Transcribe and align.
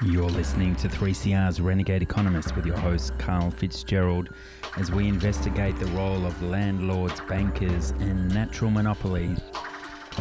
You're 0.00 0.30
listening 0.30 0.76
to 0.76 0.88
3CR's 0.88 1.60
Renegade 1.60 2.02
Economist 2.02 2.54
with 2.54 2.64
your 2.64 2.76
host, 2.76 3.18
Karl 3.18 3.50
Fitzgerald, 3.50 4.28
as 4.76 4.92
we 4.92 5.08
investigate 5.08 5.76
the 5.76 5.86
role 5.86 6.24
of 6.24 6.40
landlords, 6.40 7.20
bankers, 7.22 7.90
and 7.98 8.32
natural 8.32 8.70
monopolies 8.70 9.40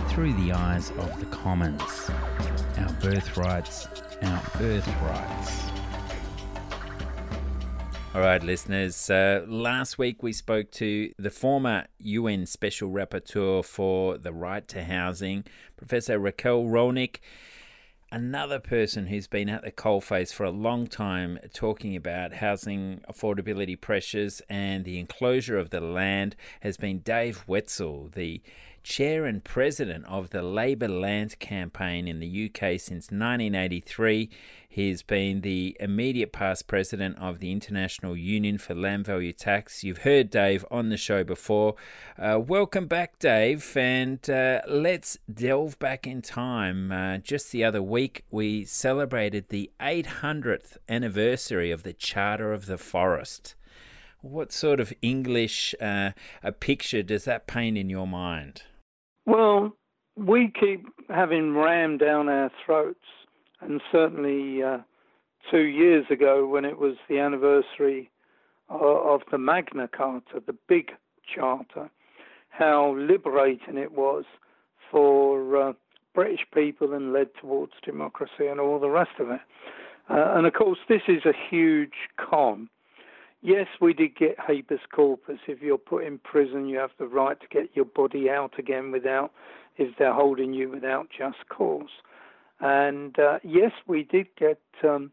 through 0.09 0.33
the 0.33 0.51
eyes 0.51 0.89
of 0.97 1.19
the 1.19 1.27
commons. 1.27 2.09
Our 2.79 2.91
birthrights, 3.01 3.85
our 4.23 4.41
birthrights. 4.57 5.69
All 8.15 8.21
right, 8.21 8.41
listeners. 8.41 9.11
Uh, 9.11 9.45
last 9.47 9.99
week 9.99 10.23
we 10.23 10.33
spoke 10.33 10.71
to 10.71 11.13
the 11.19 11.29
former 11.29 11.85
UN 11.99 12.47
Special 12.47 12.89
Rapporteur 12.89 13.63
for 13.63 14.17
the 14.17 14.33
Right 14.33 14.67
to 14.69 14.83
Housing, 14.85 15.43
Professor 15.77 16.17
Raquel 16.17 16.63
Rolnik 16.63 17.17
another 18.11 18.59
person 18.59 19.07
who's 19.07 19.27
been 19.27 19.49
at 19.49 19.63
the 19.63 19.71
coalface 19.71 20.33
for 20.33 20.43
a 20.43 20.51
long 20.51 20.87
time 20.87 21.37
talking 21.53 21.95
about 21.95 22.35
housing 22.35 23.01
affordability 23.09 23.79
pressures 23.79 24.41
and 24.49 24.85
the 24.85 24.99
enclosure 24.99 25.57
of 25.57 25.69
the 25.71 25.81
land 25.81 26.35
has 26.61 26.77
been 26.77 26.99
Dave 26.99 27.43
Wetzel, 27.47 28.09
the 28.13 28.41
chair 28.83 29.25
and 29.25 29.43
president 29.43 30.05
of 30.05 30.29
the 30.29 30.41
Labour 30.41 30.87
Land 30.87 31.39
Campaign 31.39 32.07
in 32.07 32.19
the 32.19 32.45
UK 32.45 32.79
since 32.79 33.11
1983. 33.11 34.29
He's 34.69 35.01
been 35.01 35.41
the 35.41 35.75
immediate 35.79 36.31
past 36.31 36.67
president 36.67 37.17
of 37.17 37.39
the 37.39 37.51
International 37.51 38.15
Union 38.15 38.57
for 38.57 38.75
Land 38.75 39.05
Value 39.05 39.33
Tax. 39.33 39.83
You've 39.83 39.99
heard 39.99 40.29
Dave 40.29 40.63
on 40.69 40.89
the 40.89 40.97
show 40.97 41.23
before. 41.23 41.75
Uh, 42.17 42.39
welcome 42.39 42.85
back, 42.85 43.17
Dave, 43.17 43.75
and 43.75 44.29
uh, 44.29 44.61
let's 44.67 45.17
delve 45.33 45.79
back 45.79 46.05
in 46.05 46.21
time. 46.21 46.91
Uh, 46.91 47.17
just 47.17 47.51
the 47.51 47.63
other 47.63 47.81
week, 47.81 48.23
we 48.29 48.65
celebrated 48.65 49.49
the 49.49 49.71
800th 49.79 50.77
anniversary 50.87 51.71
of 51.71 51.83
the 51.83 51.93
Charter 51.93 52.53
of 52.53 52.67
the 52.67 52.77
Forest. 52.77 53.55
What 54.21 54.51
sort 54.51 54.79
of 54.79 54.93
English 55.01 55.73
uh, 55.81 56.11
a 56.43 56.51
picture 56.51 57.01
does 57.03 57.25
that 57.25 57.47
paint 57.47 57.77
in 57.77 57.89
your 57.89 58.07
mind? 58.07 58.63
Well, 59.27 59.73
we 60.15 60.53
keep 60.57 60.87
having 61.09 61.53
rammed 61.53 61.99
down 61.99 62.29
our 62.29 62.49
throats, 62.65 63.05
and 63.59 63.81
certainly 63.91 64.63
uh, 64.63 64.77
two 65.51 65.63
years 65.63 66.05
ago, 66.09 66.47
when 66.47 66.63
it 66.63 66.79
was 66.79 66.95
the 67.09 67.19
anniversary 67.19 68.09
of, 68.69 68.81
of 68.81 69.21
the 69.29 69.37
Magna 69.37 69.89
Carta, 69.89 70.41
the 70.45 70.55
big 70.69 70.91
charter, 71.35 71.89
how 72.47 72.95
liberating 72.97 73.77
it 73.77 73.91
was 73.91 74.23
for 74.89 75.61
uh, 75.61 75.73
British 76.15 76.45
people 76.53 76.93
and 76.93 77.11
led 77.11 77.27
towards 77.41 77.73
democracy 77.83 78.47
and 78.49 78.61
all 78.61 78.79
the 78.79 78.89
rest 78.89 79.19
of 79.19 79.29
it. 79.29 79.41
Uh, 80.09 80.35
and 80.35 80.47
of 80.47 80.53
course, 80.53 80.79
this 80.87 81.01
is 81.09 81.25
a 81.25 81.33
huge 81.49 82.07
con 82.17 82.69
Yes, 83.41 83.67
we 83.79 83.93
did 83.93 84.15
get 84.15 84.35
habeas 84.39 84.81
corpus. 84.91 85.39
If 85.47 85.61
you're 85.61 85.77
put 85.77 86.05
in 86.05 86.17
prison, 86.19 86.67
you 86.67 86.79
have 86.79 86.91
the 86.97 87.07
right 87.07 87.39
to 87.39 87.47
get 87.47 87.69
your 87.75 87.85
body 87.85 88.29
out 88.29 88.57
again 88.57 88.91
without, 88.91 89.31
if 89.77 89.95
they're 89.97 90.13
holding 90.13 90.53
you 90.53 90.69
without 90.69 91.07
just 91.15 91.37
cause. 91.49 92.01
And 92.59 93.17
uh, 93.19 93.39
yes, 93.43 93.71
we 93.85 94.03
did 94.03 94.27
get 94.37 94.59
um, 94.83 95.11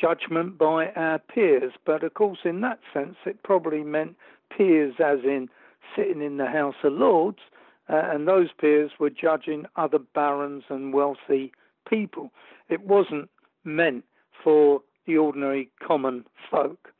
judgment 0.00 0.56
by 0.56 0.90
our 0.90 1.18
peers, 1.18 1.72
but 1.84 2.04
of 2.04 2.14
course, 2.14 2.38
in 2.44 2.60
that 2.60 2.78
sense, 2.94 3.16
it 3.26 3.42
probably 3.42 3.82
meant 3.82 4.14
peers 4.56 4.94
as 5.04 5.18
in 5.24 5.48
sitting 5.96 6.22
in 6.22 6.36
the 6.36 6.46
House 6.46 6.76
of 6.84 6.92
Lords, 6.92 7.40
uh, 7.88 8.02
and 8.12 8.28
those 8.28 8.48
peers 8.60 8.92
were 9.00 9.10
judging 9.10 9.64
other 9.76 9.98
barons 9.98 10.64
and 10.68 10.92
wealthy 10.92 11.52
people. 11.88 12.30
It 12.68 12.86
wasn't 12.86 13.30
meant 13.64 14.04
for 14.44 14.82
the 15.06 15.16
ordinary 15.16 15.70
common 15.84 16.24
folk. 16.50 16.92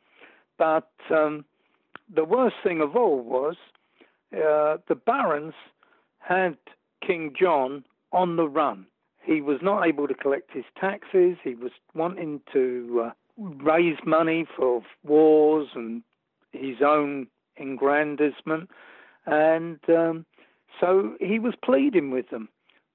But 0.59 0.91
um, 1.11 1.45
the 2.13 2.25
worst 2.25 2.57
thing 2.63 2.81
of 2.81 2.97
all 2.97 3.21
was 3.21 3.57
uh, 4.33 4.79
the 4.89 4.95
barons 4.95 5.55
had 6.19 6.57
King 7.07 7.33
John 7.39 7.85
on 8.13 8.37
the 8.37 8.49
run. 8.49 8.87
He 9.23 9.41
was 9.41 9.59
not 9.63 9.87
able 9.87 10.09
to 10.09 10.15
collect 10.15 10.53
his 10.53 10.65
taxes. 10.79 11.37
He 11.43 11.55
was 11.55 11.73
wanting 11.95 12.41
to 12.53 13.07
uh, 13.07 13.11
raise 13.37 13.99
money 14.05 14.47
for 14.57 14.83
wars 15.05 15.69
and 15.75 16.03
his 16.53 16.77
own 16.85 17.29
aggrandizement. 17.59 18.71
And 19.27 19.79
um, 19.89 20.27
so 20.81 21.15
he 21.21 21.39
was 21.39 21.55
pleading 21.63 22.11
with 22.11 22.31
them 22.31 22.49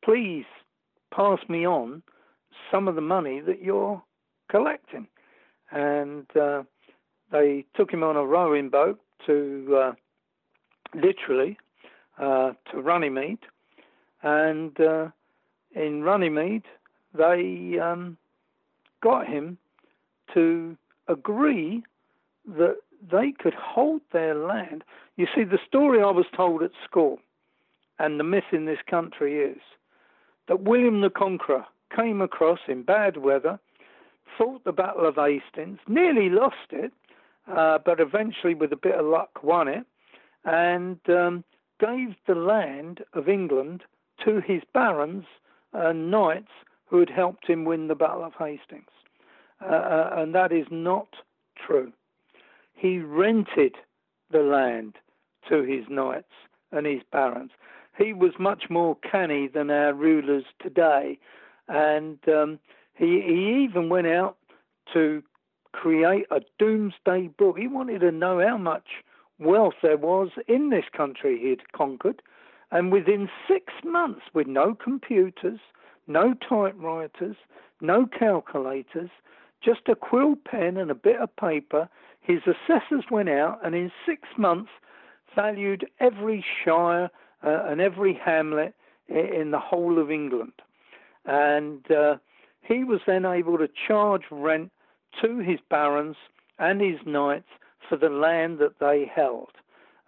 please 0.03 0.45
pass 1.13 1.39
me 1.47 1.65
on 1.65 2.03
some 2.71 2.87
of 2.87 2.95
the 2.95 3.01
money 3.01 3.39
that 3.41 3.61
you're 3.61 4.01
collecting. 4.49 5.07
And 5.71 6.25
uh, 6.35 6.63
they 7.33 7.65
took 7.75 7.91
him 7.91 8.03
on 8.03 8.15
a 8.15 8.23
rowing 8.23 8.69
boat 8.69 8.99
to 9.25 9.75
uh, 9.75 9.91
literally 10.93 11.57
uh, 12.19 12.51
to 12.71 12.79
Runnymede, 12.79 13.39
and 14.21 14.79
uh, 14.79 15.07
in 15.75 16.03
Runnymede 16.03 16.63
they 17.13 17.77
um, 17.79 18.17
got 19.01 19.27
him 19.27 19.57
to 20.33 20.77
agree 21.07 21.83
that 22.47 22.77
they 23.11 23.33
could 23.37 23.55
hold 23.55 24.01
their 24.13 24.35
land. 24.35 24.83
You 25.17 25.27
see, 25.35 25.43
the 25.43 25.59
story 25.67 26.01
I 26.01 26.11
was 26.11 26.25
told 26.35 26.61
at 26.63 26.71
school, 26.85 27.19
and 27.99 28.19
the 28.19 28.23
myth 28.23 28.51
in 28.51 28.65
this 28.65 28.79
country 28.89 29.39
is 29.39 29.59
that 30.47 30.61
William 30.61 31.01
the 31.01 31.09
Conqueror 31.09 31.65
came 31.95 32.21
across 32.21 32.59
in 32.67 32.83
bad 32.83 33.17
weather, 33.17 33.59
fought 34.37 34.63
the 34.63 34.71
Battle 34.71 35.05
of 35.07 35.15
Hastings, 35.15 35.79
nearly 35.87 36.29
lost 36.29 36.71
it, 36.71 36.91
uh, 37.51 37.79
but 37.85 37.99
eventually, 37.99 38.53
with 38.53 38.71
a 38.71 38.77
bit 38.77 38.95
of 38.95 39.05
luck, 39.05 39.43
won 39.43 39.67
it 39.67 39.85
and 40.45 40.99
um, 41.09 41.43
gave 41.79 42.15
the 42.27 42.35
land 42.35 43.01
of 43.13 43.29
England 43.29 43.83
to 44.23 44.41
his 44.41 44.61
barons 44.73 45.25
and 45.73 46.11
knights 46.11 46.51
who 46.85 46.99
had 46.99 47.09
helped 47.09 47.47
him 47.47 47.65
win 47.65 47.87
the 47.87 47.95
Battle 47.95 48.23
of 48.23 48.33
Hastings. 48.37 48.91
Uh, 49.61 49.73
uh, 49.73 50.15
and 50.17 50.35
that 50.35 50.51
is 50.51 50.67
not 50.69 51.07
true. 51.55 51.91
He 52.73 52.99
rented 52.99 53.75
the 54.31 54.39
land 54.39 54.95
to 55.49 55.63
his 55.63 55.85
knights 55.89 56.33
and 56.71 56.85
his 56.85 57.01
barons. 57.11 57.51
He 57.97 58.13
was 58.13 58.33
much 58.39 58.65
more 58.69 58.97
canny 58.97 59.47
than 59.47 59.69
our 59.69 59.93
rulers 59.93 60.45
today, 60.61 61.19
and 61.67 62.17
um, 62.27 62.59
he, 62.95 63.21
he 63.21 63.63
even 63.63 63.89
went 63.89 64.07
out 64.07 64.37
to 64.93 65.23
create 65.73 66.25
a 66.31 66.39
Domesday 66.59 67.27
Book. 67.37 67.57
He 67.57 67.67
wanted 67.67 67.99
to 67.99 68.11
know 68.11 68.39
how 68.39 68.57
much 68.57 69.03
wealth 69.39 69.73
there 69.81 69.97
was 69.97 70.29
in 70.47 70.69
this 70.69 70.85
country 70.95 71.39
he'd 71.39 71.71
conquered. 71.73 72.21
And 72.71 72.91
within 72.91 73.29
six 73.47 73.73
months, 73.83 74.21
with 74.33 74.47
no 74.47 74.73
computers, 74.73 75.59
no 76.07 76.33
typewriters, 76.33 77.35
no 77.81 78.07
calculators, 78.07 79.09
just 79.63 79.81
a 79.87 79.95
quill 79.95 80.35
pen 80.35 80.77
and 80.77 80.89
a 80.89 80.95
bit 80.95 81.19
of 81.19 81.35
paper, 81.35 81.89
his 82.21 82.41
assessors 82.43 83.05
went 83.11 83.29
out 83.29 83.59
and 83.63 83.75
in 83.75 83.91
six 84.05 84.27
months 84.37 84.71
valued 85.35 85.85
every 85.99 86.43
shire 86.63 87.09
uh, 87.43 87.65
and 87.67 87.81
every 87.81 88.13
hamlet 88.13 88.73
in 89.07 89.51
the 89.51 89.59
whole 89.59 89.99
of 89.99 90.09
England. 90.09 90.53
And 91.25 91.89
uh, 91.91 92.17
he 92.61 92.83
was 92.83 93.01
then 93.05 93.25
able 93.25 93.57
to 93.57 93.69
charge 93.87 94.23
rent 94.31 94.71
to 95.21 95.39
his 95.39 95.59
barons 95.69 96.15
and 96.59 96.81
his 96.81 96.99
knights 97.05 97.49
for 97.87 97.97
the 97.97 98.09
land 98.09 98.59
that 98.59 98.79
they 98.79 99.09
held. 99.13 99.51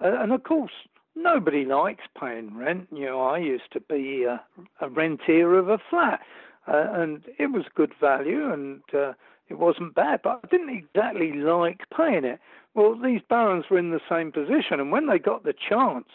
Uh, 0.03 0.19
and 0.19 0.31
of 0.31 0.43
course, 0.43 0.71
nobody 1.15 1.65
likes 1.65 2.03
paying 2.19 2.55
rent. 2.55 2.87
You 2.91 3.05
know, 3.05 3.21
I 3.21 3.37
used 3.39 3.71
to 3.73 3.79
be 3.79 4.23
a, 4.23 4.41
a 4.81 4.89
rentier 4.89 5.57
of 5.57 5.69
a 5.69 5.79
flat, 5.89 6.21
uh, 6.67 6.87
and 6.93 7.23
it 7.37 7.51
was 7.51 7.65
good 7.75 7.93
value 7.99 8.51
and 8.51 8.81
uh, 8.93 9.13
it 9.47 9.59
wasn't 9.59 9.95
bad, 9.95 10.21
but 10.23 10.41
I 10.43 10.47
didn't 10.47 10.75
exactly 10.75 11.33
like 11.33 11.81
paying 11.95 12.25
it. 12.25 12.39
Well, 12.73 12.99
these 13.01 13.21
barons 13.29 13.65
were 13.69 13.77
in 13.77 13.91
the 13.91 14.01
same 14.09 14.31
position, 14.31 14.79
and 14.79 14.91
when 14.91 15.07
they 15.07 15.19
got 15.19 15.43
the 15.43 15.53
chance 15.53 16.09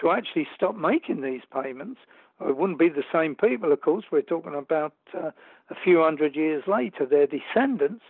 to 0.00 0.10
actually 0.10 0.48
stop 0.54 0.74
making 0.74 1.22
these 1.22 1.42
payments, 1.52 2.00
it 2.40 2.56
wouldn't 2.56 2.80
be 2.80 2.88
the 2.88 3.04
same 3.12 3.36
people, 3.36 3.72
of 3.72 3.80
course. 3.80 4.04
We're 4.10 4.22
talking 4.22 4.54
about 4.54 4.92
uh, 5.16 5.30
a 5.70 5.74
few 5.82 6.02
hundred 6.02 6.34
years 6.34 6.64
later, 6.66 7.06
their 7.06 7.28
descendants 7.28 8.02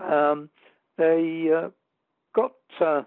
um, 0.00 0.50
they 0.96 1.50
uh, 1.54 1.68
got 2.34 2.52
uh, 2.80 3.02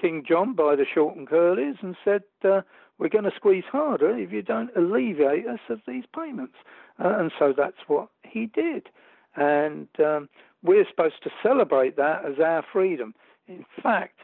King 0.00 0.24
John 0.26 0.54
by 0.54 0.76
the 0.76 0.86
short 0.92 1.16
and 1.16 1.28
curlies 1.28 1.82
and 1.82 1.96
said, 2.04 2.22
uh, 2.44 2.62
We're 2.98 3.08
going 3.08 3.24
to 3.24 3.32
squeeze 3.36 3.64
harder 3.70 4.16
if 4.16 4.32
you 4.32 4.42
don't 4.42 4.70
alleviate 4.76 5.46
us 5.46 5.60
of 5.68 5.80
these 5.86 6.04
payments. 6.14 6.54
Uh, 7.02 7.18
and 7.18 7.32
so 7.38 7.54
that's 7.56 7.86
what 7.86 8.08
he 8.24 8.46
did. 8.46 8.88
And 9.36 9.88
um, 10.04 10.28
we're 10.62 10.86
supposed 10.88 11.22
to 11.22 11.30
celebrate 11.42 11.96
that 11.96 12.24
as 12.24 12.40
our 12.44 12.64
freedom. 12.72 13.14
In 13.46 13.64
fact, 13.82 14.20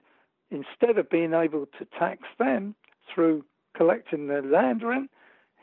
instead 0.51 0.99
of 0.99 1.11
being 1.11 1.35
able 1.35 1.67
to 1.79 1.87
tax 1.99 2.23
them 2.39 2.75
through 3.13 3.45
collecting 3.77 4.27
the 4.27 4.43
land 4.43 4.83
rent, 4.83 5.11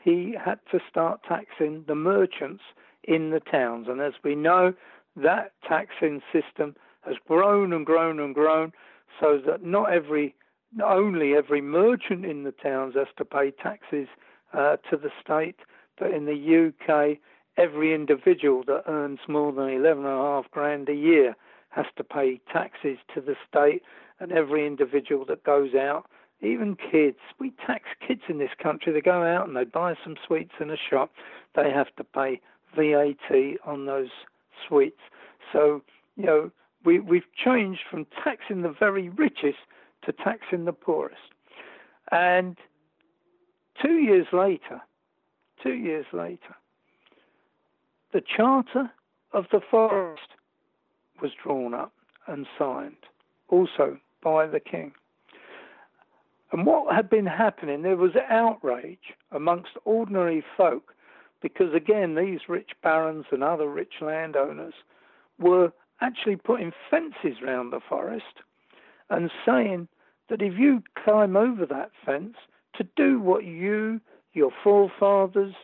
he 0.02 0.34
had 0.42 0.58
to 0.70 0.80
start 0.88 1.20
taxing 1.26 1.84
the 1.86 1.94
merchants 1.94 2.62
in 3.04 3.30
the 3.30 3.40
towns. 3.40 3.86
And 3.88 4.00
as 4.00 4.14
we 4.24 4.34
know, 4.34 4.74
that 5.16 5.52
taxing 5.66 6.20
system 6.32 6.74
has 7.02 7.16
grown 7.26 7.72
and 7.72 7.84
grown 7.84 8.20
and 8.20 8.34
grown 8.34 8.72
so 9.20 9.40
that 9.46 9.62
not 9.62 9.92
every 9.92 10.34
not 10.74 10.96
only 10.96 11.34
every 11.34 11.60
merchant 11.60 12.24
in 12.24 12.44
the 12.44 12.52
towns 12.52 12.94
has 12.94 13.08
to 13.18 13.24
pay 13.24 13.50
taxes 13.50 14.08
uh, 14.54 14.76
to 14.90 14.96
the 14.96 15.10
state, 15.22 15.56
but 15.98 16.10
in 16.12 16.24
the 16.24 16.72
UK, 16.88 17.18
every 17.58 17.94
individual 17.94 18.62
that 18.66 18.84
earns 18.86 19.20
more 19.28 19.52
than 19.52 19.68
eleven 19.68 20.06
and 20.06 20.14
a 20.14 20.22
half 20.22 20.50
grand 20.50 20.88
a 20.88 20.94
year 20.94 21.36
has 21.70 21.86
to 21.96 22.04
pay 22.04 22.40
taxes 22.50 22.98
to 23.14 23.20
the 23.20 23.36
state, 23.48 23.82
and 24.20 24.32
every 24.32 24.66
individual 24.66 25.24
that 25.26 25.44
goes 25.44 25.74
out, 25.74 26.06
even 26.40 26.76
kids, 26.76 27.18
we 27.38 27.52
tax 27.66 27.84
kids 28.06 28.22
in 28.28 28.38
this 28.38 28.50
country. 28.62 28.92
They 28.92 29.00
go 29.00 29.22
out 29.22 29.46
and 29.46 29.56
they 29.56 29.64
buy 29.64 29.94
some 30.02 30.16
sweets 30.26 30.52
in 30.60 30.70
a 30.70 30.76
shop, 30.76 31.12
they 31.54 31.70
have 31.70 31.94
to 31.96 32.04
pay 32.04 32.40
VAT 32.74 33.58
on 33.64 33.86
those 33.86 34.10
sweets. 34.66 35.00
So, 35.52 35.82
you 36.16 36.24
know, 36.24 36.50
we, 36.84 36.98
we've 36.98 37.32
changed 37.34 37.80
from 37.90 38.06
taxing 38.24 38.62
the 38.62 38.74
very 38.78 39.08
richest 39.08 39.58
to 40.04 40.12
taxing 40.12 40.64
the 40.64 40.72
poorest. 40.72 41.20
And 42.10 42.56
two 43.80 43.94
years 43.94 44.26
later, 44.32 44.80
two 45.62 45.74
years 45.74 46.06
later, 46.12 46.56
the 48.12 48.20
Charter 48.20 48.90
of 49.32 49.46
the 49.52 49.60
Forest 49.70 50.28
was 51.20 51.30
drawn 51.42 51.72
up 51.72 51.92
and 52.26 52.46
signed, 52.58 52.96
also 53.48 53.98
by 54.22 54.46
the 54.46 54.60
King. 54.60 54.92
And 56.50 56.66
what 56.66 56.94
had 56.94 57.08
been 57.08 57.26
happening, 57.26 57.82
there 57.82 57.96
was 57.96 58.12
outrage 58.28 59.14
amongst 59.30 59.72
ordinary 59.84 60.44
folk 60.56 60.91
because, 61.42 61.74
again, 61.74 62.14
these 62.14 62.40
rich 62.48 62.70
barons 62.82 63.26
and 63.32 63.42
other 63.42 63.68
rich 63.68 63.94
landowners 64.00 64.74
were 65.38 65.72
actually 66.00 66.36
putting 66.36 66.72
fences 66.90 67.42
round 67.42 67.72
the 67.72 67.80
forest 67.88 68.40
and 69.10 69.30
saying 69.44 69.88
that 70.28 70.40
if 70.40 70.58
you 70.58 70.82
climb 71.04 71.36
over 71.36 71.66
that 71.66 71.90
fence 72.06 72.36
to 72.76 72.86
do 72.96 73.20
what 73.20 73.44
you, 73.44 74.00
your 74.32 74.50
forefathers, 74.62 75.54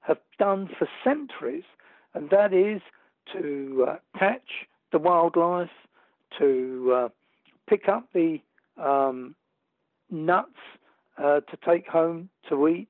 have 0.00 0.18
done 0.38 0.68
for 0.78 0.88
centuries, 1.04 1.64
and 2.14 2.30
that 2.30 2.52
is 2.52 2.80
to 3.32 3.86
uh, 3.88 3.96
catch 4.18 4.66
the 4.90 4.98
wildlife, 4.98 5.70
to 6.38 6.92
uh, 6.94 7.08
pick 7.68 7.88
up 7.88 8.08
the 8.14 8.40
um, 8.82 9.34
nuts 10.10 10.50
uh, 11.18 11.40
to 11.40 11.58
take 11.64 11.86
home 11.86 12.28
to 12.48 12.68
eat, 12.68 12.88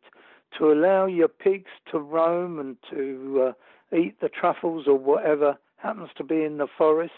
to 0.56 0.72
allow 0.72 1.06
your 1.06 1.28
pigs 1.28 1.70
to 1.90 1.98
roam 1.98 2.58
and 2.58 2.76
to 2.90 3.48
uh, 3.92 3.96
eat 3.96 4.20
the 4.20 4.28
truffles 4.28 4.86
or 4.86 4.98
whatever 4.98 5.58
happens 5.76 6.10
to 6.16 6.24
be 6.24 6.42
in 6.42 6.58
the 6.58 6.66
forest, 6.66 7.12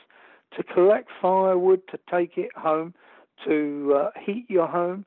to 0.56 0.62
collect 0.62 1.08
firewood 1.20 1.80
to 1.90 1.98
take 2.10 2.36
it 2.36 2.50
home, 2.56 2.94
to 3.44 3.96
uh, 3.96 4.10
heat 4.20 4.46
your 4.48 4.66
home, 4.66 5.04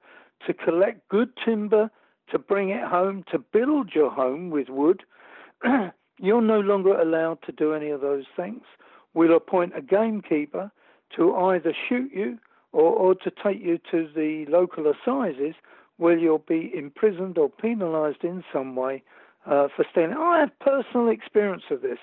to 0.48 0.54
collect 0.54 1.08
good 1.10 1.30
timber 1.44 1.90
to 2.32 2.40
bring 2.40 2.70
it 2.70 2.84
home, 2.84 3.24
to 3.32 3.38
build 3.38 3.92
your 3.94 4.10
home 4.10 4.50
with 4.50 4.70
wood. 4.70 5.04
You're 6.20 6.42
no 6.42 6.60
longer 6.60 7.00
allowed 7.00 7.40
to 7.44 7.52
do 7.52 7.74
any 7.74 7.90
of 7.90 8.02
those 8.02 8.26
things. 8.36 8.64
We'll 9.14 9.36
appoint 9.36 9.74
a 9.76 9.82
gamekeeper 9.82 10.72
to 11.16 11.36
either 11.36 11.74
shoot 11.88 12.12
you 12.14 12.40
or, 12.72 12.92
or 12.92 13.16
to 13.16 13.32
take 13.44 13.62
you 13.62 13.80
to 13.92 14.10
the 14.16 14.46
local 14.50 14.92
assizes 14.92 15.54
where 15.98 16.18
you'll 16.18 16.40
be 16.40 16.72
imprisoned 16.76 17.38
or 17.38 17.50
penalised 17.50 18.24
in 18.24 18.44
some 18.52 18.76
way 18.76 19.04
uh, 19.46 19.68
for 19.76 19.86
stealing. 19.92 20.14
I 20.18 20.40
have 20.40 20.60
personal 20.60 21.10
experience 21.10 21.64
of 21.70 21.82
this. 21.82 22.00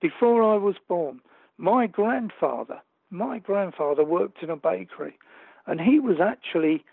Before 0.00 0.42
I 0.42 0.56
was 0.56 0.76
born, 0.88 1.20
my 1.58 1.86
grandfather, 1.86 2.80
my 3.10 3.38
grandfather 3.38 4.04
worked 4.04 4.42
in 4.42 4.50
a 4.50 4.56
bakery, 4.56 5.18
and 5.66 5.80
he 5.80 6.00
was 6.00 6.16
actually 6.20 6.84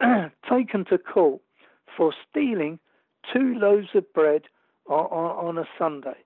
taken 0.50 0.84
to 0.86 0.98
court 0.98 1.40
for 1.96 2.12
stealing 2.28 2.78
two 3.32 3.54
loaves 3.54 3.88
of 3.94 4.12
bread 4.12 4.42
on, 4.88 5.06
on, 5.06 5.46
on 5.46 5.58
a 5.58 5.68
Sunday, 5.78 6.16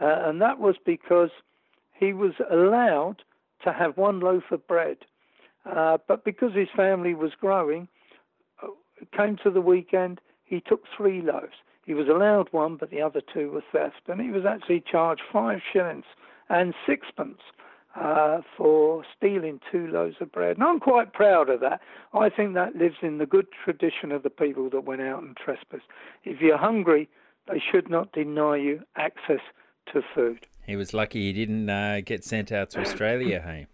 uh, 0.00 0.22
and 0.24 0.40
that 0.40 0.58
was 0.58 0.76
because 0.84 1.30
he 1.92 2.12
was 2.12 2.32
allowed 2.50 3.22
to 3.64 3.72
have 3.72 3.96
one 3.96 4.20
loaf 4.20 4.44
of 4.50 4.66
bread, 4.66 4.98
uh, 5.66 5.98
but 6.08 6.24
because 6.24 6.54
his 6.54 6.68
family 6.74 7.14
was 7.14 7.32
growing, 7.38 7.88
came 9.16 9.36
to 9.42 9.50
the 9.50 9.60
weekend, 9.60 10.20
he 10.44 10.60
took 10.60 10.82
three 10.96 11.22
loaves. 11.22 11.54
He 11.84 11.94
was 11.94 12.08
allowed 12.08 12.48
one, 12.52 12.76
but 12.76 12.90
the 12.90 13.02
other 13.02 13.20
two 13.20 13.50
were 13.50 13.64
theft, 13.72 14.08
and 14.08 14.20
he 14.20 14.30
was 14.30 14.44
actually 14.44 14.82
charged 14.90 15.22
five 15.32 15.60
shillings 15.72 16.04
and 16.48 16.74
sixpence 16.86 17.40
uh, 17.96 18.40
for 18.56 19.04
stealing 19.16 19.60
two 19.70 19.86
loaves 19.86 20.16
of 20.20 20.30
bread. 20.30 20.56
And 20.56 20.64
I'm 20.64 20.80
quite 20.80 21.12
proud 21.12 21.48
of 21.48 21.60
that. 21.60 21.80
I 22.12 22.28
think 22.28 22.54
that 22.54 22.76
lives 22.76 22.96
in 23.02 23.18
the 23.18 23.26
good 23.26 23.46
tradition 23.64 24.12
of 24.12 24.22
the 24.22 24.30
people 24.30 24.70
that 24.70 24.84
went 24.84 25.02
out 25.02 25.22
and 25.22 25.36
trespassed. 25.36 25.86
If 26.24 26.40
you're 26.40 26.58
hungry, 26.58 27.08
they 27.48 27.60
should 27.60 27.90
not 27.90 28.12
deny 28.12 28.56
you 28.56 28.82
access 28.96 29.40
to 29.92 30.02
food. 30.14 30.46
He 30.66 30.76
was 30.76 30.94
lucky 30.94 31.22
he 31.22 31.32
didn't 31.32 31.68
uh, 31.68 32.00
get 32.04 32.24
sent 32.24 32.52
out 32.52 32.70
to 32.70 32.80
Australia, 32.80 33.40
hey? 33.44 33.66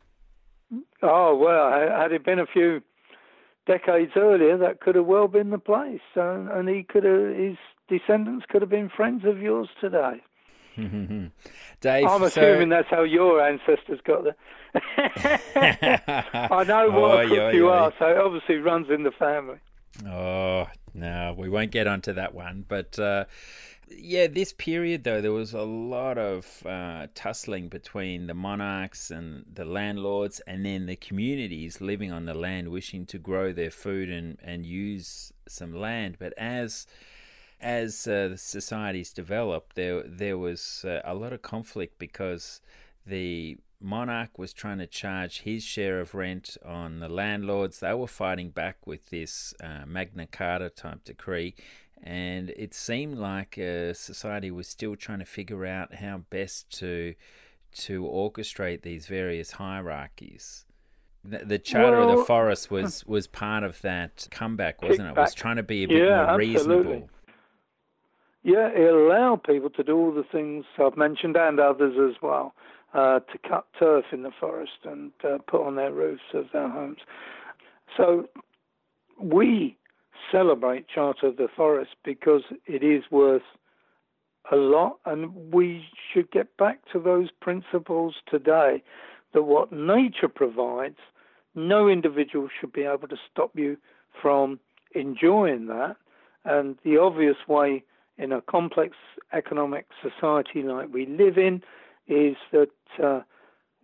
Oh, 1.02 1.36
well, 1.36 1.70
had 1.70 2.12
it 2.12 2.24
been 2.24 2.38
a 2.38 2.46
few 2.46 2.80
decades 3.66 4.12
earlier, 4.16 4.56
that 4.56 4.80
could 4.80 4.94
have 4.94 5.06
well 5.06 5.28
been 5.28 5.50
the 5.50 5.58
place. 5.58 6.00
Uh, 6.16 6.46
and 6.52 6.68
he 6.68 6.82
could 6.82 7.04
have, 7.04 7.34
his 7.36 7.56
descendants 7.88 8.46
could 8.48 8.62
have 8.62 8.70
been 8.70 8.88
friends 8.88 9.24
of 9.24 9.40
yours 9.40 9.68
today. 9.80 10.22
Dave, 11.80 12.06
I'm 12.06 12.22
assuming 12.22 12.68
so... 12.68 12.76
that's 12.76 12.88
how 12.90 13.02
your 13.02 13.40
ancestors 13.40 14.00
got 14.04 14.24
there. 14.24 14.36
I 16.34 16.64
know 16.64 16.90
what 16.90 17.24
a 17.24 17.28
cook 17.28 17.54
you 17.54 17.68
are, 17.68 17.92
so 17.98 18.06
it 18.08 18.18
obviously 18.18 18.56
runs 18.56 18.90
in 18.90 19.02
the 19.02 19.10
family. 19.12 19.58
Oh 20.06 20.66
no, 20.92 21.34
we 21.36 21.48
won't 21.48 21.70
get 21.70 21.86
onto 21.86 22.12
that 22.12 22.34
one. 22.34 22.64
But 22.68 22.98
uh, 22.98 23.24
yeah, 23.88 24.26
this 24.26 24.52
period 24.52 25.04
though, 25.04 25.20
there 25.20 25.32
was 25.32 25.52
a 25.52 25.62
lot 25.62 26.18
of 26.18 26.62
uh, 26.66 27.06
tussling 27.14 27.68
between 27.68 28.26
the 28.26 28.34
monarchs 28.34 29.10
and 29.10 29.44
the 29.52 29.64
landlords, 29.64 30.40
and 30.46 30.66
then 30.66 30.86
the 30.86 30.96
communities 30.96 31.80
living 31.80 32.10
on 32.10 32.24
the 32.24 32.34
land, 32.34 32.68
wishing 32.68 33.06
to 33.06 33.18
grow 33.18 33.52
their 33.52 33.70
food 33.70 34.10
and 34.10 34.38
and 34.42 34.66
use 34.66 35.32
some 35.46 35.72
land. 35.72 36.16
But 36.18 36.32
as 36.36 36.86
as 37.60 38.06
uh, 38.06 38.28
the 38.28 38.38
societies 38.38 39.12
developed, 39.12 39.76
there 39.76 40.02
there 40.02 40.38
was 40.38 40.84
uh, 40.86 41.00
a 41.04 41.14
lot 41.14 41.32
of 41.32 41.42
conflict 41.42 41.98
because 41.98 42.60
the 43.06 43.56
monarch 43.80 44.38
was 44.38 44.52
trying 44.52 44.78
to 44.78 44.86
charge 44.86 45.42
his 45.42 45.62
share 45.62 46.00
of 46.00 46.14
rent 46.14 46.56
on 46.64 46.98
the 46.98 47.08
landlords. 47.08 47.80
They 47.80 47.94
were 47.94 48.06
fighting 48.06 48.50
back 48.50 48.86
with 48.86 49.10
this 49.10 49.54
uh, 49.62 49.84
Magna 49.86 50.26
Carta 50.26 50.70
type 50.70 51.04
decree, 51.04 51.54
and 52.02 52.50
it 52.50 52.74
seemed 52.74 53.18
like 53.18 53.58
uh, 53.58 53.92
society 53.92 54.50
was 54.50 54.68
still 54.68 54.96
trying 54.96 55.18
to 55.18 55.24
figure 55.24 55.64
out 55.66 55.96
how 55.96 56.18
best 56.30 56.70
to 56.78 57.14
to 57.72 58.02
orchestrate 58.04 58.82
these 58.82 59.06
various 59.06 59.52
hierarchies. 59.52 60.64
The, 61.24 61.38
the 61.38 61.58
Charter 61.58 61.98
well, 61.98 62.10
of 62.10 62.18
the 62.18 62.24
Forest 62.24 62.70
was 62.70 63.04
was 63.06 63.26
part 63.26 63.64
of 63.64 63.80
that 63.82 64.28
comeback, 64.30 64.82
wasn't 64.82 65.08
it? 65.08 65.10
It 65.10 65.16
was 65.16 65.34
trying 65.34 65.56
to 65.56 65.62
be 65.62 65.84
a 65.84 65.88
bit 65.88 65.98
yeah, 65.98 66.26
more 66.26 66.36
reasonable. 66.36 67.08
Yeah, 68.44 68.68
it 68.68 68.94
allowed 68.94 69.42
people 69.42 69.70
to 69.70 69.82
do 69.82 69.96
all 69.96 70.12
the 70.12 70.22
things 70.22 70.64
I've 70.78 70.96
mentioned 70.96 71.36
and 71.36 71.58
others 71.58 71.94
as 71.98 72.22
well, 72.22 72.54
uh, 72.94 73.18
to 73.18 73.38
cut 73.48 73.66
turf 73.76 74.04
in 74.12 74.22
the 74.22 74.30
forest 74.38 74.78
and 74.84 75.10
uh, 75.24 75.38
put 75.48 75.66
on 75.66 75.74
their 75.74 75.92
roofs 75.92 76.22
of 76.32 76.46
their 76.52 76.68
homes. 76.68 76.98
So 77.96 78.28
we 79.20 79.76
celebrate 80.30 80.88
Charter 80.88 81.28
of 81.28 81.36
the 81.36 81.48
Forest 81.54 81.92
because 82.04 82.42
it 82.66 82.82
is 82.82 83.04
worth 83.10 83.42
a 84.50 84.56
lot, 84.56 84.98
and 85.04 85.52
we 85.52 85.84
should 86.12 86.30
get 86.30 86.56
back 86.56 86.80
to 86.92 87.00
those 87.00 87.28
principles 87.40 88.14
today 88.28 88.82
that 89.32 89.42
what 89.42 89.72
nature 89.72 90.28
provides, 90.28 90.98
no 91.54 91.88
individual 91.88 92.48
should 92.60 92.72
be 92.72 92.82
able 92.82 93.08
to 93.08 93.16
stop 93.30 93.50
you 93.54 93.76
from 94.20 94.60
enjoying 94.94 95.66
that. 95.66 95.96
And 96.44 96.76
the 96.84 96.96
obvious 96.98 97.36
way 97.48 97.82
in 98.18 98.32
a 98.32 98.40
complex 98.40 98.96
economic 99.32 99.86
society 100.00 100.62
like 100.62 100.92
we 100.92 101.06
live 101.06 101.38
in 101.38 101.62
is 102.06 102.36
that 102.52 102.70
uh, 103.02 103.20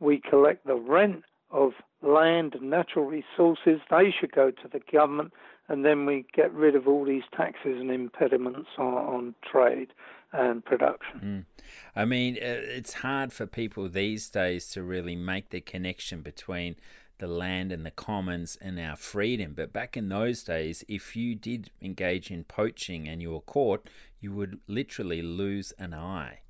we 0.00 0.20
collect 0.20 0.66
the 0.66 0.76
rent 0.76 1.24
of 1.50 1.72
land 2.02 2.54
and 2.54 2.70
natural 2.70 3.04
resources. 3.04 3.80
They 3.90 4.14
should 4.18 4.32
go 4.32 4.50
to 4.50 4.68
the 4.72 4.80
government, 4.92 5.32
and 5.68 5.84
then 5.84 6.06
we 6.06 6.24
get 6.34 6.52
rid 6.52 6.74
of 6.74 6.86
all 6.88 7.04
these 7.04 7.22
taxes 7.36 7.80
and 7.80 7.90
impediments 7.90 8.68
on, 8.78 8.94
on 8.94 9.34
trade 9.50 9.88
and 10.32 10.64
production. 10.64 11.20
Mm. 11.22 11.62
I 11.94 12.04
mean, 12.04 12.36
uh, 12.36 12.60
it's 12.62 12.94
hard 12.94 13.32
for 13.32 13.46
people 13.46 13.88
these 13.88 14.28
days 14.28 14.68
to 14.70 14.82
really 14.82 15.16
make 15.16 15.50
the 15.50 15.60
connection 15.60 16.22
between 16.22 16.76
the 17.18 17.26
land 17.28 17.70
and 17.70 17.86
the 17.86 17.90
commons 17.90 18.58
and 18.60 18.80
our 18.80 18.96
freedom. 18.96 19.52
But 19.54 19.72
back 19.72 19.96
in 19.96 20.08
those 20.08 20.42
days, 20.42 20.84
if 20.88 21.14
you 21.14 21.34
did 21.34 21.70
engage 21.80 22.30
in 22.30 22.44
poaching 22.44 23.08
and 23.08 23.22
you 23.22 23.30
were 23.30 23.40
caught, 23.40 23.88
you 24.20 24.32
would 24.32 24.58
literally 24.66 25.22
lose 25.22 25.72
an 25.78 25.94
eye. 25.94 26.40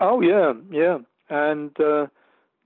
Oh 0.00 0.20
yeah, 0.20 0.52
yeah. 0.70 0.98
and 1.28 1.70
uh, 1.80 2.06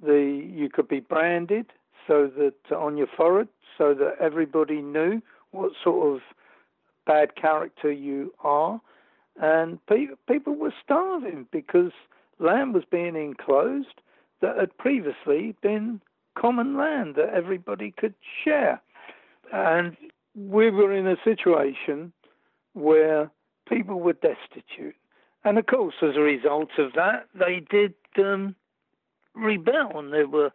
the 0.03 0.49
you 0.53 0.69
could 0.73 0.89
be 0.89 1.01
branded 1.01 1.67
so 2.07 2.31
that 2.37 2.75
on 2.75 2.97
your 2.97 3.07
forehead, 3.17 3.49
so 3.81 3.95
that 3.95 4.17
everybody 4.21 4.83
knew 4.83 5.23
what 5.53 5.73
sort 5.83 6.15
of 6.15 6.21
bad 7.07 7.35
character 7.35 7.91
you 7.91 8.31
are, 8.45 8.79
and 9.41 9.85
pe- 9.87 10.15
people 10.29 10.55
were 10.55 10.75
starving 10.85 11.47
because 11.51 11.93
land 12.39 12.75
was 12.75 12.85
being 12.91 13.17
enclosed 13.17 14.03
that 14.43 14.59
had 14.59 14.77
previously 14.77 15.57
been 15.63 15.99
common 16.39 16.77
land 16.77 17.15
that 17.15 17.31
everybody 17.33 17.91
could 17.91 18.13
share, 18.45 18.83
and 19.51 19.97
we 20.35 20.71
were 20.71 20.95
in 20.95 21.07
a 21.07 21.17
situation 21.25 22.13
where 22.75 23.31
people 23.67 23.99
were 23.99 24.13
destitute. 24.13 24.95
And 25.43 25.59
of 25.59 25.65
course, 25.67 25.95
as 26.03 26.17
a 26.17 26.21
result 26.21 26.69
of 26.77 26.93
that, 26.93 27.29
they 27.35 27.63
did 27.71 27.95
um, 28.19 28.55
rebel, 29.35 29.99
and 29.99 30.13
there 30.13 30.29
were 30.29 30.53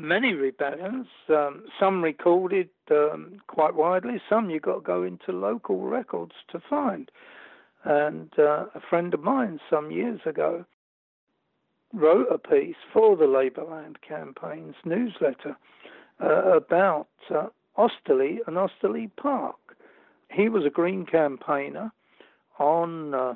many 0.00 0.32
rebellions, 0.32 1.06
um, 1.28 1.64
some 1.78 2.02
recorded 2.02 2.68
um, 2.90 3.40
quite 3.46 3.74
widely, 3.74 4.20
some 4.28 4.50
you've 4.50 4.62
got 4.62 4.76
to 4.76 4.80
go 4.80 5.02
into 5.02 5.32
local 5.32 5.80
records 5.82 6.32
to 6.50 6.60
find. 6.68 7.10
And 7.84 8.30
uh, 8.38 8.66
a 8.74 8.80
friend 8.88 9.14
of 9.14 9.20
mine 9.20 9.60
some 9.70 9.90
years 9.90 10.20
ago 10.26 10.64
wrote 11.92 12.28
a 12.30 12.38
piece 12.38 12.76
for 12.92 13.16
the 13.16 13.26
Labourland 13.26 13.98
campaign's 14.06 14.76
newsletter 14.84 15.56
uh, 16.22 16.56
about 16.56 17.08
uh, 17.34 17.46
Osterley 17.76 18.38
and 18.46 18.56
Osterley 18.56 19.10
Park. 19.16 19.56
He 20.30 20.48
was 20.48 20.64
a 20.64 20.70
Green 20.70 21.06
campaigner 21.06 21.90
on 22.58 23.14
uh, 23.14 23.34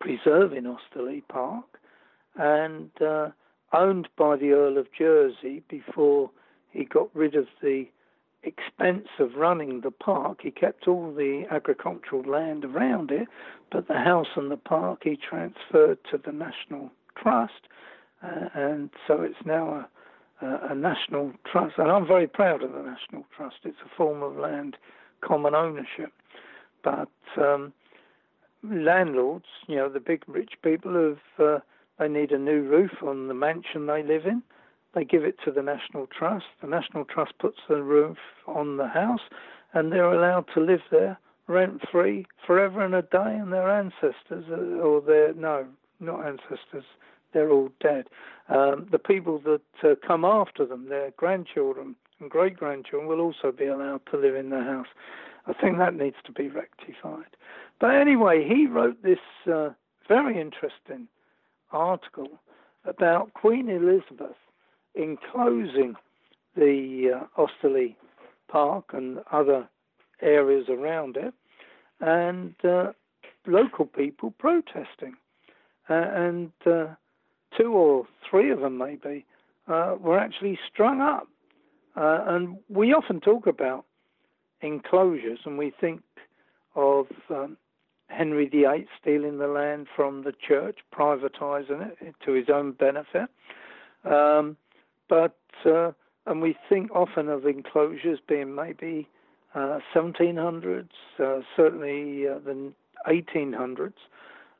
preserving 0.00 0.64
Osterley 0.66 1.22
Park 1.28 1.64
and 2.36 2.90
uh, 3.00 3.28
owned 3.72 4.08
by 4.16 4.36
the 4.36 4.52
Earl 4.52 4.78
of 4.78 4.86
Jersey 4.96 5.62
before 5.68 6.30
he 6.70 6.84
got 6.84 7.14
rid 7.14 7.34
of 7.34 7.46
the 7.62 7.86
expense 8.42 9.08
of 9.18 9.34
running 9.34 9.80
the 9.80 9.90
park. 9.90 10.40
He 10.42 10.50
kept 10.50 10.86
all 10.86 11.12
the 11.12 11.44
agricultural 11.50 12.22
land 12.22 12.64
around 12.64 13.10
it, 13.10 13.28
but 13.70 13.88
the 13.88 13.98
house 13.98 14.28
and 14.36 14.50
the 14.50 14.56
park 14.56 15.00
he 15.04 15.16
transferred 15.16 15.98
to 16.10 16.18
the 16.24 16.32
National 16.32 16.90
Trust, 17.20 17.66
uh, 18.22 18.48
and 18.54 18.90
so 19.06 19.22
it's 19.22 19.44
now 19.44 19.88
a, 20.40 20.46
a, 20.70 20.74
national 20.74 21.32
trust. 21.50 21.74
And 21.78 21.90
I'm 21.90 22.06
very 22.06 22.28
proud 22.28 22.62
of 22.62 22.72
the 22.72 22.82
National 22.82 23.26
Trust. 23.36 23.56
It's 23.64 23.78
a 23.84 23.96
form 23.96 24.22
of 24.22 24.36
land 24.36 24.76
common 25.20 25.54
ownership, 25.54 26.12
but 26.84 27.10
um, 27.36 27.72
landlords, 28.62 29.46
you 29.66 29.76
know, 29.76 29.88
the 29.88 30.00
big 30.00 30.22
rich 30.28 30.52
people 30.62 30.94
have 30.94 31.44
uh, 31.44 31.58
they 31.98 32.08
need 32.08 32.32
a 32.32 32.38
new 32.38 32.62
roof 32.62 32.92
on 33.02 33.28
the 33.28 33.34
mansion 33.34 33.86
they 33.86 34.02
live 34.02 34.26
in. 34.26 34.42
They 34.94 35.04
give 35.04 35.24
it 35.24 35.36
to 35.44 35.50
the 35.50 35.62
National 35.62 36.06
Trust. 36.06 36.46
The 36.60 36.68
National 36.68 37.04
Trust 37.04 37.32
puts 37.38 37.58
the 37.68 37.82
roof 37.82 38.18
on 38.46 38.76
the 38.76 38.88
house, 38.88 39.20
and 39.74 39.92
they're 39.92 40.12
allowed 40.12 40.46
to 40.54 40.60
live 40.60 40.80
there 40.90 41.18
rent 41.48 41.80
free 41.90 42.26
forever 42.46 42.84
and 42.84 42.94
a 42.94 43.02
day. 43.02 43.36
And 43.36 43.52
their 43.52 43.70
ancestors, 43.70 44.44
uh, 44.50 44.80
or 44.80 45.00
their 45.00 45.34
no, 45.34 45.66
not 45.98 46.24
ancestors, 46.24 46.84
they're 47.32 47.50
all 47.50 47.70
dead. 47.80 48.06
Um, 48.48 48.86
the 48.90 48.98
people 48.98 49.40
that 49.40 49.60
uh, 49.82 49.94
come 50.06 50.24
after 50.24 50.64
them, 50.64 50.88
their 50.88 51.10
grandchildren 51.16 51.96
and 52.20 52.30
great 52.30 52.56
grandchildren, 52.56 53.08
will 53.08 53.20
also 53.20 53.50
be 53.50 53.66
allowed 53.66 54.02
to 54.10 54.16
live 54.16 54.36
in 54.36 54.50
the 54.50 54.62
house. 54.62 54.86
I 55.46 55.54
think 55.54 55.78
that 55.78 55.94
needs 55.94 56.16
to 56.26 56.32
be 56.32 56.48
rectified. 56.48 57.36
But 57.80 57.94
anyway, 57.94 58.46
he 58.46 58.66
wrote 58.66 59.02
this 59.02 59.18
uh, 59.50 59.70
very 60.06 60.40
interesting 60.40 61.08
article 61.72 62.28
about 62.84 63.34
Queen 63.34 63.68
Elizabeth 63.68 64.36
enclosing 64.94 65.94
the 66.56 67.20
uh, 67.36 67.40
Osterley 67.40 67.96
Park 68.48 68.90
and 68.92 69.18
other 69.30 69.68
areas 70.20 70.66
around 70.68 71.16
it, 71.16 71.32
and 72.00 72.54
uh, 72.64 72.92
local 73.46 73.86
people 73.86 74.32
protesting. 74.38 75.14
Uh, 75.88 75.94
and 75.94 76.52
uh, 76.66 76.86
two 77.56 77.72
or 77.72 78.06
three 78.28 78.50
of 78.50 78.60
them, 78.60 78.76
maybe, 78.76 79.24
uh, 79.68 79.94
were 79.98 80.18
actually 80.18 80.58
strung 80.70 81.00
up. 81.00 81.28
Uh, 81.96 82.24
and 82.26 82.58
we 82.68 82.92
often 82.92 83.20
talk 83.20 83.46
about 83.46 83.84
enclosures 84.60 85.38
and 85.44 85.58
we 85.58 85.72
think 85.80 86.02
of 86.74 87.06
um, 87.30 87.56
Henry 88.08 88.48
VIII 88.48 88.86
stealing 89.00 89.38
the 89.38 89.46
land 89.46 89.86
from 89.94 90.24
the 90.24 90.32
church, 90.32 90.78
privatizing 90.92 91.92
it 92.00 92.14
to 92.24 92.32
his 92.32 92.48
own 92.48 92.72
benefit. 92.72 93.28
Um, 94.04 94.56
but 95.08 95.38
uh, 95.64 95.92
and 96.26 96.42
we 96.42 96.56
think 96.68 96.90
often 96.94 97.28
of 97.28 97.46
enclosures 97.46 98.18
being 98.28 98.54
maybe 98.54 99.08
uh, 99.54 99.78
1700s, 99.94 100.88
uh, 101.18 101.40
certainly 101.56 102.28
uh, 102.28 102.38
the 102.44 102.72
1800s, 103.08 103.94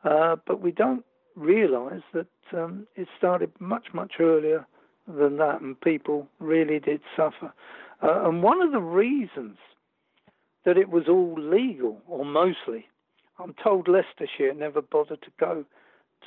uh, 0.04 0.36
but 0.46 0.60
we 0.60 0.72
don't 0.72 1.04
realise 1.36 2.02
that 2.14 2.26
um, 2.56 2.86
it 2.96 3.06
started 3.16 3.52
much 3.60 3.88
much 3.92 4.14
earlier 4.18 4.66
than 5.06 5.36
that, 5.38 5.60
and 5.60 5.80
people 5.80 6.26
really 6.38 6.78
did 6.78 7.00
suffer. 7.16 7.52
Uh, 8.02 8.28
and 8.28 8.42
one 8.42 8.62
of 8.62 8.72
the 8.72 8.80
reasons 8.80 9.56
that 10.64 10.76
it 10.76 10.88
was 10.88 11.08
all 11.08 11.34
legal, 11.38 12.00
or 12.06 12.24
mostly, 12.24 12.86
I'm 13.38 13.54
told 13.62 13.88
Leicestershire 13.88 14.54
never 14.54 14.82
bothered 14.82 15.22
to 15.22 15.30
go 15.38 15.64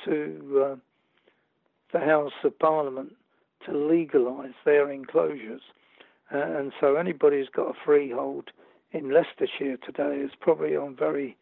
to 0.04 0.64
uh, 0.64 0.76
the 1.92 2.00
House 2.00 2.32
of 2.42 2.58
Parliament 2.58 3.14
to 3.66 3.72
legalise 3.72 4.54
their 4.64 4.90
enclosures. 4.90 5.60
Uh, 6.32 6.38
and 6.38 6.72
so 6.80 6.96
anybody 6.96 7.38
who's 7.38 7.50
got 7.54 7.70
a 7.70 7.84
freehold 7.84 8.50
in 8.92 9.12
Leicestershire 9.12 9.76
today 9.76 10.16
is 10.16 10.30
probably 10.40 10.74
on 10.74 10.96
very 10.96 11.36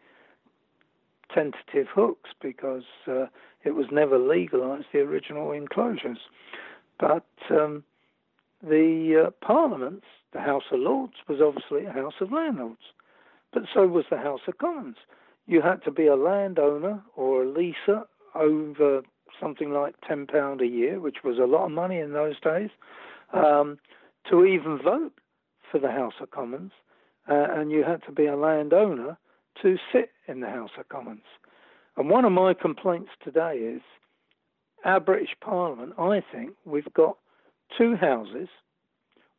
tentative 1.33 1.87
hooks 1.95 2.31
because 2.43 2.83
uh, 3.07 3.27
it 3.63 3.77
was 3.77 3.87
never 3.93 4.19
legalised, 4.19 4.87
the 4.93 4.99
original 4.99 5.53
enclosures. 5.53 6.19
But 6.99 7.27
um, 7.51 7.85
the 8.63 9.27
uh, 9.27 9.31
Parliaments, 9.45 10.07
the 10.33 10.41
House 10.41 10.65
of 10.73 10.81
Lords, 10.81 11.15
was 11.29 11.41
obviously 11.41 11.87
a 11.87 11.93
House 11.93 12.15
of 12.21 12.33
Landlords, 12.33 12.93
but 13.53 13.63
so 13.73 13.87
was 13.87 14.05
the 14.11 14.19
House 14.19 14.41
of 14.49 14.59
Commons 14.59 14.97
you 15.51 15.61
had 15.61 15.83
to 15.83 15.91
be 15.91 16.07
a 16.07 16.15
landowner 16.15 17.03
or 17.17 17.43
a 17.43 17.47
leaser 17.47 18.05
over 18.37 19.03
something 19.41 19.73
like 19.73 19.97
ten 20.07 20.25
pound 20.25 20.61
a 20.61 20.67
year, 20.67 21.01
which 21.01 21.19
was 21.25 21.39
a 21.39 21.45
lot 21.45 21.65
of 21.65 21.73
money 21.73 21.99
in 21.99 22.13
those 22.13 22.39
days, 22.39 22.71
um, 23.33 23.77
to 24.31 24.45
even 24.45 24.79
vote 24.79 25.13
for 25.69 25.81
the 25.81 25.91
House 25.91 26.15
of 26.21 26.31
Commons, 26.31 26.71
uh, 27.29 27.49
and 27.51 27.73
you 27.73 27.83
had 27.83 28.01
to 28.05 28.13
be 28.13 28.27
a 28.27 28.37
landowner 28.37 29.19
to 29.61 29.77
sit 29.93 30.11
in 30.29 30.39
the 30.39 30.47
House 30.47 30.71
of 30.79 30.89
Commons. 30.89 31.27
And 31.97 32.09
one 32.09 32.25
of 32.25 32.31
my 32.31 32.55
complaints 32.55 33.11
today 33.21 33.57
is 33.57 33.83
our 34.85 35.01
British 35.01 35.35
Parliament. 35.41 35.95
I 35.99 36.23
think 36.33 36.53
we've 36.65 36.95
got 36.95 37.17
two 37.77 37.97
houses. 37.97 38.49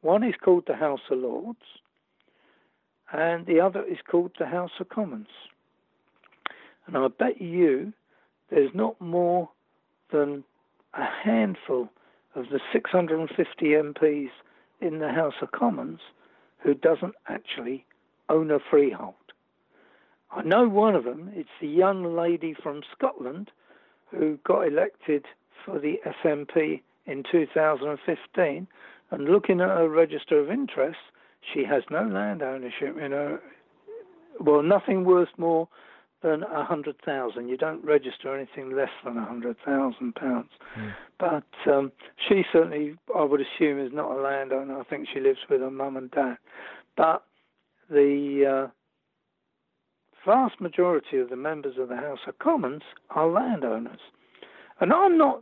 One 0.02 0.24
is 0.24 0.36
called 0.44 0.66
the 0.68 0.76
House 0.76 1.00
of 1.10 1.20
Lords, 1.20 1.60
and 3.14 3.46
the 3.46 3.62
other 3.62 3.84
is 3.86 4.00
called 4.10 4.32
the 4.38 4.46
House 4.46 4.72
of 4.82 4.90
Commons. 4.90 5.28
And 6.94 7.06
I 7.06 7.08
bet 7.08 7.42
you 7.42 7.94
there's 8.50 8.74
not 8.74 9.00
more 9.00 9.50
than 10.12 10.44
a 10.94 11.06
handful 11.06 11.90
of 12.36 12.50
the 12.50 12.60
650 12.74 13.66
MPs 13.66 14.30
in 14.82 15.00
the 15.00 15.10
House 15.10 15.36
of 15.42 15.52
Commons 15.52 16.02
who 16.60 16.74
doesn't 16.74 17.16
actually 17.30 17.86
own 18.28 18.52
a 18.52 18.60
freehold. 18.60 19.16
I 20.32 20.44
know 20.44 20.68
one 20.68 20.96
of 20.96 21.06
them, 21.06 21.32
it's 21.34 21.50
the 21.62 21.68
young 21.68 22.16
lady 22.16 22.54
from 22.54 22.82
Scotland 22.96 23.52
who 24.10 24.38
got 24.44 24.68
elected 24.68 25.26
for 25.66 25.80
the 25.80 26.00
SNP 26.24 26.82
in 27.06 27.24
2015. 27.32 28.68
And 29.12 29.26
looking 29.26 29.62
at 29.62 29.70
her 29.70 29.90
register 29.90 30.40
of 30.40 30.50
interests, 30.50 31.02
she 31.54 31.64
has 31.64 31.84
no 31.90 32.04
land 32.04 32.42
ownership 32.42 32.98
in 32.98 33.12
her, 33.12 33.42
well, 34.40 34.62
nothing 34.62 35.06
worth 35.06 35.30
more 35.38 35.68
than 36.22 36.44
a 36.44 36.64
hundred 36.64 36.96
thousand. 37.04 37.50
You 37.50 37.58
don't 37.58 37.84
register 37.84 38.36
anything 38.36 38.76
less 38.76 38.90
than 39.04 39.18
a 39.18 39.26
hundred 39.26 39.58
thousand 39.66 40.16
pounds. 40.16 40.50
Mm. 40.78 40.94
But 41.20 41.72
um, 41.72 41.92
she 42.28 42.44
certainly, 42.52 42.96
I 43.16 43.24
would 43.24 43.42
assume, 43.42 43.80
is 43.80 43.92
not 43.94 44.12
a 44.12 44.22
landowner. 44.22 44.80
I 44.80 44.84
think 44.84 45.08
she 45.12 45.20
lives 45.20 45.40
with 45.50 45.62
her 45.62 45.72
mum 45.72 45.98
and 45.98 46.12
dad. 46.12 46.38
But 46.96 47.24
the 47.90 48.68
uh, 48.68 48.72
vast 50.26 50.62
majority 50.62 51.18
of 51.18 51.30
the 51.30 51.36
members 51.36 51.76
of 51.80 51.90
the 51.90 51.96
House 51.96 52.20
of 52.28 52.38
Commons 52.40 52.84
are 53.10 53.28
landowners, 53.28 54.00
and 54.80 54.94
I'm 54.94 55.18
not 55.18 55.42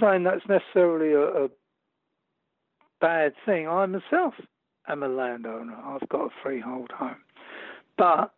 saying 0.00 0.24
that's 0.24 0.46
necessarily 0.48 1.12
a, 1.14 1.44
a 1.44 1.48
bad 3.00 3.32
thing. 3.46 3.66
I 3.66 3.86
myself 3.86 4.34
am 4.86 5.02
a 5.02 5.08
landowner. 5.08 5.76
I've 5.82 6.08
got 6.08 6.26
a 6.26 6.30
freehold 6.42 6.90
home, 6.92 7.16
but 7.96 8.32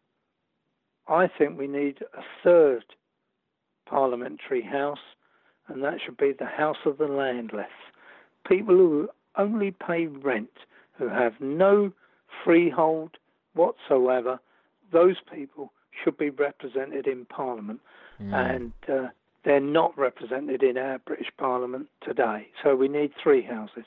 I 1.10 1.26
think 1.26 1.58
we 1.58 1.66
need 1.66 1.98
a 2.16 2.22
third 2.44 2.84
parliamentary 3.86 4.62
house, 4.62 4.98
and 5.68 5.82
that 5.82 5.98
should 6.04 6.16
be 6.16 6.32
the 6.32 6.46
house 6.46 6.76
of 6.86 6.98
the 6.98 7.08
landless. 7.08 7.66
People 8.46 8.76
who 8.76 9.08
only 9.36 9.72
pay 9.72 10.06
rent, 10.06 10.50
who 10.96 11.08
have 11.08 11.32
no 11.40 11.92
freehold 12.44 13.16
whatsoever, 13.54 14.38
those 14.92 15.16
people 15.32 15.72
should 16.02 16.16
be 16.16 16.30
represented 16.30 17.06
in 17.06 17.24
Parliament. 17.26 17.80
Mm. 18.22 18.54
And 18.54 18.72
uh, 18.88 19.08
they're 19.44 19.60
not 19.60 19.96
represented 19.98 20.62
in 20.62 20.76
our 20.76 20.98
British 20.98 21.30
Parliament 21.38 21.88
today. 22.02 22.48
So 22.62 22.76
we 22.76 22.88
need 22.88 23.12
three 23.22 23.42
houses. 23.42 23.84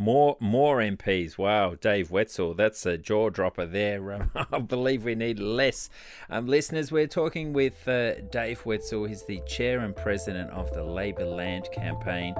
More 0.00 0.36
more 0.38 0.78
MPs. 0.78 1.36
Wow, 1.38 1.74
Dave 1.74 2.12
Wetzel, 2.12 2.54
that's 2.54 2.86
a 2.86 2.96
jaw 2.96 3.30
dropper 3.30 3.66
there. 3.66 4.12
Um, 4.12 4.30
I 4.52 4.60
believe 4.60 5.04
we 5.04 5.16
need 5.16 5.40
less. 5.40 5.90
Um, 6.30 6.46
listeners, 6.46 6.92
we're 6.92 7.08
talking 7.08 7.52
with 7.52 7.88
uh, 7.88 8.20
Dave 8.30 8.64
Wetzel. 8.64 9.06
He's 9.06 9.24
the 9.24 9.40
chair 9.48 9.80
and 9.80 9.96
president 9.96 10.50
of 10.52 10.72
the 10.72 10.84
Labour 10.84 11.24
Land 11.24 11.68
Campaign. 11.72 12.36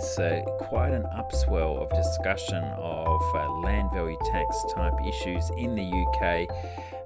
There's 0.00 0.18
uh, 0.18 0.50
quite 0.52 0.92
an 0.92 1.02
upswell 1.14 1.76
of 1.76 1.90
discussion 1.90 2.64
of 2.64 3.20
uh, 3.34 3.52
land 3.58 3.90
value 3.92 4.16
tax 4.32 4.64
type 4.74 4.94
issues 5.06 5.50
in 5.58 5.74
the 5.74 5.84
UK, 5.84 6.48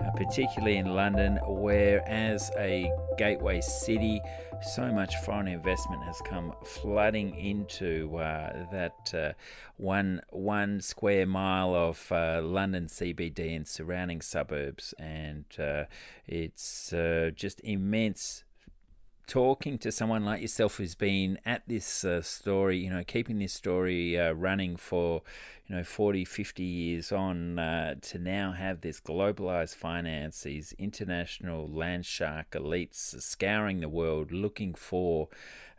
uh, 0.00 0.10
particularly 0.12 0.76
in 0.76 0.94
London, 0.94 1.40
where 1.44 2.08
as 2.08 2.52
a 2.56 2.92
gateway 3.18 3.60
city, 3.60 4.20
so 4.62 4.92
much 4.92 5.16
foreign 5.24 5.48
investment 5.48 6.04
has 6.04 6.20
come 6.24 6.52
flooding 6.64 7.34
into 7.34 8.16
uh, 8.18 8.64
that 8.70 9.12
uh, 9.12 9.32
one 9.76 10.20
one 10.30 10.80
square 10.80 11.26
mile 11.26 11.74
of 11.74 12.12
uh, 12.12 12.40
London 12.44 12.86
CBD 12.86 13.56
and 13.56 13.66
surrounding 13.66 14.20
suburbs, 14.20 14.94
and 15.00 15.46
it's 16.28 16.94
just 17.34 17.60
immense 17.64 18.43
talking 19.26 19.78
to 19.78 19.90
someone 19.92 20.24
like 20.24 20.40
yourself 20.42 20.76
who's 20.76 20.94
been 20.94 21.38
at 21.44 21.62
this 21.66 22.04
uh, 22.04 22.22
story, 22.22 22.78
you 22.78 22.90
know, 22.90 23.04
keeping 23.04 23.38
this 23.38 23.52
story 23.52 24.18
uh, 24.18 24.32
running 24.32 24.76
for, 24.76 25.22
you 25.66 25.76
know, 25.76 25.84
40, 25.84 26.24
50 26.24 26.62
years 26.62 27.12
on, 27.12 27.58
uh, 27.58 27.94
to 28.00 28.18
now 28.18 28.52
have 28.52 28.80
this 28.80 29.00
globalized 29.00 29.74
finance, 29.74 30.42
these 30.42 30.74
international 30.78 31.68
land 31.68 32.06
shark 32.06 32.50
elites 32.52 33.20
scouring 33.20 33.80
the 33.80 33.88
world 33.88 34.30
looking 34.30 34.74
for 34.74 35.28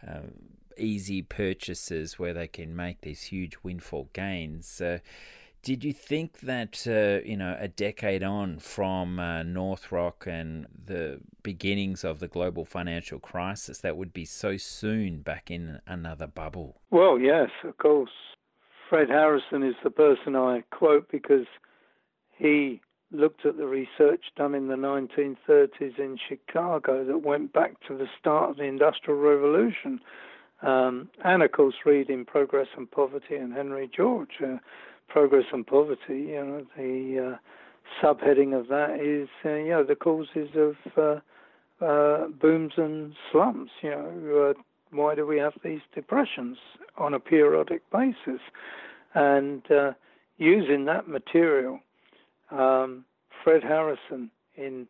um, 0.05 0.31
easy 0.77 1.21
purchases 1.21 2.19
where 2.19 2.33
they 2.33 2.47
can 2.47 2.75
make 2.75 3.01
these 3.01 3.23
huge 3.23 3.57
windfall 3.63 4.09
gains. 4.13 4.81
Did 5.65 5.83
you 5.83 5.93
think 5.93 6.41
that 6.41 6.85
uh, 6.85 7.27
you 7.27 7.35
know 7.35 7.57
a 7.59 7.67
decade 7.67 8.21
on 8.21 8.59
from 8.59 9.19
uh, 9.19 9.41
Northern 9.41 9.87
Rock 9.89 10.25
and 10.27 10.67
the 10.85 11.21
beginnings 11.41 12.03
of 12.03 12.19
the 12.19 12.27
global 12.27 12.65
financial 12.65 13.17
crisis, 13.17 13.79
that 13.79 13.97
would 13.97 14.13
be 14.13 14.25
so 14.25 14.57
soon 14.57 15.23
back 15.23 15.49
in 15.49 15.79
another 15.87 16.27
bubble? 16.27 16.81
Well, 16.91 17.17
yes, 17.17 17.49
of 17.63 17.79
course. 17.79 18.11
Fred 18.87 19.09
Harrison 19.09 19.63
is 19.63 19.73
the 19.83 19.89
person 19.89 20.35
I 20.35 20.63
quote 20.69 21.09
because 21.11 21.47
he 22.37 22.79
looked 23.11 23.43
at 23.43 23.57
the 23.57 23.65
research 23.65 24.25
done 24.35 24.53
in 24.53 24.67
the 24.67 24.75
1930s 24.75 25.97
in 25.97 26.19
Chicago 26.29 27.03
that 27.03 27.23
went 27.23 27.53
back 27.53 27.73
to 27.87 27.97
the 27.97 28.07
start 28.19 28.51
of 28.51 28.57
the 28.57 28.65
Industrial 28.65 29.19
Revolution. 29.19 29.99
Um, 30.61 31.09
and 31.23 31.41
of 31.41 31.51
course, 31.53 31.75
reading 31.87 32.23
Progress 32.23 32.67
and 32.77 32.89
Poverty 32.89 33.35
and 33.35 33.51
Henry 33.51 33.89
George. 33.95 34.37
Uh, 34.43 34.57
progress 35.07 35.45
and 35.51 35.65
poverty, 35.65 35.99
you 36.09 36.45
know, 36.45 36.65
the 36.77 37.33
uh, 37.33 37.37
subheading 38.01 38.57
of 38.57 38.67
that 38.67 38.99
is, 38.99 39.29
uh, 39.45 39.55
you 39.55 39.69
know, 39.69 39.83
the 39.83 39.95
causes 39.95 40.49
of 40.55 40.75
uh, 40.97 41.85
uh, 41.85 42.27
booms 42.27 42.73
and 42.77 43.13
slumps. 43.31 43.71
You 43.81 43.91
know, 43.91 44.49
uh, 44.49 44.61
why 44.91 45.15
do 45.15 45.25
we 45.25 45.37
have 45.37 45.53
these 45.63 45.81
depressions 45.93 46.57
on 46.97 47.13
a 47.13 47.19
periodic 47.19 47.81
basis? 47.91 48.41
And 49.13 49.69
uh, 49.71 49.93
using 50.37 50.85
that 50.85 51.07
material, 51.07 51.79
um, 52.51 53.05
Fred 53.43 53.63
Harrison 53.63 54.29
in 54.55 54.87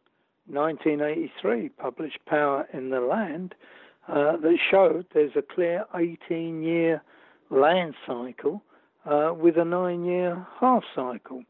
1983 0.48 1.70
published 1.70 2.20
Power 2.26 2.68
in 2.74 2.90
the 2.90 3.00
Land 3.00 3.56
that 4.08 4.58
showed 4.70 5.08
there's 5.14 5.36
a 5.36 5.42
clear 5.42 5.86
18 5.96 6.62
year 6.62 7.02
land 7.50 7.96
cycle 8.06 8.62
uh, 9.06 9.34
with 9.34 9.58
a 9.58 9.66
nine 9.66 10.06
year 10.06 10.46
half 10.60 10.84
cycle. 10.96 11.44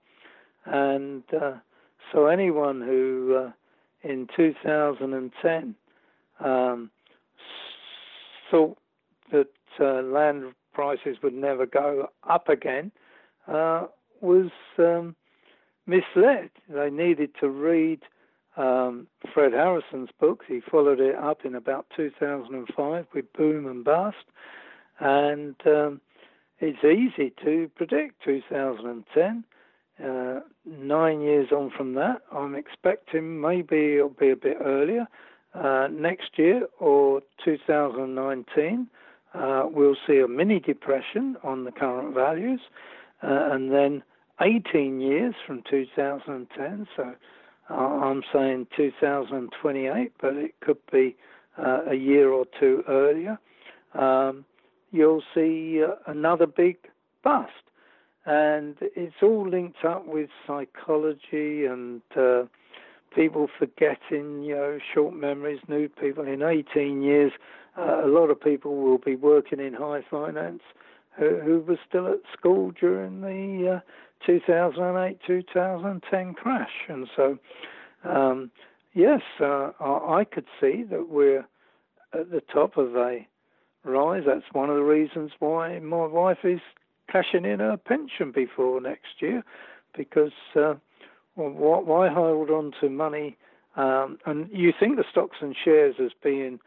And 0.65 1.23
uh, 1.33 1.53
so 2.11 2.27
anyone 2.27 2.81
who 2.81 3.45
uh, 3.47 3.51
in 4.03 4.27
2010 4.35 5.75
um, 6.39 6.91
thought 8.51 8.77
that 9.31 9.47
uh, 9.79 10.01
land 10.01 10.53
prices 10.73 11.17
would 11.23 11.33
never 11.33 11.65
go 11.65 12.09
up 12.29 12.49
again 12.49 12.91
uh, 13.47 13.85
was 14.21 14.51
um, 14.77 15.15
misled. 15.87 16.49
They 16.69 16.89
needed 16.89 17.31
to 17.39 17.49
read 17.49 18.01
um, 18.57 19.07
Fred 19.33 19.53
Harrison's 19.53 20.09
books. 20.19 20.45
He 20.47 20.61
followed 20.61 20.99
it 20.99 21.15
up 21.15 21.45
in 21.45 21.55
about 21.55 21.87
2005 21.95 23.05
with 23.13 23.33
Boom 23.33 23.67
and 23.67 23.83
Bust. 23.83 24.15
And 24.99 25.55
um, 25.65 26.01
it's 26.59 26.83
easy 26.83 27.33
to 27.43 27.69
predict 27.75 28.23
2010. 28.23 29.43
Uh, 30.03 30.41
nine 30.65 31.21
years 31.21 31.51
on 31.51 31.71
from 31.75 31.93
that, 31.93 32.21
I'm 32.31 32.55
expecting 32.55 33.39
maybe 33.39 33.95
it'll 33.95 34.09
be 34.09 34.31
a 34.31 34.35
bit 34.35 34.57
earlier. 34.63 35.07
Uh, 35.53 35.87
next 35.89 36.37
year 36.37 36.67
or 36.79 37.21
2019, 37.43 38.87
uh, 39.33 39.63
we'll 39.69 39.95
see 40.07 40.19
a 40.19 40.27
mini 40.27 40.59
depression 40.59 41.37
on 41.43 41.63
the 41.63 41.71
current 41.71 42.13
values, 42.13 42.59
uh, 43.23 43.49
and 43.51 43.71
then 43.71 44.03
18 44.41 44.99
years 44.99 45.33
from 45.45 45.63
2010. 45.69 46.87
So 46.95 47.15
uh, 47.69 47.73
I'm 47.73 48.23
saying 48.33 48.67
2028, 48.75 50.11
but 50.21 50.33
it 50.35 50.55
could 50.59 50.77
be 50.91 51.15
uh, 51.57 51.81
a 51.89 51.95
year 51.95 52.31
or 52.31 52.45
two 52.59 52.83
earlier. 52.87 53.39
Um, 53.93 54.43
you'll 54.95 55.23
see 55.33 55.83
uh, 55.83 55.95
another 56.07 56.47
big 56.47 56.77
bust. 57.23 57.51
And 58.25 58.75
it's 58.81 59.21
all 59.21 59.47
linked 59.47 59.85
up 59.85 60.07
with 60.07 60.29
psychology 60.47 61.65
and 61.65 62.01
uh, 62.17 62.43
people 63.13 63.47
forgetting, 63.59 64.43
you 64.43 64.55
know, 64.55 64.79
short 64.93 65.13
memories, 65.13 65.59
new 65.67 65.87
people. 65.89 66.25
In 66.25 66.41
18 66.41 67.03
years, 67.03 67.33
uh, 67.77 68.03
a 68.03 68.07
lot 68.07 68.31
of 68.31 68.41
people 68.41 68.77
will 68.77 68.97
be 68.97 69.15
working 69.15 69.59
in 69.59 69.73
high 69.73 70.01
finance 70.09 70.61
who, 71.17 71.39
who 71.39 71.59
were 71.59 71.79
still 71.87 72.07
at 72.07 72.19
school 72.37 72.71
during 72.71 73.21
the 73.21 73.75
uh, 73.75 73.79
2008 74.25 75.19
2010 75.25 76.33
crash. 76.33 76.69
And 76.89 77.07
so, 77.15 77.37
um, 78.03 78.49
yes, 78.93 79.21
uh, 79.39 79.71
I 79.79 80.25
could 80.29 80.45
see 80.59 80.83
that 80.89 81.09
we're 81.09 81.45
at 82.13 82.31
the 82.31 82.41
top 82.41 82.77
of 82.77 82.95
a 82.95 83.27
rise. 83.85 84.23
That's 84.25 84.45
one 84.51 84.69
of 84.69 84.75
the 84.75 84.83
reasons 84.83 85.31
why 85.39 85.79
my 85.79 86.05
wife 86.05 86.39
is 86.43 86.59
cashing 87.11 87.45
in 87.45 87.59
her 87.59 87.77
pension 87.77 88.31
before 88.31 88.81
next 88.81 89.21
year, 89.21 89.43
because 89.95 90.33
uh, 90.55 90.75
why 91.35 92.09
hold 92.09 92.49
on 92.49 92.71
to 92.81 92.89
money? 92.89 93.37
Um, 93.75 94.17
and 94.25 94.49
you 94.51 94.73
think 94.77 94.95
the 94.95 95.03
stocks 95.09 95.37
and 95.41 95.55
shares 95.55 95.95
as 95.99 96.11
being 96.23 96.59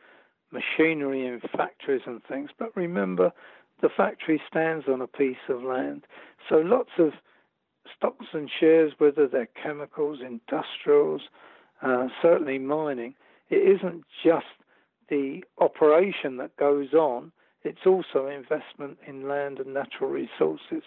machinery 0.51 1.27
in 1.27 1.41
factories 1.57 2.03
and 2.07 2.23
things, 2.25 2.51
but 2.59 2.77
remember 2.77 3.33
the 3.81 3.89
factory 3.89 4.41
stands 4.49 4.87
on 4.89 5.01
a 5.01 5.07
piece 5.07 5.37
of 5.49 5.63
land. 5.63 6.07
So 6.49 6.57
lots 6.57 6.91
of 6.99 7.13
stocks 7.97 8.27
and 8.33 8.51
shares, 8.61 8.93
whether 8.99 9.27
they're 9.27 9.49
chemicals, 9.63 10.19
industrials, 10.21 11.23
uh, 11.83 12.09
certainly 12.21 12.59
mining, 12.59 13.15
it 13.51 13.77
isn't 13.77 14.05
just 14.25 14.47
the 15.09 15.45
operation 15.59 16.37
that 16.39 16.57
goes 16.57 16.93
on, 16.93 17.33
it's 17.65 17.87
also 17.87 18.27
investment 18.27 18.99
in 19.07 19.29
land 19.29 19.59
and 19.59 19.75
natural 19.75 20.11
resources. 20.11 20.83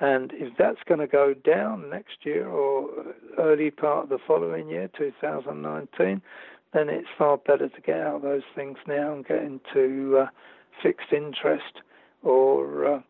And 0.00 0.32
if 0.34 0.56
that's 0.56 0.78
going 0.86 1.00
to 1.00 1.06
go 1.06 1.34
down 1.34 1.90
next 1.90 2.24
year 2.24 2.46
or 2.46 2.88
early 3.36 3.70
part 3.70 4.04
of 4.04 4.08
the 4.10 4.18
following 4.18 4.68
year, 4.68 4.88
2019, 4.96 6.22
then 6.72 6.88
it's 6.88 7.08
far 7.16 7.38
better 7.38 7.68
to 7.68 7.80
get 7.80 8.00
out 8.00 8.16
of 8.16 8.22
those 8.22 8.42
things 8.54 8.78
now 8.86 9.12
and 9.12 9.26
get 9.26 9.42
into 9.42 10.18
uh, 10.18 10.26
fixed 10.82 11.12
interest 11.12 11.82
or 12.22 12.86
uh, 12.86 13.00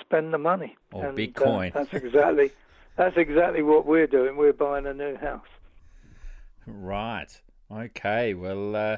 spend 0.00 0.32
the 0.32 0.38
money. 0.38 0.76
Or 0.92 1.06
and, 1.06 1.18
Bitcoin. 1.18 1.74
Uh, 1.74 1.80
that's 1.80 1.94
exactly 1.94 2.52
that's 2.96 3.16
exactly 3.16 3.62
what 3.62 3.86
we're 3.86 4.06
doing. 4.06 4.36
We're 4.36 4.52
buying 4.52 4.86
a 4.86 4.94
new 4.94 5.16
house. 5.16 5.46
Right. 6.66 7.40
Okay. 7.70 8.34
Well, 8.34 8.76
uh, 8.76 8.96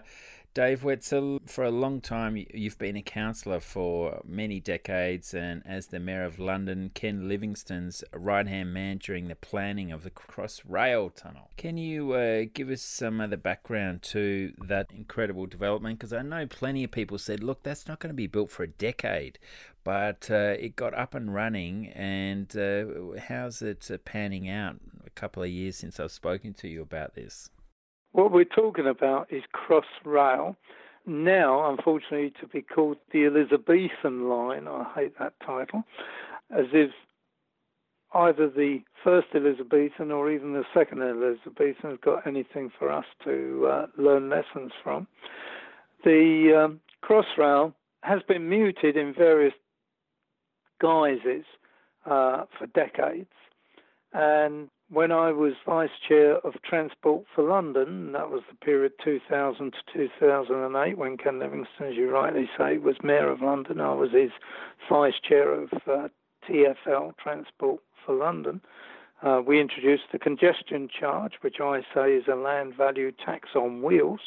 Dave 0.55 0.83
Wetzel, 0.83 1.41
for 1.47 1.63
a 1.63 1.71
long 1.71 2.01
time, 2.01 2.45
you've 2.53 2.79
been 2.79 2.97
a 2.97 3.03
councillor 3.03 3.61
for 3.61 4.23
many 4.25 4.59
decades, 4.59 5.33
and 5.33 5.63
as 5.65 5.89
the 5.89 6.01
Mayor 6.01 6.25
of 6.25 6.41
London, 6.41 6.91
Ken 6.95 7.29
Livingstone's 7.29 8.03
right 8.13 8.47
hand 8.47 8.75
man 8.75 8.99
during 8.99 9.29
the 9.29 9.37
planning 9.37 9.93
of 9.93 10.03
the 10.03 10.11
Crossrail 10.11 11.15
Tunnel. 11.15 11.51
Can 11.57 11.77
you 11.77 12.13
uh, 12.13 12.47
give 12.53 12.71
us 12.71 12.83
some 12.83 13.21
of 13.21 13.31
the 13.31 13.37
background 13.37 14.03
to 14.05 14.53
that 14.67 14.91
incredible 14.91 15.47
development? 15.47 15.99
Because 15.99 16.13
I 16.13 16.23
know 16.23 16.47
plenty 16.47 16.83
of 16.83 16.91
people 16.91 17.19
said, 17.19 17.45
look, 17.45 17.63
that's 17.63 17.87
not 17.87 18.01
going 18.01 18.11
to 18.11 18.15
be 18.15 18.27
built 18.27 18.51
for 18.51 18.65
a 18.65 18.69
decade, 18.69 19.39
but 19.85 20.29
uh, 20.31 20.57
it 20.59 20.75
got 20.75 20.93
up 20.93 21.15
and 21.15 21.33
running, 21.33 21.89
and 21.89 22.57
uh, 22.57 23.21
how's 23.29 23.63
it 23.63 23.89
uh, 23.93 23.99
panning 23.99 24.49
out? 24.49 24.77
A 25.07 25.11
couple 25.11 25.43
of 25.43 25.51
years 25.51 25.77
since 25.77 26.01
I've 26.01 26.11
spoken 26.11 26.53
to 26.55 26.69
you 26.69 26.83
about 26.83 27.15
this. 27.15 27.51
What 28.13 28.33
we're 28.33 28.45
talking 28.45 28.87
about 28.87 29.33
is 29.33 29.43
Crossrail. 29.55 30.57
Now, 31.07 31.71
unfortunately, 31.71 32.33
to 32.41 32.47
be 32.47 32.63
called 32.63 32.99
the 33.13 33.25
Elizabethan 33.27 34.29
line, 34.29 34.69
I 34.69 34.85
hate 34.95 35.19
that 35.19 35.35
title, 35.45 35.85
as 36.51 36.67
if 36.73 36.91
either 38.15 38.49
the 38.49 38.81
first 39.05 39.29
Elizabethan 39.35 40.11
or 40.11 40.31
even 40.31 40.53
the 40.53 40.65
second 40.75 41.03
Elizabethan 41.03 41.91
has 41.91 41.99
got 42.03 42.27
anything 42.27 42.71
for 42.79 42.91
us 42.91 43.05
to 43.25 43.69
uh, 43.71 43.87
learn 43.97 44.29
lessons 44.31 44.73
from. 44.83 45.07
The 46.05 46.65
um, 46.65 46.81
Crossrail 47.03 47.75
has 48.03 48.21
been 48.29 48.49
muted 48.49 48.97
in 48.97 49.13
various 49.13 49.55
guises 50.81 51.45
uh, 52.07 52.45
for 52.59 52.67
decades, 52.75 53.29
and 54.13 54.69
when 54.91 55.13
I 55.13 55.33
was 55.33 55.53
vice 55.67 55.91
chair 56.07 56.39
of 56.39 56.55
Transport 56.63 57.25
for 57.35 57.45
London, 57.45 58.13
that 58.13 58.31
was 58.31 58.43
the 58.49 58.57
period 58.57 58.93
2000 59.05 59.73
to 59.73 60.09
2008, 60.09 60.97
when 60.97 61.17
Ken 61.17 61.39
Livingstone, 61.39 61.89
as 61.89 61.95
you 61.95 62.11
rightly 62.11 62.49
say, 62.57 62.79
was 62.79 62.97
mayor 63.03 63.31
of 63.31 63.43
London. 63.43 63.81
I 63.81 63.93
was 63.93 64.13
his 64.13 64.31
vice 64.89 65.21
chair 65.23 65.53
of 65.53 65.71
uh, 65.87 66.09
TFL, 66.49 67.17
Transport 67.19 67.81
for 68.05 68.15
London. 68.15 68.63
Uh, 69.23 69.43
we 69.45 69.61
introduced 69.61 70.05
the 70.13 70.19
congestion 70.19 70.89
charge, 70.89 71.35
which 71.43 71.57
I 71.61 71.83
say 71.95 72.13
is 72.13 72.25
a 72.31 72.37
land 72.37 72.75
value 72.75 73.13
tax 73.13 73.51
on 73.55 73.83
wheels. 73.83 74.21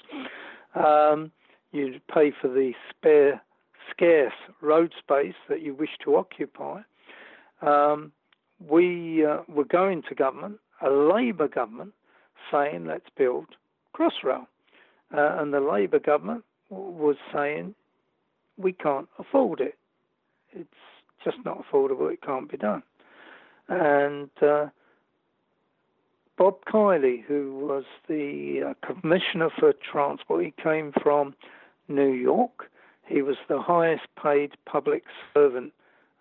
Um, 0.75 1.31
you 1.71 1.99
pay 2.13 2.31
for 2.39 2.49
the 2.49 2.73
spare, 2.89 3.41
scarce 3.89 4.33
road 4.61 4.93
space 4.99 5.35
that 5.49 5.61
you 5.61 5.73
wish 5.73 5.97
to 6.03 6.17
occupy. 6.17 6.81
Um, 7.61 8.11
we 8.69 9.25
uh, 9.25 9.39
were 9.47 9.65
going 9.65 10.03
to 10.09 10.15
government, 10.15 10.59
a 10.81 10.89
Labour 10.89 11.47
government, 11.47 11.93
saying 12.51 12.85
let's 12.85 13.09
build 13.17 13.47
Crossrail, 13.95 14.47
uh, 15.15 15.37
and 15.39 15.53
the 15.53 15.59
Labour 15.59 15.99
government 15.99 16.43
was 16.69 17.17
saying 17.33 17.75
we 18.57 18.73
can't 18.73 19.07
afford 19.19 19.59
it. 19.59 19.77
It's 20.51 20.69
just 21.23 21.37
not 21.45 21.63
affordable. 21.63 22.11
It 22.11 22.21
can't 22.21 22.49
be 22.49 22.57
done. 22.57 22.83
And 23.67 24.29
uh, 24.41 24.67
Bob 26.37 26.65
Kiley, 26.65 27.23
who 27.23 27.57
was 27.57 27.83
the 28.07 28.71
uh, 28.71 28.85
commissioner 28.85 29.49
for 29.59 29.73
transport, 29.73 30.43
he 30.43 30.53
came 30.61 30.93
from 31.01 31.35
New 31.87 32.11
York. 32.11 32.69
He 33.05 33.21
was 33.21 33.37
the 33.47 33.61
highest 33.61 34.03
paid 34.21 34.51
public 34.65 35.03
servant 35.33 35.73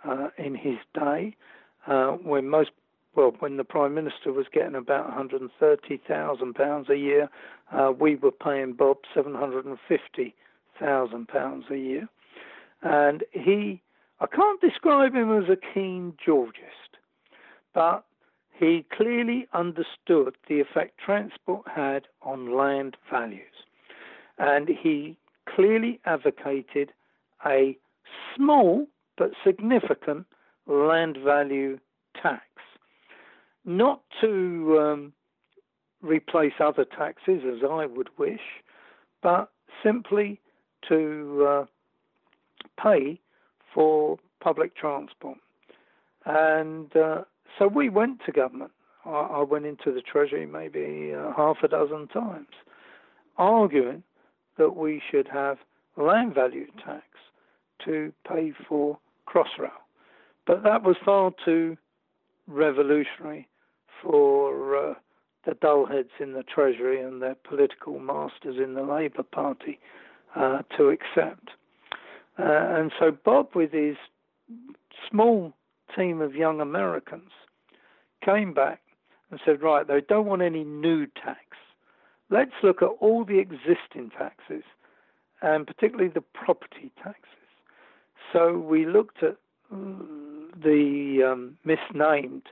uh, 0.04 0.28
in 0.38 0.54
his 0.54 0.78
day 0.94 1.36
uh, 1.86 2.12
when 2.12 2.48
most 2.48 2.70
well, 3.14 3.34
when 3.40 3.56
the 3.56 3.64
Prime 3.64 3.94
Minister 3.94 4.32
was 4.32 4.46
getting 4.52 4.76
about 4.76 5.10
£130,000 5.10 6.88
a 6.88 6.96
year, 6.96 7.28
uh, 7.72 7.92
we 7.98 8.14
were 8.14 8.30
paying 8.30 8.72
Bob 8.72 8.98
£750,000 9.16 11.70
a 11.70 11.76
year. 11.76 12.08
And 12.82 13.24
he, 13.32 13.82
I 14.20 14.26
can't 14.26 14.60
describe 14.60 15.14
him 15.14 15.36
as 15.36 15.48
a 15.48 15.56
keen 15.74 16.14
Georgist, 16.24 16.98
but 17.74 18.04
he 18.56 18.86
clearly 18.96 19.48
understood 19.52 20.36
the 20.48 20.60
effect 20.60 21.00
transport 21.04 21.66
had 21.66 22.06
on 22.22 22.56
land 22.56 22.96
values. 23.10 23.42
And 24.38 24.68
he 24.68 25.16
clearly 25.48 25.98
advocated 26.04 26.92
a 27.44 27.76
small 28.36 28.86
but 29.18 29.32
significant 29.44 30.26
land 30.70 31.18
value 31.24 31.78
tax, 32.22 32.44
not 33.64 34.00
to 34.20 34.78
um, 34.80 35.12
replace 36.00 36.54
other 36.60 36.84
taxes 36.84 37.42
as 37.46 37.62
I 37.68 37.86
would 37.86 38.08
wish, 38.18 38.40
but 39.22 39.50
simply 39.82 40.40
to 40.88 41.46
uh, 41.48 41.64
pay 42.82 43.20
for 43.74 44.18
public 44.40 44.74
transport. 44.76 45.38
And 46.24 46.94
uh, 46.96 47.22
so 47.58 47.66
we 47.66 47.88
went 47.88 48.20
to 48.26 48.32
government. 48.32 48.70
I, 49.04 49.10
I 49.10 49.42
went 49.42 49.66
into 49.66 49.92
the 49.92 50.00
Treasury 50.00 50.46
maybe 50.46 51.12
uh, 51.14 51.32
half 51.36 51.58
a 51.62 51.68
dozen 51.68 52.06
times, 52.08 52.48
arguing 53.36 54.02
that 54.58 54.76
we 54.76 55.02
should 55.10 55.28
have 55.28 55.58
land 55.96 56.34
value 56.34 56.66
tax 56.84 57.04
to 57.84 58.12
pay 58.28 58.52
for 58.68 58.98
Crossrail. 59.28 59.70
But 60.46 60.62
that 60.64 60.82
was 60.82 60.96
far 61.04 61.32
too 61.44 61.76
revolutionary 62.46 63.48
for 64.02 64.76
uh, 64.76 64.94
the 65.44 65.54
dullheads 65.54 66.10
in 66.18 66.32
the 66.32 66.42
Treasury 66.42 67.00
and 67.00 67.22
their 67.22 67.36
political 67.36 67.98
masters 67.98 68.56
in 68.62 68.74
the 68.74 68.82
Labour 68.82 69.22
Party 69.22 69.78
uh, 70.36 70.62
to 70.76 70.88
accept. 70.88 71.50
Uh, 72.38 72.44
and 72.44 72.92
so 72.98 73.10
Bob, 73.10 73.48
with 73.54 73.72
his 73.72 73.96
small 75.10 75.52
team 75.96 76.20
of 76.20 76.34
young 76.34 76.60
Americans, 76.60 77.30
came 78.24 78.52
back 78.54 78.80
and 79.30 79.40
said, 79.44 79.62
right, 79.62 79.86
they 79.86 80.00
don't 80.00 80.26
want 80.26 80.42
any 80.42 80.64
new 80.64 81.06
tax. 81.06 81.40
Let's 82.30 82.52
look 82.62 82.82
at 82.82 82.88
all 83.00 83.24
the 83.24 83.38
existing 83.38 84.10
taxes, 84.16 84.62
and 85.42 85.66
particularly 85.66 86.10
the 86.10 86.20
property 86.20 86.92
taxes. 87.02 87.24
So 88.32 88.58
we 88.58 88.86
looked 88.86 89.22
at 89.22 89.36
the 90.54 91.30
um, 91.30 91.58
misnamed 91.64 92.42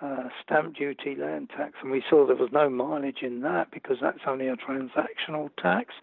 uh, 0.00 0.28
stamp 0.44 0.76
duty 0.76 1.16
land 1.16 1.50
tax, 1.56 1.74
and 1.82 1.90
we 1.90 2.02
saw 2.08 2.26
there 2.26 2.36
was 2.36 2.50
no 2.52 2.70
mileage 2.70 3.22
in 3.22 3.40
that 3.40 3.70
because 3.72 3.96
that's 4.00 4.20
only 4.26 4.46
a 4.46 4.56
transactional 4.56 5.50
tax. 5.60 5.94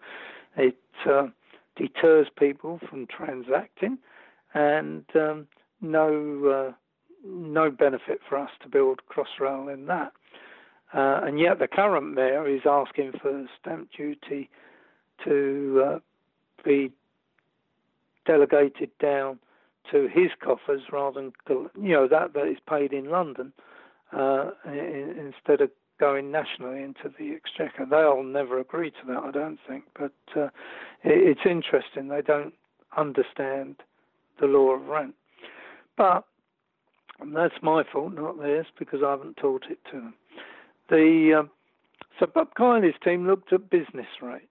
It 0.56 0.76
uh, 1.10 1.28
deters 1.76 2.28
people 2.38 2.80
from 2.88 3.06
transacting, 3.06 3.98
and 4.54 5.04
um, 5.14 5.46
no 5.80 6.70
uh, 6.70 6.72
no 7.24 7.70
benefit 7.70 8.20
for 8.28 8.38
us 8.38 8.50
to 8.62 8.68
build 8.68 9.00
Crossrail 9.10 9.72
in 9.72 9.86
that. 9.86 10.12
Uh, 10.94 11.20
and 11.24 11.40
yet 11.40 11.58
the 11.58 11.66
current 11.66 12.14
mayor 12.14 12.46
is 12.46 12.62
asking 12.64 13.12
for 13.20 13.46
stamp 13.60 13.88
duty 13.96 14.48
to 15.24 15.84
uh, 15.84 15.98
be 16.64 16.92
delegated 18.26 18.90
down 19.00 19.38
to 19.90 20.08
his 20.08 20.30
coffers 20.42 20.82
rather 20.92 21.20
than 21.20 21.32
you 21.80 21.92
know 21.92 22.08
that 22.08 22.34
that 22.34 22.46
is 22.46 22.58
paid 22.68 22.92
in 22.92 23.10
London 23.10 23.52
uh, 24.12 24.50
in, 24.66 25.14
instead 25.18 25.60
of 25.60 25.70
going 25.98 26.30
nationally 26.30 26.82
into 26.82 27.10
the 27.18 27.32
exchequer. 27.34 27.86
They'll 27.88 28.22
never 28.22 28.60
agree 28.60 28.90
to 28.90 29.06
that, 29.08 29.22
I 29.22 29.30
don't 29.30 29.58
think. 29.66 29.84
But 29.98 30.12
uh, 30.36 30.46
it, 31.04 31.38
it's 31.38 31.40
interesting. 31.46 32.08
They 32.08 32.22
don't 32.22 32.54
understand 32.96 33.76
the 34.40 34.46
law 34.46 34.70
of 34.70 34.86
rent. 34.86 35.14
But 35.96 36.24
that's 37.32 37.54
my 37.62 37.82
fault, 37.90 38.14
not 38.14 38.38
theirs, 38.38 38.66
because 38.78 39.00
I 39.04 39.10
haven't 39.10 39.38
taught 39.38 39.64
it 39.70 39.78
to 39.90 39.96
them. 39.96 40.14
The 40.90 41.38
um, 41.40 41.50
so 42.18 42.26
Bob 42.26 42.54
Kiley's 42.54 42.96
team 43.02 43.26
looked 43.26 43.52
at 43.52 43.70
business 43.70 44.06
rates, 44.22 44.44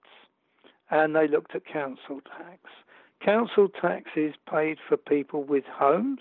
and 0.90 1.14
they 1.14 1.28
looked 1.28 1.54
at 1.54 1.64
council 1.64 2.20
tax, 2.36 2.60
Council 3.24 3.68
tax 3.68 4.10
is 4.16 4.34
paid 4.50 4.78
for 4.88 4.96
people 4.96 5.42
with 5.42 5.64
homes, 5.64 6.20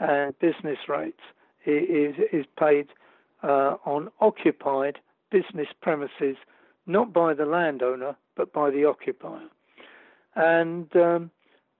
and 0.00 0.38
business 0.38 0.78
rates 0.88 1.20
is 1.66 2.16
is 2.32 2.46
paid 2.58 2.88
uh, 3.42 3.76
on 3.84 4.10
occupied 4.20 4.98
business 5.30 5.68
premises, 5.80 6.36
not 6.86 7.12
by 7.12 7.34
the 7.34 7.46
landowner 7.46 8.16
but 8.36 8.52
by 8.52 8.70
the 8.70 8.84
occupier. 8.84 9.48
And 10.34 10.94
um, 10.96 11.30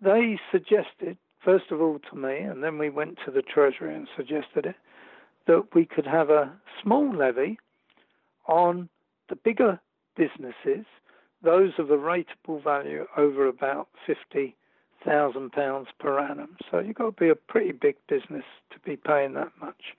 they 0.01 0.39
suggested, 0.53 1.17
first 1.45 1.71
of 1.71 1.81
all, 1.81 1.99
to 2.11 2.17
me, 2.17 2.37
and 2.39 2.63
then 2.63 2.79
we 2.79 2.91
went 2.91 3.19
to 3.25 3.33
the 3.33 3.43
Treasury 3.43 3.95
and 3.95 4.07
suggested 4.17 4.67
it, 4.67 4.77
that 5.47 5.75
we 5.75 5.85
could 5.85 6.07
have 6.07 6.31
a 6.31 6.53
small 6.81 7.13
levy 7.13 7.59
on 8.47 8.89
the 9.29 9.37
bigger 9.37 9.81
businesses 10.17 10.87
those 11.45 11.73
of 11.79 11.91
a 11.91 11.97
rateable 11.97 12.63
value 12.63 13.07
over 13.17 13.47
about 13.47 13.89
fifty 14.07 14.57
thousand 15.05 15.53
pounds 15.53 15.89
per 15.99 16.19
annum. 16.19 16.57
So 16.71 16.79
you've 16.79 16.97
got 16.97 17.17
to 17.17 17.25
be 17.25 17.29
a 17.29 17.35
pretty 17.35 17.73
big 17.73 17.97
business 18.09 18.45
to 18.71 18.79
be 18.85 18.97
paying 18.97 19.35
that 19.35 19.53
much 19.61 19.95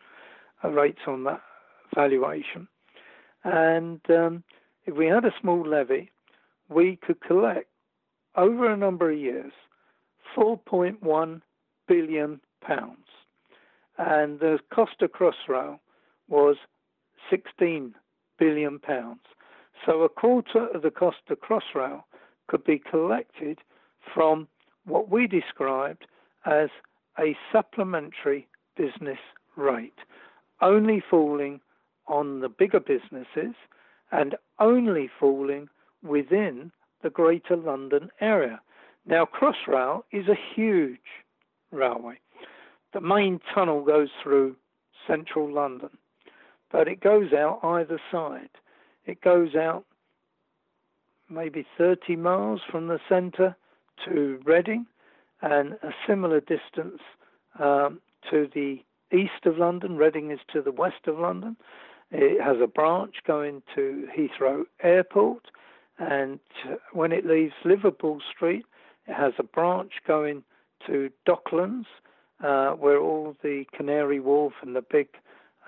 uh, 0.64 0.70
rates 0.70 1.02
on 1.08 1.24
that 1.26 1.42
valuation. 1.94 2.68
And 3.44 4.02
um, 4.10 4.44
if 4.86 4.96
we 4.96 5.06
had 5.06 5.26
a 5.26 5.34
small 5.40 5.66
levy, 5.66 6.12
we 6.70 6.98
could 6.98 7.22
collect 7.22 7.70
over 8.36 8.70
a 8.70 8.78
number 8.78 9.12
of 9.12 9.18
years 9.18 9.54
4.1 10.36 11.42
billion 11.88 12.42
pounds. 12.62 12.98
And 13.98 14.40
the 14.40 14.60
cost 14.74 15.02
of 15.02 15.12
Crossrail 15.12 15.80
was 16.28 16.58
16 17.30 17.94
billion 18.38 18.80
pounds. 18.80 19.22
So 19.86 20.02
a 20.02 20.10
quarter 20.10 20.68
of 20.68 20.82
the 20.82 20.92
cost 20.92 21.18
of 21.30 21.40
Crossrail 21.42 22.04
could 22.48 22.64
be 22.64 22.80
collected 22.80 23.60
from 24.14 24.48
what 24.86 25.10
we 25.10 25.28
described 25.28 26.06
as 26.46 26.70
a 27.20 27.36
supplementary 27.52 28.48
business 28.78 29.20
rate, 29.56 30.00
only 30.62 31.04
falling 31.10 31.62
on 32.08 32.42
the 32.42 32.50
bigger 32.50 32.80
businesses 32.80 33.56
and 34.12 34.36
only 34.60 35.10
falling 35.20 35.68
within 36.04 36.72
the 37.02 37.10
Greater 37.10 37.56
London 37.56 38.10
area. 38.22 38.62
Now, 39.06 39.26
Crossrail 39.26 40.04
is 40.12 40.28
a 40.28 40.38
huge 40.56 41.00
railway. 41.72 42.20
The 42.94 43.02
main 43.02 43.40
tunnel 43.54 43.84
goes 43.84 44.10
through 44.22 44.56
central 45.08 45.52
London, 45.52 45.90
but 46.72 46.88
it 46.88 47.02
goes 47.02 47.34
out 47.34 47.60
either 47.64 48.00
side. 48.12 48.50
It 49.06 49.22
goes 49.22 49.56
out 49.56 49.86
maybe 51.30 51.65
30 51.78 52.15
miles 52.15 52.62
from 52.70 52.88
the 52.88 53.00
centre 53.08 53.56
to 54.06 54.39
Reading 54.46 54.86
and 55.41 55.74
a 55.84 55.94
similar 56.08 56.39
distance 56.39 57.02
um, 57.60 58.00
to 58.30 58.50
the 58.54 58.84
east 59.12 59.46
of 59.46 59.58
London. 59.58 59.98
Reading 59.98 60.32
is 60.32 60.39
to 60.54 60.62
the 60.62 60.72
west 60.72 61.08
of 61.08 61.20
London. 61.20 61.56
It 62.12 62.41
has 62.41 62.58
a 62.62 62.68
branch 62.68 63.15
going 63.26 63.63
to 63.76 64.08
Heathrow 64.15 64.63
Airport, 64.84 65.46
and 65.98 66.39
when 66.94 67.12
it 67.12 67.26
leaves 67.26 67.54
Liverpool 67.63 68.22
Street, 68.34 68.65
it 69.08 69.13
has 69.13 69.34
a 69.38 69.44
branch 69.44 69.94
going 70.08 70.44
to 70.88 71.10
Docklands, 71.28 71.86
uh, 72.44 72.72
where 72.72 73.00
all 73.00 73.36
the 73.41 73.65
Canary 73.76 74.20
Wharf 74.20 74.54
and 74.62 74.76
the 74.76 74.84
big 74.84 75.08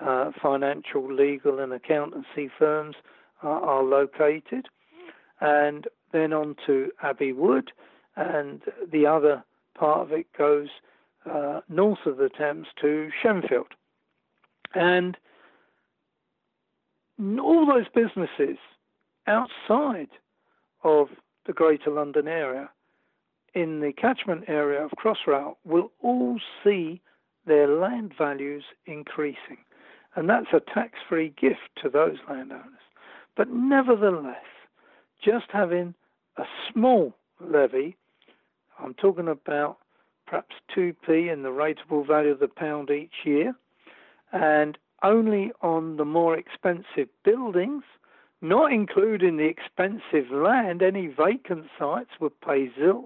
uh, 0.00 0.30
financial, 0.40 1.12
legal, 1.12 1.58
and 1.58 1.72
accountancy 1.72 2.50
firms 2.58 2.94
are, 3.42 3.82
located, 3.82 4.66
and 5.40 5.86
then 6.12 6.32
on 6.32 6.56
to 6.66 6.90
Abbey 7.02 7.32
Wood, 7.32 7.70
and 8.16 8.62
the 8.90 9.06
other 9.06 9.44
part 9.74 10.00
of 10.00 10.12
it 10.12 10.26
goes 10.36 10.68
uh, 11.30 11.60
north 11.68 12.04
of 12.06 12.16
the 12.16 12.30
Thames 12.30 12.66
to 12.80 13.10
Shenfield. 13.22 13.72
And 14.74 15.16
all 17.40 17.66
those 17.66 17.86
businesses 17.94 18.58
outside 19.26 20.08
of 20.82 21.08
the 21.46 21.52
Greater 21.52 21.90
London 21.90 22.28
area, 22.28 22.70
in 23.54 23.80
the 23.80 23.92
catchment 23.92 24.44
area 24.46 24.84
of 24.84 24.90
Crossrail, 24.92 25.56
will 25.64 25.90
all 26.00 26.38
see 26.62 27.00
their 27.46 27.66
land 27.66 28.12
values 28.16 28.64
increasing. 28.86 29.58
And 30.14 30.28
that's 30.28 30.52
a 30.52 30.60
tax 30.60 30.98
free 31.08 31.32
gift 31.40 31.70
to 31.82 31.88
those 31.88 32.18
landowners. 32.28 32.64
But 33.38 33.50
nevertheless, 33.50 34.44
just 35.24 35.46
having 35.52 35.94
a 36.36 36.42
small 36.70 37.14
levy, 37.40 37.96
I'm 38.80 38.94
talking 38.94 39.28
about 39.28 39.78
perhaps 40.26 40.56
2p 40.76 41.32
in 41.32 41.44
the 41.44 41.50
rateable 41.50 42.04
value 42.04 42.32
of 42.32 42.40
the 42.40 42.48
pound 42.48 42.90
each 42.90 43.24
year, 43.24 43.54
and 44.32 44.76
only 45.04 45.52
on 45.62 45.98
the 45.98 46.04
more 46.04 46.36
expensive 46.36 47.08
buildings, 47.24 47.84
not 48.42 48.72
including 48.72 49.36
the 49.36 49.46
expensive 49.46 50.32
land, 50.32 50.82
any 50.82 51.06
vacant 51.06 51.66
sites 51.78 52.10
would 52.20 52.38
pay 52.40 52.68
zilch. 52.76 53.04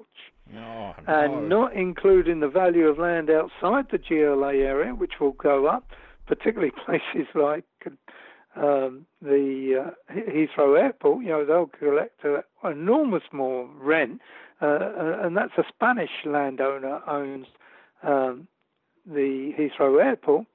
Oh, 0.55 0.57
no. 0.57 0.95
And 1.07 1.51
not 1.51 1.75
including 1.75 2.40
the 2.40 2.49
value 2.49 2.88
of 2.88 2.99
land 2.99 3.29
outside 3.29 3.87
the 3.90 3.99
GLA 3.99 4.55
area, 4.55 4.95
which 4.95 5.21
will 5.21 5.33
go 5.33 5.66
up, 5.66 5.90
particularly 6.27 6.73
places 6.87 7.29
like 7.35 7.64
um, 8.57 9.07
the 9.21 9.87
uh, 9.87 10.12
Heathrow 10.12 10.79
Airport. 10.79 11.25
You 11.25 11.31
know, 11.31 11.45
they'll 11.45 11.67
collect 11.67 12.25
an 12.25 12.43
enormous 12.65 13.23
more 13.33 13.69
rent, 13.81 14.21
uh, 14.61 14.67
uh, 14.67 15.19
and 15.23 15.37
that's 15.37 15.57
a 15.59 15.65
Spanish 15.69 16.11
landowner 16.25 17.01
owns 17.09 17.47
um, 18.03 18.47
the 19.07 19.53
Heathrow 19.59 20.03
Airport 20.03 20.47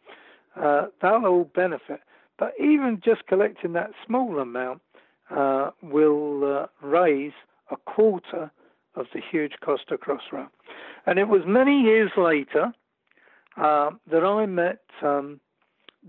uh, 0.62 0.88
they'll 1.02 1.26
all 1.26 1.52
benefit. 1.56 2.02
But 2.40 2.54
even 2.60 3.02
just 3.04 3.26
collecting 3.28 3.74
that 3.74 3.92
small 4.06 4.40
amount 4.40 4.82
uh, 5.30 5.72
will 5.82 6.44
uh, 6.62 6.68
raise 6.86 7.34
a 7.72 7.78
quarter 7.78 8.52
of 8.96 9.08
the 9.14 9.22
huge 9.32 9.54
cost 9.64 9.92
of 9.92 10.00
Crossrail. 10.00 10.48
And 11.06 11.20
it 11.20 11.28
was 11.28 11.42
many 11.46 11.82
years 11.82 12.12
later 12.18 12.74
that 13.56 14.24
I 14.24 14.46
met 14.46 14.82
um, 15.02 15.40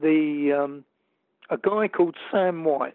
the 0.00 0.52
um, 0.52 0.84
a 1.50 1.56
guy 1.56 1.88
called 1.88 2.16
Sam 2.30 2.64
White. 2.64 2.94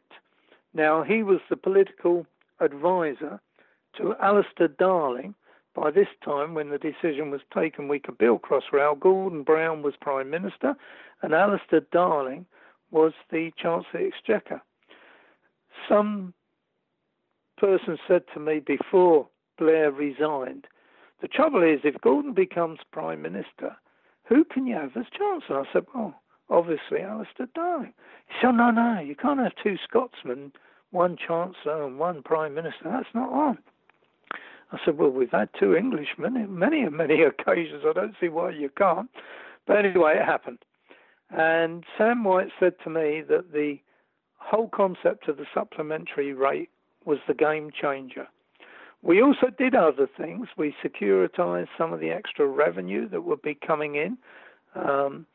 Now 0.73 1.03
he 1.03 1.23
was 1.23 1.39
the 1.49 1.57
political 1.57 2.25
advisor 2.59 3.39
to 3.97 4.15
Alistair 4.21 4.67
Darling, 4.67 5.35
by 5.75 5.89
this 5.89 6.07
time, 6.23 6.53
when 6.53 6.69
the 6.69 6.77
decision 6.77 7.31
was 7.31 7.41
taken 7.53 7.87
we 7.87 7.99
could 7.99 8.17
build 8.17 8.43
Crossrail, 8.43 8.99
Gordon 8.99 9.43
Brown 9.43 9.81
was 9.81 9.95
Prime 9.99 10.29
Minister 10.29 10.75
and 11.21 11.33
Alistair 11.33 11.81
Darling 11.91 12.45
was 12.91 13.13
the 13.31 13.51
Chancellor 13.57 14.01
of 14.01 14.01
the 14.01 14.07
Exchequer. 14.07 14.61
Some 15.89 16.33
person 17.57 17.97
said 18.07 18.23
to 18.33 18.39
me 18.39 18.59
before 18.59 19.27
Blair 19.57 19.91
resigned, 19.91 20.67
the 21.21 21.27
trouble 21.27 21.63
is 21.63 21.79
if 21.83 21.99
Gordon 22.01 22.33
becomes 22.33 22.79
Prime 22.91 23.21
Minister, 23.21 23.75
who 24.25 24.43
can 24.43 24.67
you 24.67 24.75
have 24.75 24.95
as 24.95 25.05
Chancellor? 25.17 25.61
I 25.61 25.73
said, 25.73 25.85
well, 25.95 26.21
obviously 26.49 27.01
Alistair 27.01 27.47
Darling. 27.55 27.93
He 28.27 28.35
said, 28.41 28.51
no, 28.53 28.71
no, 28.71 28.99
you 28.99 29.15
can't 29.15 29.39
have 29.39 29.53
two 29.61 29.77
Scotsmen, 29.83 30.51
one 30.91 31.17
Chancellor 31.17 31.85
and 31.85 31.99
one 31.99 32.21
Prime 32.23 32.53
Minister. 32.53 32.85
That's 32.85 33.13
not 33.13 33.31
on. 33.31 33.57
I 34.71 34.77
said, 34.83 34.97
well, 34.97 35.09
we've 35.09 35.31
had 35.31 35.49
two 35.59 35.75
Englishmen 35.75 36.35
in 36.35 36.57
many, 36.57 36.87
many 36.89 37.21
occasions. 37.23 37.83
I 37.87 37.93
don't 37.93 38.15
see 38.19 38.29
why 38.29 38.51
you 38.51 38.69
can't. 38.69 39.09
But 39.67 39.85
anyway, 39.85 40.17
it 40.19 40.25
happened. 40.25 40.59
And 41.29 41.83
Sam 41.97 42.23
White 42.23 42.49
said 42.59 42.73
to 42.83 42.89
me 42.89 43.21
that 43.27 43.51
the 43.53 43.77
whole 44.37 44.69
concept 44.69 45.27
of 45.27 45.37
the 45.37 45.45
supplementary 45.53 46.33
rate 46.33 46.69
was 47.05 47.19
the 47.27 47.33
game 47.33 47.71
changer. 47.71 48.27
We 49.01 49.21
also 49.21 49.47
did 49.57 49.75
other 49.75 50.07
things. 50.17 50.47
We 50.57 50.75
securitized 50.83 51.67
some 51.77 51.91
of 51.91 51.99
the 51.99 52.11
extra 52.11 52.47
revenue 52.47 53.09
that 53.09 53.23
would 53.23 53.41
be 53.41 53.55
coming 53.55 53.95
in 53.95 54.17
um, 54.75 55.25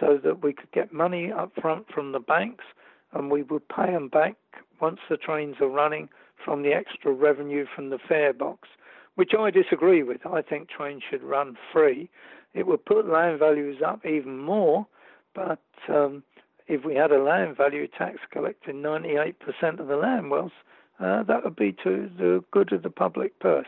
so 0.00 0.18
that 0.22 0.42
we 0.42 0.52
could 0.52 0.70
get 0.72 0.92
money 0.92 1.32
up 1.32 1.52
front 1.60 1.86
from 1.92 2.12
the 2.12 2.20
banks 2.20 2.64
and 3.12 3.30
we 3.30 3.42
would 3.42 3.68
pay 3.68 3.92
them 3.92 4.08
back 4.08 4.36
once 4.80 5.00
the 5.08 5.16
trains 5.16 5.56
are 5.60 5.68
running 5.68 6.08
from 6.44 6.62
the 6.62 6.72
extra 6.72 7.12
revenue 7.12 7.64
from 7.74 7.90
the 7.90 7.98
fare 7.98 8.32
box 8.32 8.68
which 9.16 9.32
I 9.36 9.50
disagree 9.50 10.02
with. 10.02 10.24
I 10.24 10.42
think 10.42 10.68
trains 10.68 11.02
should 11.10 11.22
run 11.22 11.56
free. 11.72 12.08
It 12.54 12.66
would 12.66 12.84
put 12.84 13.08
land 13.08 13.38
values 13.38 13.82
up 13.84 14.06
even 14.06 14.38
more, 14.38 14.86
but 15.34 15.58
um, 15.88 16.22
if 16.68 16.84
we 16.84 16.94
had 16.94 17.10
a 17.10 17.22
land 17.22 17.56
value 17.56 17.88
tax 17.88 18.18
collecting 18.30 18.76
98% 18.76 19.34
of 19.80 19.88
the 19.88 19.96
land 19.96 20.30
wealth, 20.30 20.52
uh, 21.00 21.22
that 21.24 21.44
would 21.44 21.56
be 21.56 21.72
to 21.84 22.10
the 22.16 22.44
good 22.52 22.72
of 22.72 22.82
the 22.82 22.90
public 22.90 23.38
purse. 23.40 23.66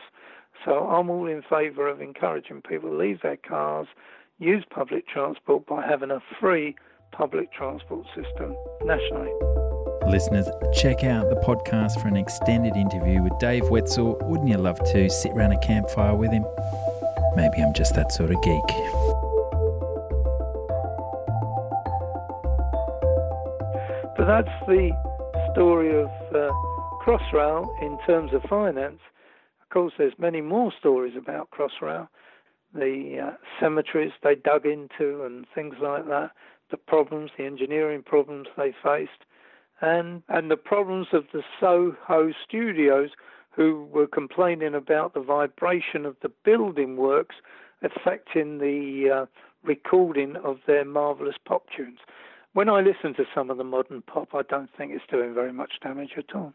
So 0.65 0.87
I'm 0.87 1.09
all 1.09 1.27
in 1.27 1.43
favour 1.49 1.87
of 1.87 2.01
encouraging 2.01 2.61
people 2.61 2.89
to 2.89 2.97
leave 2.97 3.21
their 3.21 3.37
cars, 3.37 3.87
use 4.39 4.63
public 4.69 5.07
transport 5.07 5.65
by 5.67 5.85
having 5.85 6.11
a 6.11 6.19
free 6.39 6.75
public 7.11 7.51
transport 7.51 8.05
system 8.15 8.55
nationally. 8.83 9.31
Listeners, 10.07 10.47
check 10.73 11.03
out 11.03 11.29
the 11.29 11.35
podcast 11.35 12.01
for 12.01 12.07
an 12.07 12.15
extended 12.15 12.75
interview 12.75 13.21
with 13.21 13.37
Dave 13.39 13.69
Wetzel. 13.69 14.17
Wouldn't 14.23 14.49
you 14.49 14.57
love 14.57 14.79
to 14.93 15.09
sit 15.09 15.33
around 15.33 15.51
a 15.51 15.59
campfire 15.59 16.15
with 16.15 16.31
him? 16.31 16.45
Maybe 17.35 17.61
I'm 17.61 17.73
just 17.73 17.95
that 17.95 18.11
sort 18.11 18.31
of 18.31 18.41
geek. 18.41 18.67
But 24.17 24.25
that's 24.25 24.67
the 24.67 24.91
story 25.51 26.01
of 26.01 26.09
uh, 26.33 26.51
Crossrail 27.05 27.67
in 27.81 27.99
terms 28.07 28.33
of 28.33 28.41
finance. 28.43 28.99
Of 29.61 29.69
course, 29.69 29.93
there's 29.97 30.13
many 30.17 30.41
more 30.41 30.71
stories 30.79 31.15
about 31.15 31.49
Crossrail, 31.51 32.07
the 32.73 33.29
uh, 33.29 33.31
cemeteries 33.59 34.11
they 34.23 34.35
dug 34.35 34.65
into 34.65 35.23
and 35.23 35.45
things 35.53 35.75
like 35.81 36.07
that, 36.07 36.31
the 36.71 36.77
problems, 36.77 37.31
the 37.37 37.45
engineering 37.45 38.03
problems 38.03 38.47
they 38.57 38.73
faced, 38.83 39.25
and 39.81 40.23
and 40.29 40.51
the 40.51 40.57
problems 40.57 41.07
of 41.13 41.25
the 41.33 41.43
Soho 41.59 42.31
studios 42.47 43.09
who 43.51 43.87
were 43.91 44.07
complaining 44.07 44.75
about 44.75 45.13
the 45.13 45.21
vibration 45.21 46.05
of 46.05 46.15
the 46.21 46.31
building 46.45 46.95
works 46.95 47.35
affecting 47.81 48.59
the 48.59 49.09
uh, 49.09 49.25
recording 49.63 50.35
of 50.37 50.57
their 50.67 50.85
marvelous 50.85 51.35
pop 51.45 51.63
tunes. 51.75 51.99
When 52.53 52.69
I 52.69 52.81
listen 52.81 53.13
to 53.15 53.25
some 53.33 53.49
of 53.49 53.57
the 53.57 53.63
modern 53.63 54.01
pop, 54.01 54.29
I 54.33 54.41
don't 54.43 54.69
think 54.77 54.91
it's 54.91 55.03
doing 55.09 55.33
very 55.33 55.53
much 55.53 55.73
damage 55.81 56.11
at 56.17 56.35
all. 56.35 56.53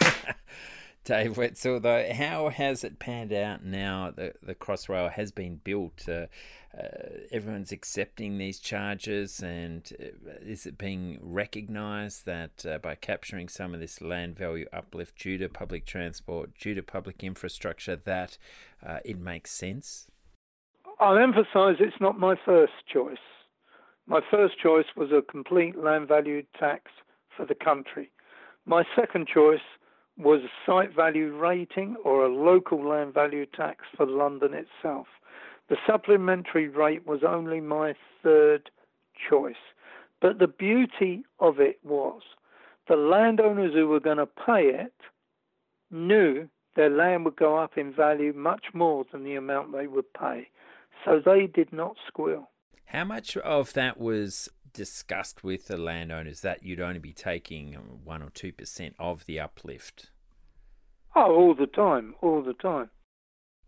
Dave 1.04 1.38
Wetzel, 1.38 1.80
though, 1.80 2.12
how 2.12 2.48
has 2.50 2.84
it 2.84 2.98
panned 2.98 3.32
out 3.32 3.64
now 3.64 4.10
that 4.10 4.36
the 4.42 4.54
Crossrail 4.54 5.10
has 5.12 5.32
been 5.32 5.60
built? 5.64 6.06
Uh, 6.06 6.26
uh, 6.76 6.88
everyone's 7.32 7.72
accepting 7.72 8.36
these 8.36 8.58
charges, 8.58 9.40
and 9.40 9.90
uh, 9.98 10.32
is 10.40 10.66
it 10.66 10.76
being 10.76 11.18
recognised 11.22 12.26
that 12.26 12.64
uh, 12.66 12.78
by 12.78 12.94
capturing 12.94 13.48
some 13.48 13.72
of 13.72 13.80
this 13.80 14.02
land 14.02 14.36
value 14.36 14.66
uplift 14.72 15.18
due 15.18 15.38
to 15.38 15.48
public 15.48 15.86
transport, 15.86 16.50
due 16.58 16.74
to 16.74 16.82
public 16.82 17.24
infrastructure, 17.24 17.96
that 17.96 18.36
uh, 18.86 18.98
it 19.04 19.18
makes 19.18 19.50
sense? 19.50 20.08
I'll 21.00 21.16
emphasise 21.16 21.76
it's 21.80 22.00
not 22.00 22.18
my 22.18 22.36
first 22.44 22.72
choice. 22.92 23.16
My 24.06 24.20
first 24.30 24.58
choice 24.58 24.86
was 24.96 25.10
a 25.10 25.22
complete 25.22 25.76
land 25.76 26.08
value 26.08 26.42
tax 26.58 26.90
for 27.36 27.46
the 27.46 27.54
country. 27.54 28.10
My 28.66 28.84
second 28.94 29.26
choice 29.26 29.60
was 30.18 30.40
a 30.42 30.50
site 30.66 30.94
value 30.94 31.36
rating 31.36 31.96
or 32.04 32.24
a 32.24 32.32
local 32.32 32.86
land 32.86 33.14
value 33.14 33.46
tax 33.46 33.84
for 33.96 34.06
London 34.06 34.52
itself. 34.52 35.06
The 35.68 35.76
supplementary 35.86 36.68
rate 36.68 37.06
was 37.06 37.20
only 37.26 37.60
my 37.60 37.94
third 38.22 38.70
choice. 39.30 39.54
But 40.20 40.38
the 40.38 40.48
beauty 40.48 41.22
of 41.38 41.60
it 41.60 41.78
was 41.84 42.22
the 42.88 42.96
landowners 42.96 43.74
who 43.74 43.86
were 43.86 44.00
going 44.00 44.16
to 44.16 44.26
pay 44.26 44.64
it 44.64 44.94
knew 45.90 46.48
their 46.74 46.90
land 46.90 47.24
would 47.24 47.36
go 47.36 47.56
up 47.56 47.76
in 47.76 47.92
value 47.92 48.32
much 48.32 48.66
more 48.72 49.04
than 49.12 49.24
the 49.24 49.34
amount 49.34 49.72
they 49.72 49.86
would 49.86 50.12
pay. 50.14 50.48
So 51.04 51.20
they 51.24 51.46
did 51.46 51.72
not 51.72 51.96
squeal. 52.06 52.50
How 52.86 53.04
much 53.04 53.36
of 53.36 53.74
that 53.74 54.00
was 54.00 54.48
discussed 54.72 55.44
with 55.44 55.66
the 55.66 55.76
landowners 55.76 56.40
that 56.42 56.62
you'd 56.62 56.80
only 56.80 56.98
be 56.98 57.12
taking 57.12 57.74
one 58.04 58.22
or 58.22 58.30
two 58.30 58.52
percent 58.52 58.94
of 58.98 59.26
the 59.26 59.40
uplift? 59.40 60.10
Oh, 61.14 61.34
all 61.34 61.54
the 61.54 61.66
time, 61.66 62.14
all 62.20 62.42
the 62.42 62.54
time. 62.54 62.90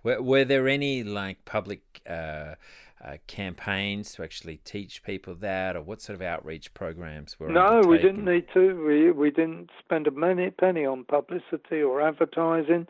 Were, 0.03 0.23
were 0.23 0.45
there 0.45 0.69
any 0.69 1.03
like 1.03 1.45
public 1.45 2.01
uh, 2.09 2.55
uh, 3.03 3.17
campaigns 3.27 4.13
to 4.13 4.23
actually 4.23 4.59
teach 4.59 5.03
people 5.03 5.35
that, 5.37 5.77
or 5.77 5.83
what 5.83 6.01
sort 6.01 6.17
of 6.17 6.23
outreach 6.23 6.73
programs 6.75 7.39
were? 7.39 7.49
No, 7.49 7.83
we 7.87 7.99
didn't 7.99 8.25
need 8.25 8.47
to. 8.55 8.85
We 8.87 9.11
we 9.11 9.31
didn't 9.31 9.71
spend 9.79 10.07
a 10.07 10.13
penny, 10.13 10.51
penny 10.51 10.85
on 10.85 11.05
publicity 11.05 11.83
or 11.83 12.01
advertising. 12.03 12.87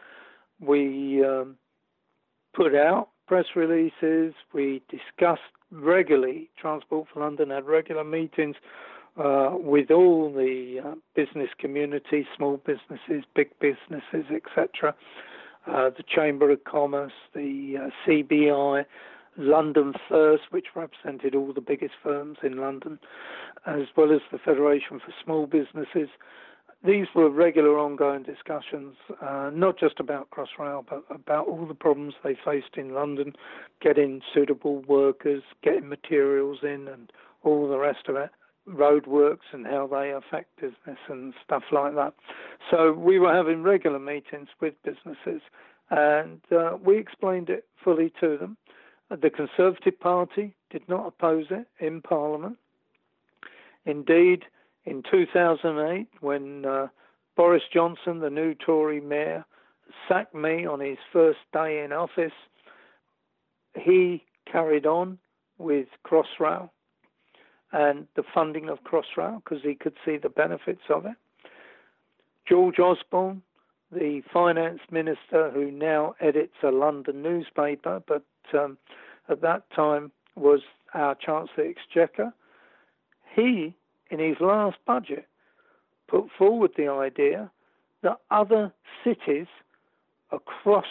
We 0.60 1.24
um, 1.24 1.56
put 2.54 2.74
out 2.74 3.08
press 3.30 3.46
releases. 3.54 4.34
We 4.52 4.82
discussed 4.90 5.52
regularly. 5.70 6.50
Transport 6.60 7.06
for 7.14 7.20
London 7.20 7.50
had 7.50 7.64
regular 7.64 8.02
meetings 8.02 8.56
uh, 9.16 9.50
with 9.52 9.92
all 9.92 10.32
the 10.32 10.80
uh, 10.84 10.94
business 11.14 11.48
community, 11.56 12.26
small 12.36 12.56
businesses, 12.56 13.22
big 13.36 13.50
businesses, 13.60 14.26
etc. 14.34 14.96
Uh, 15.64 15.90
the 15.90 16.02
Chamber 16.12 16.50
of 16.50 16.64
Commerce, 16.64 17.12
the 17.32 17.76
uh, 17.80 17.90
CBI, 18.04 18.84
London 19.36 19.94
First, 20.08 20.42
which 20.50 20.66
represented 20.74 21.36
all 21.36 21.52
the 21.52 21.60
biggest 21.60 21.94
firms 22.02 22.38
in 22.42 22.56
London, 22.56 22.98
as 23.64 23.82
well 23.96 24.10
as 24.12 24.22
the 24.32 24.38
Federation 24.38 24.98
for 24.98 25.14
Small 25.24 25.46
Businesses. 25.46 26.08
These 26.82 27.08
were 27.14 27.28
regular 27.28 27.78
ongoing 27.78 28.22
discussions, 28.22 28.96
uh, 29.20 29.50
not 29.52 29.78
just 29.78 30.00
about 30.00 30.30
Crossrail, 30.30 30.84
but 30.88 31.04
about 31.10 31.46
all 31.46 31.66
the 31.66 31.74
problems 31.74 32.14
they 32.24 32.38
faced 32.42 32.76
in 32.76 32.94
London, 32.94 33.34
getting 33.82 34.22
suitable 34.32 34.80
workers, 34.88 35.42
getting 35.62 35.90
materials 35.90 36.58
in, 36.62 36.88
and 36.88 37.12
all 37.42 37.68
the 37.68 37.78
rest 37.78 38.08
of 38.08 38.16
it 38.16 38.30
roadworks 38.68 39.52
and 39.52 39.66
how 39.66 39.86
they 39.86 40.12
affect 40.12 40.56
business 40.60 40.98
and 41.08 41.34
stuff 41.44 41.62
like 41.72 41.94
that. 41.94 42.14
So 42.70 42.92
we 42.92 43.18
were 43.18 43.34
having 43.34 43.62
regular 43.62 43.98
meetings 43.98 44.48
with 44.60 44.74
businesses 44.84 45.42
and 45.90 46.40
uh, 46.52 46.76
we 46.82 46.98
explained 46.98 47.50
it 47.50 47.66
fully 47.82 48.12
to 48.20 48.36
them. 48.38 48.56
The 49.10 49.30
Conservative 49.30 49.98
Party 49.98 50.54
did 50.70 50.88
not 50.88 51.06
oppose 51.06 51.46
it 51.50 51.66
in 51.80 52.00
Parliament. 52.00 52.58
Indeed, 53.86 54.44
in 54.84 55.02
2008, 55.10 56.08
when 56.20 56.64
uh, 56.64 56.88
Boris 57.36 57.62
Johnson, 57.72 58.20
the 58.20 58.30
new 58.30 58.54
Tory 58.54 59.00
mayor, 59.00 59.44
sacked 60.08 60.34
me 60.34 60.66
on 60.66 60.80
his 60.80 60.98
first 61.12 61.38
day 61.52 61.82
in 61.84 61.92
office, 61.92 62.32
he 63.74 64.24
carried 64.50 64.86
on 64.86 65.18
with 65.58 65.86
Crossrail 66.04 66.70
and 67.72 68.06
the 68.16 68.24
funding 68.34 68.68
of 68.68 68.82
Crossrail 68.84 69.42
because 69.44 69.62
he 69.62 69.74
could 69.74 69.94
see 70.04 70.16
the 70.16 70.28
benefits 70.28 70.82
of 70.88 71.06
it. 71.06 71.14
George 72.48 72.78
Osborne, 72.78 73.42
the 73.92 74.22
finance 74.32 74.80
minister 74.90 75.50
who 75.52 75.70
now 75.70 76.14
edits 76.20 76.54
a 76.62 76.70
London 76.70 77.22
newspaper, 77.22 78.02
but 78.06 78.24
um, 78.54 78.76
at 79.28 79.40
that 79.42 79.70
time 79.74 80.10
was 80.36 80.60
our 80.94 81.14
Chancellor 81.14 81.64
Exchequer, 81.64 82.32
he, 83.34 83.74
in 84.10 84.18
his 84.18 84.36
last 84.40 84.76
budget, 84.86 85.26
put 86.08 86.26
forward 86.36 86.72
the 86.76 86.88
idea 86.88 87.50
that 88.02 88.18
other 88.30 88.72
cities 89.04 89.46
across 90.32 90.86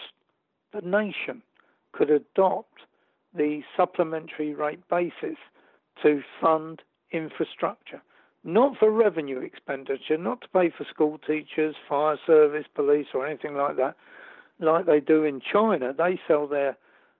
the 0.73 0.82
nation 0.82 1.41
could 1.91 2.10
adopt 2.10 2.82
the 3.34 3.62
supplementary 3.75 4.53
rate 4.53 4.88
basis 4.89 5.38
to 6.01 6.21
fund 6.39 6.82
infrastructure, 7.12 8.01
not 8.43 8.77
for 8.77 8.91
revenue 8.91 9.39
expenditure, 9.39 10.17
not 10.17 10.41
to 10.41 10.47
pay 10.49 10.69
for 10.69 10.86
school 10.86 11.17
teachers, 11.17 11.75
fire 11.88 12.17
service, 12.25 12.65
police, 12.73 13.08
or 13.13 13.25
anything 13.25 13.55
like 13.55 13.75
that, 13.77 13.95
like 14.60 14.86
they 14.86 14.99
do 14.99 15.23
in 15.23 15.41
China. 15.41 15.93
They 15.97 16.19
sell 16.27 16.47
their 16.47 16.77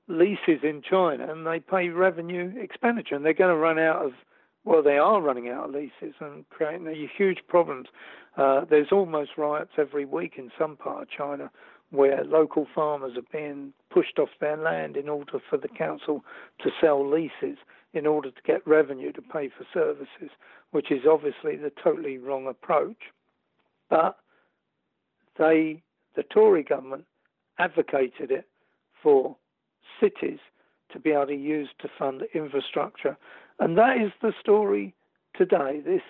leases 0.08 0.64
in 0.64 0.82
China 0.82 1.32
and 1.32 1.46
they 1.46 1.60
pay 1.60 1.90
revenue 1.90 2.54
expenditure, 2.60 3.16
and 3.16 3.26
they're 3.26 3.34
going 3.34 3.54
to 3.54 3.60
run 3.60 3.80
out 3.80 4.06
of 4.06 4.14
well, 4.70 4.84
they 4.84 5.00
are 5.00 5.20
running 5.20 5.50
out 5.50 5.70
of 5.70 5.74
leases 5.74 6.14
and 6.20 6.48
creating 6.52 6.86
huge 7.18 7.40
problems. 7.48 7.88
Uh, 8.38 8.66
there's 8.70 8.92
almost 8.92 9.32
riots 9.36 9.72
every 9.80 10.06
week 10.06 10.36
in 10.38 10.52
some 10.60 10.78
part 10.78 11.02
of 11.02 11.10
China 11.10 11.50
where 11.90 12.24
local 12.24 12.68
farmers 12.76 13.14
are 13.18 13.26
being 13.34 13.74
pushed 13.90 14.20
off 14.20 14.30
their 14.40 14.56
land 14.56 14.96
in 14.96 15.10
order 15.10 15.40
for 15.50 15.58
the 15.58 15.68
council 15.68 16.24
to 16.62 16.70
sell 16.80 17.04
leases 17.10 17.58
in 17.94 18.06
order 18.06 18.30
to 18.30 18.42
get 18.46 18.66
revenue 18.68 19.12
to 19.12 19.24
pay 19.24 19.50
for 19.50 19.66
services, 19.74 20.30
which 20.70 20.92
is 20.92 21.02
obviously 21.10 21.56
the 21.56 21.72
totally 21.84 22.20
wrong 22.20 22.46
approach. 22.46 23.10
But 23.90 24.18
they, 25.40 25.82
the 26.16 26.22
Tory 26.22 26.62
government, 26.62 27.06
advocated 27.58 28.30
it 28.30 28.46
for 29.02 29.36
cities 30.00 30.38
to 30.92 31.00
be 31.00 31.12
able 31.12 31.28
to 31.28 31.36
use 31.36 31.70
to 31.80 31.90
fund 31.98 32.24
infrastructure. 32.34 33.18
And 33.60 33.78
that 33.78 33.98
is 33.98 34.12
the 34.22 34.34
story 34.40 34.94
today. 35.36 35.82
This 35.86 36.02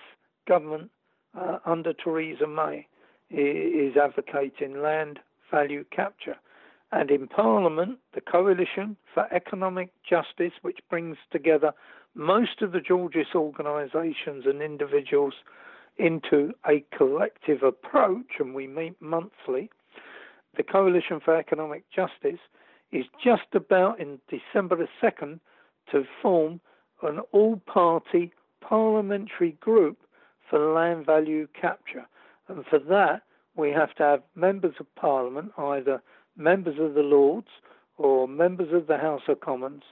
government 0.48 0.90
uh, 1.38 1.58
under 1.64 1.92
Theresa 1.92 2.46
May 2.46 2.86
is 3.30 3.96
advocating 3.96 4.82
land 4.82 5.20
value 5.50 5.84
capture. 5.90 6.36
And 6.92 7.10
in 7.10 7.28
Parliament, 7.28 7.98
the 8.14 8.20
Coalition 8.20 8.96
for 9.14 9.32
Economic 9.32 9.90
Justice, 10.08 10.52
which 10.62 10.78
brings 10.88 11.16
together 11.30 11.72
most 12.14 12.62
of 12.62 12.72
the 12.72 12.80
Georgist 12.80 13.34
organisations 13.36 14.44
and 14.46 14.60
individuals 14.60 15.34
into 15.98 16.52
a 16.68 16.84
collective 16.96 17.62
approach, 17.62 18.38
and 18.40 18.54
we 18.54 18.66
meet 18.66 19.00
monthly. 19.00 19.70
The 20.56 20.64
Coalition 20.64 21.20
for 21.24 21.36
Economic 21.36 21.84
Justice 21.94 22.40
is 22.92 23.06
just 23.22 23.54
about 23.54 24.00
in 24.00 24.18
December 24.28 24.76
the 24.76 24.88
2nd 25.02 25.40
to 25.92 26.04
form 26.22 26.60
an 27.02 27.20
all 27.32 27.60
party 27.66 28.32
parliamentary 28.60 29.52
group 29.60 29.98
for 30.48 30.72
land 30.72 31.06
value 31.06 31.46
capture. 31.58 32.06
And 32.48 32.64
for 32.66 32.78
that, 32.78 33.22
we 33.56 33.70
have 33.70 33.94
to 33.96 34.02
have 34.02 34.22
members 34.34 34.74
of 34.80 34.92
Parliament, 34.96 35.52
either 35.56 36.02
members 36.36 36.78
of 36.78 36.94
the 36.94 37.02
Lords 37.02 37.48
or 37.98 38.26
members 38.26 38.72
of 38.72 38.86
the 38.86 38.98
House 38.98 39.22
of 39.28 39.40
Commons 39.40 39.82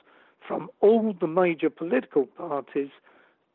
from 0.47 0.70
all 0.81 1.14
the 1.20 1.27
major 1.27 1.70
political 1.70 2.27
parties 2.27 2.91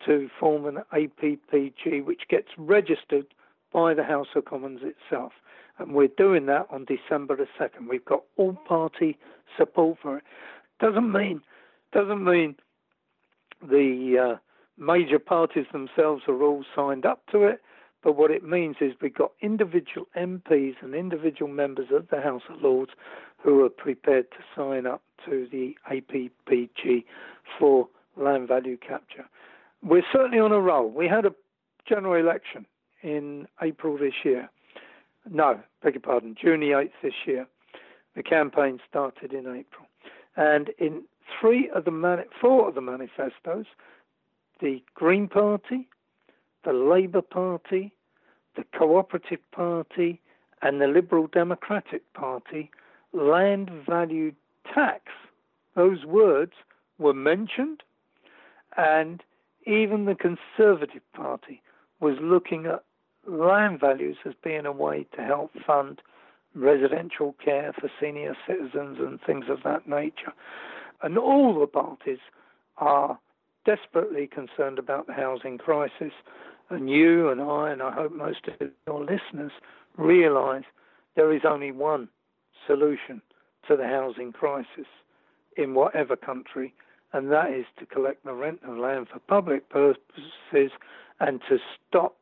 to 0.05 0.30
form 0.39 0.65
an 0.65 0.80
APPG, 0.93 2.03
which 2.03 2.24
gets 2.30 2.49
registered 2.57 3.26
by 3.72 3.93
the 3.93 4.03
House 4.03 4.28
of 4.36 4.45
Commons 4.45 4.82
itself. 4.84 5.34
And 5.80 5.93
we're 5.93 6.07
doing 6.07 6.45
that 6.47 6.67
on 6.69 6.86
December 6.86 7.36
the 7.36 7.47
2nd. 7.59 7.89
We've 7.89 8.05
got 8.05 8.24
all 8.38 8.53
party 8.67 9.17
support 9.57 9.97
for 10.01 10.17
it. 10.17 10.24
Doesn't 10.80 11.11
mean, 11.11 11.41
doesn't 11.91 12.24
mean 12.24 12.55
the 13.61 14.34
uh, 14.34 14.38
major 14.78 15.19
parties 15.19 15.65
themselves 15.71 16.24
are 16.28 16.41
all 16.43 16.63
signed 16.76 17.05
up 17.05 17.24
to 17.32 17.43
it. 17.43 17.61
But 18.03 18.17
what 18.17 18.32
it 18.32 18.43
means 18.43 18.76
is 18.82 18.93
we've 19.01 19.13
got 19.13 19.32
individual 19.41 20.07
MPs 20.17 20.76
and 20.82 20.93
individual 20.93 21.49
members 21.49 21.88
of 21.91 22.09
the 22.09 22.21
House 22.21 22.41
of 22.49 22.61
Lords 22.61 22.91
who 23.38 23.63
are 23.63 23.69
prepared 23.69 24.30
to 24.32 24.38
sign 24.55 24.86
up 24.86 25.01
to 25.26 25.47
the 25.51 25.76
APPG 25.89 27.05
for 27.57 27.88
land 28.17 28.49
value 28.49 28.78
capture. 28.78 29.26
We're 29.82 30.03
certainly 30.11 30.39
on 30.39 30.51
a 30.51 30.59
roll. 30.59 30.89
We 30.89 31.07
had 31.07 31.26
a 31.26 31.34
general 31.88 32.15
election 32.15 32.65
in 33.01 33.47
April 33.61 33.97
this 33.97 34.13
year. 34.24 34.49
No, 35.30 35.59
beg 35.82 35.93
your 35.95 36.01
pardon, 36.01 36.36
June 36.39 36.59
the 36.59 36.71
8th 36.71 36.91
this 37.01 37.13
year. 37.26 37.47
The 38.15 38.24
campaign 38.24 38.80
started 38.88 39.34
in 39.34 39.47
April. 39.47 39.88
And 40.36 40.69
in 40.78 41.03
three 41.39 41.69
of 41.69 41.86
the 41.86 41.91
mani- 41.91 42.26
four 42.41 42.67
of 42.67 42.76
the 42.76 42.82
manifestos, 42.82 43.65
the 44.59 44.84
Green 44.93 45.28
Party, 45.28 45.88
the 46.63 46.74
Labour 46.74 47.21
Party, 47.21 47.93
the 48.55 48.63
Cooperative 48.78 49.39
Party, 49.51 50.21
and 50.61 50.80
the 50.80 50.88
Liberal 50.88 51.28
Democratic 51.28 52.11
Party, 52.13 52.71
land 53.11 53.69
value 53.69 54.34
tax, 54.74 55.11
those 55.76 56.05
words 56.05 56.53
were 56.97 57.13
mentioned, 57.13 57.84
and 58.78 59.24
even 59.65 60.05
the 60.05 60.15
Conservative 60.15 61.01
Party 61.13 61.61
was 61.99 62.17
looking 62.21 62.65
at 62.65 62.84
land 63.28 63.80
values 63.80 64.17
as 64.26 64.34
being 64.43 64.65
a 64.65 64.71
way 64.71 65.05
to 65.15 65.21
help 65.21 65.51
fund 65.65 66.01
residential 66.55 67.36
care 67.43 67.74
for 67.74 67.89
senior 67.99 68.36
citizens 68.47 68.97
and 68.99 69.19
things 69.21 69.45
of 69.49 69.63
that 69.63 69.88
nature. 69.88 70.34
And 71.01 71.17
all 71.17 71.59
the 71.59 71.67
parties 71.67 72.19
are 72.78 73.19
desperately 73.65 74.28
concerned 74.28 74.78
about 74.78 75.07
the 75.07 75.13
housing 75.13 75.57
crisis. 75.57 76.13
And 76.69 76.89
you 76.89 77.30
and 77.30 77.41
I, 77.41 77.71
and 77.71 77.82
I 77.82 77.91
hope 77.91 78.13
most 78.13 78.47
of 78.47 78.69
your 78.88 79.01
listeners, 79.01 79.51
realize 79.97 80.63
there 81.15 81.34
is 81.34 81.41
only 81.47 81.71
one 81.71 82.09
solution 82.65 83.21
to 83.67 83.76
the 83.76 83.88
housing 83.88 84.32
crisis 84.32 84.88
in 85.57 85.74
whatever 85.74 86.15
country, 86.15 86.74
and 87.13 87.32
that 87.32 87.51
is 87.51 87.65
to 87.78 87.86
collect 87.86 88.26
the 88.26 88.34
rent 88.34 88.59
of 88.67 88.78
land 88.78 89.07
for 89.11 89.19
public 89.19 89.69
purposes 89.69 90.71
and 91.19 91.41
to 91.47 91.57
stop 91.88 92.15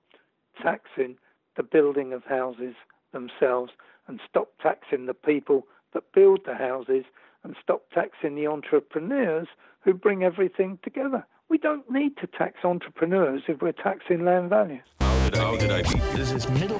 taxing 0.61 1.17
the 1.55 1.63
building 1.63 2.13
of 2.13 2.23
houses 2.23 2.75
themselves 3.11 3.71
and 4.07 4.19
stop 4.27 4.49
taxing 4.61 5.05
the 5.05 5.13
people 5.13 5.67
that 5.93 6.11
build 6.13 6.39
the 6.45 6.55
houses 6.55 7.05
and 7.43 7.55
stop 7.61 7.83
taxing 7.93 8.35
the 8.35 8.47
entrepreneurs 8.47 9.47
who 9.81 9.93
bring 9.93 10.23
everything 10.23 10.79
together. 10.83 11.25
We 11.49 11.57
don't 11.57 11.89
need 11.91 12.17
to 12.17 12.27
tax 12.27 12.63
entrepreneurs 12.63 13.43
if 13.47 13.61
we're 13.61 13.73
taxing 13.73 14.23
land 14.23 14.49
values. 14.49 14.85
How 15.01 15.29
did 15.29 15.37
I, 15.37 15.43
how 15.43 15.55
did 15.57 15.71
I 15.71 15.81
beat? 15.81 16.01
This 16.15 16.31
is 16.31 16.49
middle. 16.49 16.79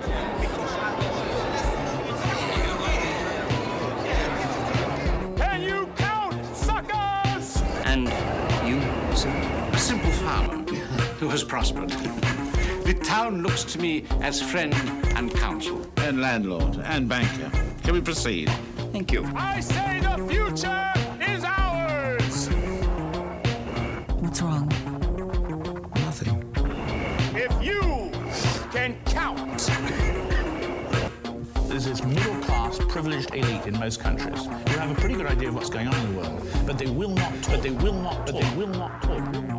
Can 5.38 5.62
you 5.62 5.90
count, 5.98 6.46
suckers? 6.56 7.62
And 7.86 8.08
you, 8.68 8.82
sir? 9.16 9.30
A 9.74 9.78
simple 9.78 10.12
farmer 10.12 10.64
who 11.20 11.28
has 11.30 11.44
prospered. 11.44 11.92
The 12.92 13.00
town 13.06 13.42
looks 13.42 13.64
to 13.72 13.80
me 13.80 14.04
as 14.20 14.42
friend 14.42 14.74
and 15.16 15.34
counsel. 15.34 15.90
And 15.96 16.20
landlord 16.20 16.76
and 16.84 17.08
banker. 17.08 17.50
Can 17.84 17.94
we 17.94 18.02
proceed? 18.02 18.50
Thank 18.92 19.14
you. 19.14 19.24
I 19.34 19.62
say 19.62 20.02
the 20.02 20.18
future 20.28 20.92
is 21.26 21.46
ours! 21.46 22.50
What's 24.20 24.42
wrong? 24.42 24.68
Nothing. 26.04 26.44
If 27.34 27.64
you 27.64 28.12
can 28.74 28.98
count. 29.06 29.72
There's 31.70 31.86
this 31.86 32.04
middle 32.04 32.42
class, 32.42 32.78
privileged 32.90 33.34
elite 33.34 33.68
in 33.68 33.80
most 33.80 34.02
countries 34.02 34.46
who 34.46 34.80
have 34.80 34.92
a 34.92 34.96
pretty 34.96 35.16
good 35.16 35.28
idea 35.28 35.48
of 35.48 35.56
what's 35.56 35.70
going 35.70 35.88
on 35.88 35.96
in 35.96 36.14
the 36.14 36.20
world, 36.20 36.46
but 36.68 36.78
they 36.78 36.90
will 36.90 37.12
not 37.12 37.32
talk. 37.42 37.54
But 37.54 37.64
they 37.64 37.70
will 37.70 37.94
not 37.94 38.28
talk. 38.28 38.36
But 38.36 38.42
they 38.42 38.58
will 38.58 38.68
not 38.68 39.02
talk. 39.02 39.51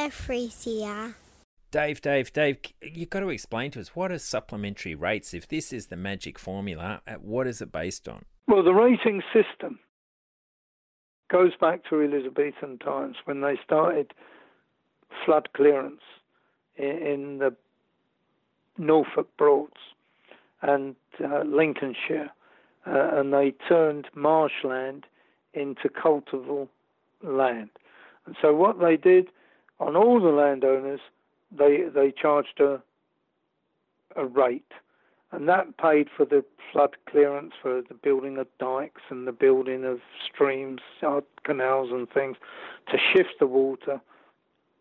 Hello, 0.00 0.08
Frisia. 0.08 1.14
Dave, 1.70 2.00
Dave, 2.00 2.32
Dave, 2.32 2.56
you've 2.80 3.10
got 3.10 3.20
to 3.20 3.28
explain 3.28 3.70
to 3.72 3.80
us 3.80 3.94
what 3.94 4.10
are 4.10 4.18
supplementary 4.18 4.94
rates? 4.94 5.34
If 5.34 5.46
this 5.46 5.74
is 5.74 5.88
the 5.88 5.96
magic 5.96 6.38
formula, 6.38 7.02
uh, 7.06 7.16
what 7.16 7.46
is 7.46 7.60
it 7.60 7.70
based 7.70 8.08
on? 8.08 8.24
Well, 8.48 8.62
the 8.62 8.72
rating 8.72 9.22
system 9.30 9.78
goes 11.28 11.52
back 11.60 11.84
to 11.90 12.00
Elizabethan 12.00 12.78
times 12.78 13.16
when 13.26 13.42
they 13.42 13.58
started 13.62 14.14
flood 15.26 15.50
clearance 15.52 16.00
in, 16.78 17.36
the 17.38 17.54
Norfolk 18.78 19.28
Broads 19.36 19.82
and 20.62 20.96
uh, 21.22 21.42
Lincolnshire, 21.44 22.30
uh, 22.86 23.10
and 23.18 23.34
they 23.34 23.52
turned 23.68 24.06
marshland 24.14 25.04
into 25.52 25.90
cultivable 25.90 26.70
land. 27.22 27.68
And 28.24 28.34
so 28.40 28.54
what 28.54 28.80
they 28.80 28.96
did 28.96 29.28
on 29.80 29.96
all 29.96 30.20
the 30.20 30.28
landowners 30.28 31.00
they 31.50 31.84
they 31.92 32.12
charged 32.12 32.60
a 32.60 32.80
a 34.16 34.26
rate, 34.26 34.72
and 35.32 35.48
that 35.48 35.76
paid 35.78 36.08
for 36.16 36.24
the 36.24 36.44
flood 36.72 36.96
clearance, 37.08 37.52
for 37.60 37.80
the 37.80 37.94
building 37.94 38.38
of 38.38 38.46
dikes 38.58 39.02
and 39.08 39.26
the 39.26 39.32
building 39.32 39.84
of 39.84 40.00
streams, 40.24 40.80
uh, 41.06 41.20
canals, 41.44 41.90
and 41.92 42.10
things 42.10 42.36
to 42.90 42.98
shift 42.98 43.38
the 43.38 43.46
water 43.46 44.00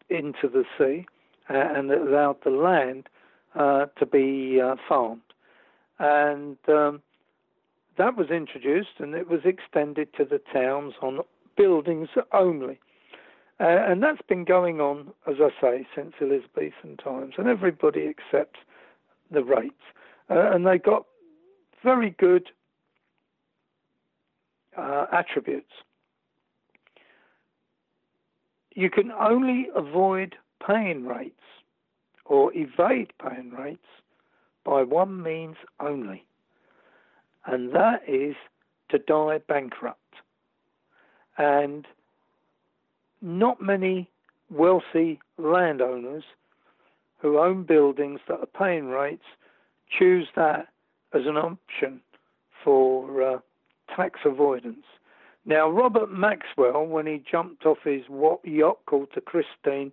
into 0.09 0.47
the 0.47 0.65
sea, 0.77 1.05
and 1.47 1.91
it 1.91 2.01
allowed 2.01 2.43
the 2.43 2.49
land 2.49 3.07
uh, 3.55 3.85
to 3.97 4.05
be 4.05 4.59
uh, 4.59 4.75
farmed, 4.87 5.21
and 5.99 6.57
um, 6.67 7.01
that 7.97 8.17
was 8.17 8.29
introduced, 8.29 8.99
and 8.99 9.13
it 9.13 9.29
was 9.29 9.41
extended 9.45 10.13
to 10.13 10.25
the 10.25 10.41
towns 10.51 10.93
on 11.01 11.19
buildings 11.55 12.09
only. 12.33 12.79
Uh, 13.59 13.65
and 13.65 14.01
that's 14.01 14.21
been 14.27 14.45
going 14.45 14.79
on, 14.79 15.11
as 15.27 15.35
I 15.41 15.49
say, 15.59 15.87
since 15.93 16.13
Elizabethan 16.21 16.95
times, 16.97 17.33
and 17.37 17.47
everybody 17.47 18.07
accepts 18.07 18.59
the 19.31 19.43
rates. 19.43 19.83
Uh, 20.29 20.51
and 20.51 20.65
they 20.65 20.77
got 20.77 21.05
very 21.83 22.11
good 22.11 22.49
uh, 24.77 25.05
attributes. 25.11 25.71
You 28.75 28.89
can 28.89 29.11
only 29.11 29.67
avoid 29.75 30.35
paying 30.65 31.05
rates 31.05 31.41
or 32.25 32.51
evade 32.53 33.11
paying 33.21 33.51
rates 33.51 33.85
by 34.63 34.83
one 34.83 35.21
means 35.21 35.57
only, 35.81 36.23
and 37.45 37.73
that 37.73 38.01
is 38.07 38.35
to 38.89 38.99
die 38.99 39.39
bankrupt. 39.47 39.99
And 41.37 41.85
not 43.21 43.61
many 43.61 44.09
wealthy 44.49 45.19
landowners 45.37 46.23
who 47.19 47.37
own 47.37 47.63
buildings 47.63 48.19
that 48.27 48.39
are 48.39 48.45
paying 48.45 48.87
rates 48.87 49.25
choose 49.89 50.27
that 50.35 50.67
as 51.13 51.25
an 51.25 51.37
option 51.37 52.01
for 52.63 53.23
uh, 53.23 53.39
tax 53.95 54.19
avoidance. 54.25 54.85
Now, 55.45 55.69
Robert 55.69 56.11
Maxwell, 56.11 56.85
when 56.85 57.07
he 57.07 57.23
jumped 57.29 57.65
off 57.65 57.79
his 57.83 58.03
yacht 58.43 58.77
called 58.85 59.09
the 59.15 59.21
Christine, 59.21 59.91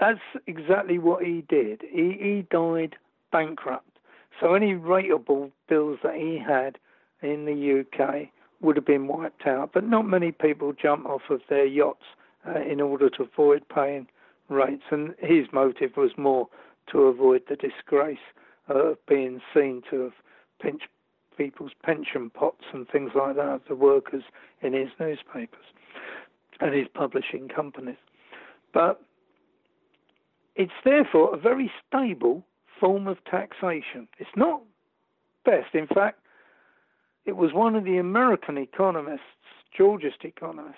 that's 0.00 0.18
exactly 0.46 0.98
what 0.98 1.24
he 1.24 1.44
did. 1.48 1.82
He, 1.90 2.16
he 2.20 2.46
died 2.50 2.96
bankrupt. 3.30 3.98
So 4.40 4.54
any 4.54 4.74
rateable 4.74 5.52
bills 5.68 5.98
that 6.02 6.16
he 6.16 6.38
had 6.44 6.78
in 7.22 7.44
the 7.44 7.80
UK 7.80 8.28
would 8.60 8.76
have 8.76 8.86
been 8.86 9.06
wiped 9.06 9.46
out. 9.46 9.70
But 9.72 9.84
not 9.84 10.06
many 10.06 10.32
people 10.32 10.72
jump 10.72 11.06
off 11.06 11.22
of 11.30 11.40
their 11.48 11.66
yachts 11.66 12.04
uh, 12.46 12.60
in 12.60 12.80
order 12.80 13.08
to 13.10 13.22
avoid 13.22 13.68
paying 13.68 14.06
rates. 14.48 14.84
And 14.90 15.14
his 15.18 15.46
motive 15.52 15.96
was 15.96 16.12
more 16.16 16.48
to 16.92 17.02
avoid 17.02 17.42
the 17.48 17.56
disgrace 17.56 18.18
of 18.68 18.96
being 19.06 19.40
seen 19.54 19.82
to 19.90 20.02
have 20.02 20.12
pinched 20.60 20.88
people's 21.36 21.72
pension 21.82 22.30
pots 22.30 22.64
and 22.72 22.88
things 22.88 23.10
like 23.14 23.36
that 23.36 23.62
the 23.68 23.74
workers 23.74 24.22
in 24.62 24.72
his 24.72 24.88
newspapers 25.00 25.64
and 26.60 26.74
his 26.74 26.86
publishing 26.94 27.48
companies. 27.48 27.96
But 28.72 29.02
it's 30.54 30.72
therefore 30.84 31.34
a 31.34 31.38
very 31.38 31.70
stable 31.86 32.44
form 32.78 33.06
of 33.06 33.22
taxation. 33.24 34.08
It's 34.18 34.30
not 34.36 34.62
best. 35.44 35.74
In 35.74 35.86
fact, 35.86 36.20
it 37.24 37.36
was 37.36 37.52
one 37.52 37.74
of 37.74 37.84
the 37.84 37.98
American 37.98 38.58
economists, 38.58 39.22
Georgist 39.76 40.24
economists, 40.24 40.76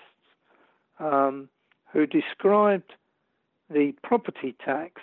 um, 0.99 1.49
who 1.91 2.05
described 2.05 2.93
the 3.69 3.93
property 4.03 4.55
tax 4.63 5.01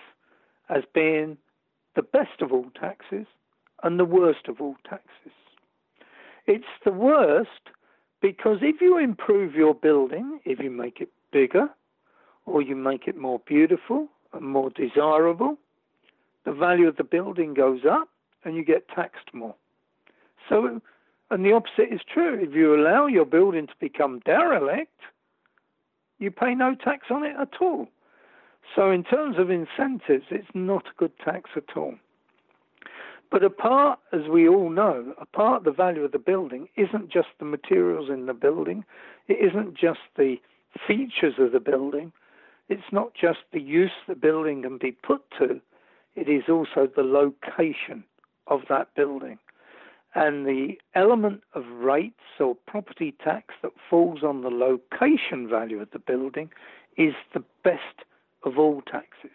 as 0.68 0.82
being 0.94 1.36
the 1.94 2.02
best 2.02 2.40
of 2.40 2.52
all 2.52 2.70
taxes 2.78 3.26
and 3.82 3.98
the 3.98 4.04
worst 4.04 4.48
of 4.48 4.60
all 4.60 4.76
taxes. 4.88 5.32
It's 6.46 6.64
the 6.84 6.92
worst 6.92 7.70
because 8.20 8.58
if 8.62 8.80
you 8.80 8.98
improve 8.98 9.54
your 9.54 9.74
building, 9.74 10.40
if 10.44 10.58
you 10.60 10.70
make 10.70 11.00
it 11.00 11.10
bigger, 11.32 11.68
or 12.46 12.62
you 12.62 12.76
make 12.76 13.06
it 13.06 13.16
more 13.16 13.40
beautiful 13.46 14.08
and 14.32 14.46
more 14.46 14.70
desirable, 14.70 15.58
the 16.44 16.52
value 16.52 16.88
of 16.88 16.96
the 16.96 17.04
building 17.04 17.54
goes 17.54 17.80
up 17.90 18.08
and 18.44 18.54
you 18.54 18.64
get 18.64 18.88
taxed 18.88 19.32
more. 19.32 19.54
So, 20.48 20.80
and 21.30 21.44
the 21.44 21.52
opposite 21.52 21.92
is 21.92 22.00
true. 22.12 22.38
If 22.40 22.54
you 22.54 22.74
allow 22.74 23.06
your 23.06 23.24
building 23.24 23.66
to 23.66 23.72
become 23.80 24.20
derelict, 24.20 25.00
you 26.24 26.30
pay 26.30 26.54
no 26.54 26.74
tax 26.74 27.06
on 27.10 27.24
it 27.24 27.36
at 27.40 27.60
all. 27.60 27.88
So, 28.74 28.90
in 28.90 29.04
terms 29.04 29.36
of 29.38 29.50
incentives, 29.50 30.24
it's 30.30 30.48
not 30.54 30.86
a 30.86 30.96
good 30.96 31.12
tax 31.24 31.50
at 31.54 31.76
all. 31.76 31.94
But 33.30 33.44
apart, 33.44 33.98
as 34.12 34.22
we 34.30 34.48
all 34.48 34.70
know, 34.70 35.14
apart 35.20 35.64
the 35.64 35.72
value 35.72 36.04
of 36.04 36.12
the 36.12 36.18
building 36.18 36.68
isn't 36.76 37.10
just 37.10 37.28
the 37.38 37.44
materials 37.44 38.08
in 38.08 38.26
the 38.26 38.34
building, 38.34 38.84
it 39.28 39.34
isn't 39.34 39.74
just 39.74 40.00
the 40.16 40.36
features 40.86 41.34
of 41.38 41.52
the 41.52 41.60
building, 41.60 42.12
it's 42.68 42.92
not 42.92 43.12
just 43.14 43.40
the 43.52 43.60
use 43.60 43.92
the 44.08 44.14
building 44.14 44.62
can 44.62 44.78
be 44.78 44.92
put 44.92 45.22
to, 45.38 45.60
it 46.14 46.28
is 46.28 46.44
also 46.48 46.88
the 46.94 47.02
location 47.02 48.04
of 48.46 48.60
that 48.68 48.94
building. 48.94 49.38
And 50.14 50.46
the 50.46 50.78
element 50.94 51.42
of 51.54 51.66
rates 51.66 52.38
or 52.38 52.54
property 52.54 53.14
tax 53.22 53.54
that 53.62 53.72
falls 53.90 54.22
on 54.22 54.42
the 54.42 54.50
location 54.50 55.48
value 55.48 55.80
of 55.80 55.90
the 55.90 55.98
building 55.98 56.50
is 56.96 57.14
the 57.32 57.42
best 57.64 58.04
of 58.44 58.58
all 58.58 58.80
taxes. 58.82 59.32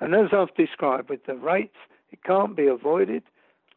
And 0.00 0.14
as 0.14 0.28
I've 0.32 0.54
described 0.54 1.08
with 1.08 1.24
the 1.24 1.34
rates, 1.34 1.76
it 2.10 2.22
can't 2.24 2.54
be 2.54 2.66
avoided. 2.66 3.22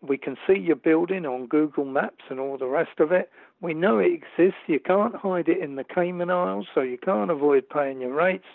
We 0.01 0.17
can 0.17 0.37
see 0.45 0.57
your 0.57 0.75
building 0.75 1.25
on 1.25 1.47
Google 1.47 1.85
Maps 1.85 2.25
and 2.29 2.39
all 2.39 2.57
the 2.57 2.67
rest 2.67 2.99
of 2.99 3.11
it. 3.11 3.29
We 3.61 3.73
know 3.73 3.99
it 3.99 4.11
exists. 4.13 4.59
You 4.67 4.79
can't 4.79 5.15
hide 5.15 5.47
it 5.47 5.59
in 5.61 5.75
the 5.75 5.83
Cayman 5.83 6.29
Isles, 6.29 6.67
so 6.73 6.81
you 6.81 6.97
can't 6.97 7.31
avoid 7.31 7.69
paying 7.69 8.01
your 8.01 8.13
rates. 8.13 8.45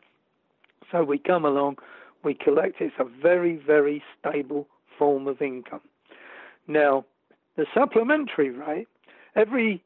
So 0.93 1.03
we 1.03 1.19
come 1.19 1.45
along, 1.45 1.79
we 2.23 2.35
collect. 2.35 2.81
It's 2.81 2.95
a 2.99 3.05
very, 3.05 3.57
very 3.57 4.03
stable 4.19 4.69
form 4.99 5.27
of 5.27 5.41
income. 5.41 5.81
Now, 6.67 7.05
the 7.57 7.67
supplementary 7.73 8.51
rate, 8.51 8.89
every 9.37 9.83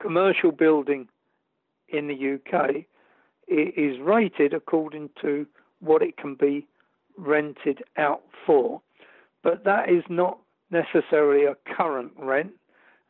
commercial 0.00 0.52
building 0.52 1.08
in 1.88 2.08
the 2.08 2.34
UK 2.34 2.84
is 3.48 3.98
rated 4.00 4.52
according 4.52 5.10
to 5.22 5.46
what 5.80 6.02
it 6.02 6.16
can 6.16 6.34
be 6.34 6.66
rented 7.16 7.82
out 7.96 8.22
for. 8.44 8.80
But 9.42 9.64
that 9.64 9.88
is 9.88 10.02
not 10.08 10.38
necessarily 10.70 11.44
a 11.44 11.56
current 11.76 12.12
rent. 12.18 12.52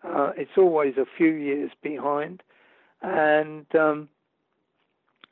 Uh, 0.05 0.33
it's 0.37 0.59
always 0.59 0.97
a 0.99 1.07
few 1.17 1.33
years 1.33 1.71
behind, 1.83 2.43
and 3.03 3.67
um, 3.75 4.09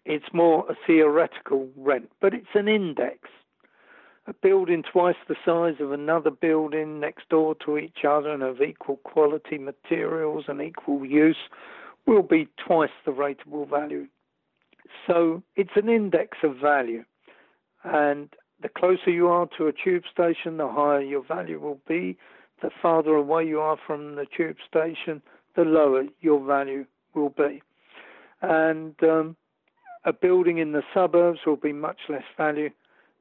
it's 0.05 0.33
more 0.33 0.67
a 0.71 0.75
theoretical 0.87 1.69
rent, 1.77 2.11
but 2.21 2.35
it's 2.35 2.55
an 2.55 2.67
index 2.67 3.29
a 4.27 4.33
building 4.33 4.83
twice 4.91 5.17
the 5.29 5.37
size 5.45 5.81
of 5.81 5.93
another 5.93 6.31
building 6.31 6.99
next 6.99 7.29
door 7.29 7.55
to 7.67 7.77
each 7.77 8.05
other 8.09 8.31
and 8.31 8.43
of 8.43 8.63
equal 8.63 8.97
quality 8.99 9.59
materials 9.59 10.45
and 10.49 10.63
equal 10.63 11.05
use 11.05 11.37
will 12.07 12.23
be 12.23 12.49
twice 12.67 12.91
the 13.05 13.13
rateable 13.13 13.69
value. 13.69 14.07
So 15.07 15.43
it's 15.57 15.77
an 15.77 15.89
index 15.89 16.39
of 16.43 16.57
value. 16.57 17.05
And 17.83 18.31
the 18.63 18.69
closer 18.69 19.11
you 19.11 19.29
are 19.29 19.49
to 19.59 19.67
a 19.67 19.73
tube 19.73 20.05
station, 20.11 20.57
the 20.57 20.69
higher 20.69 21.03
your 21.03 21.25
value 21.25 21.61
will 21.61 21.81
be. 21.87 22.17
The 22.63 22.71
farther 22.81 23.15
away 23.15 23.47
you 23.47 23.61
are 23.61 23.77
from 23.87 24.15
the 24.15 24.27
tube 24.35 24.57
station, 24.67 25.21
the 25.55 25.63
lower 25.63 26.05
your 26.21 26.43
value 26.43 26.87
will 27.15 27.31
be. 27.31 27.63
And 28.41 28.95
um, 29.03 29.37
a 30.05 30.13
building 30.13 30.59
in 30.59 30.73
the 30.73 30.83
suburbs 30.95 31.41
will 31.47 31.57
be 31.57 31.73
much 31.73 31.99
less 32.09 32.25
value 32.39 32.71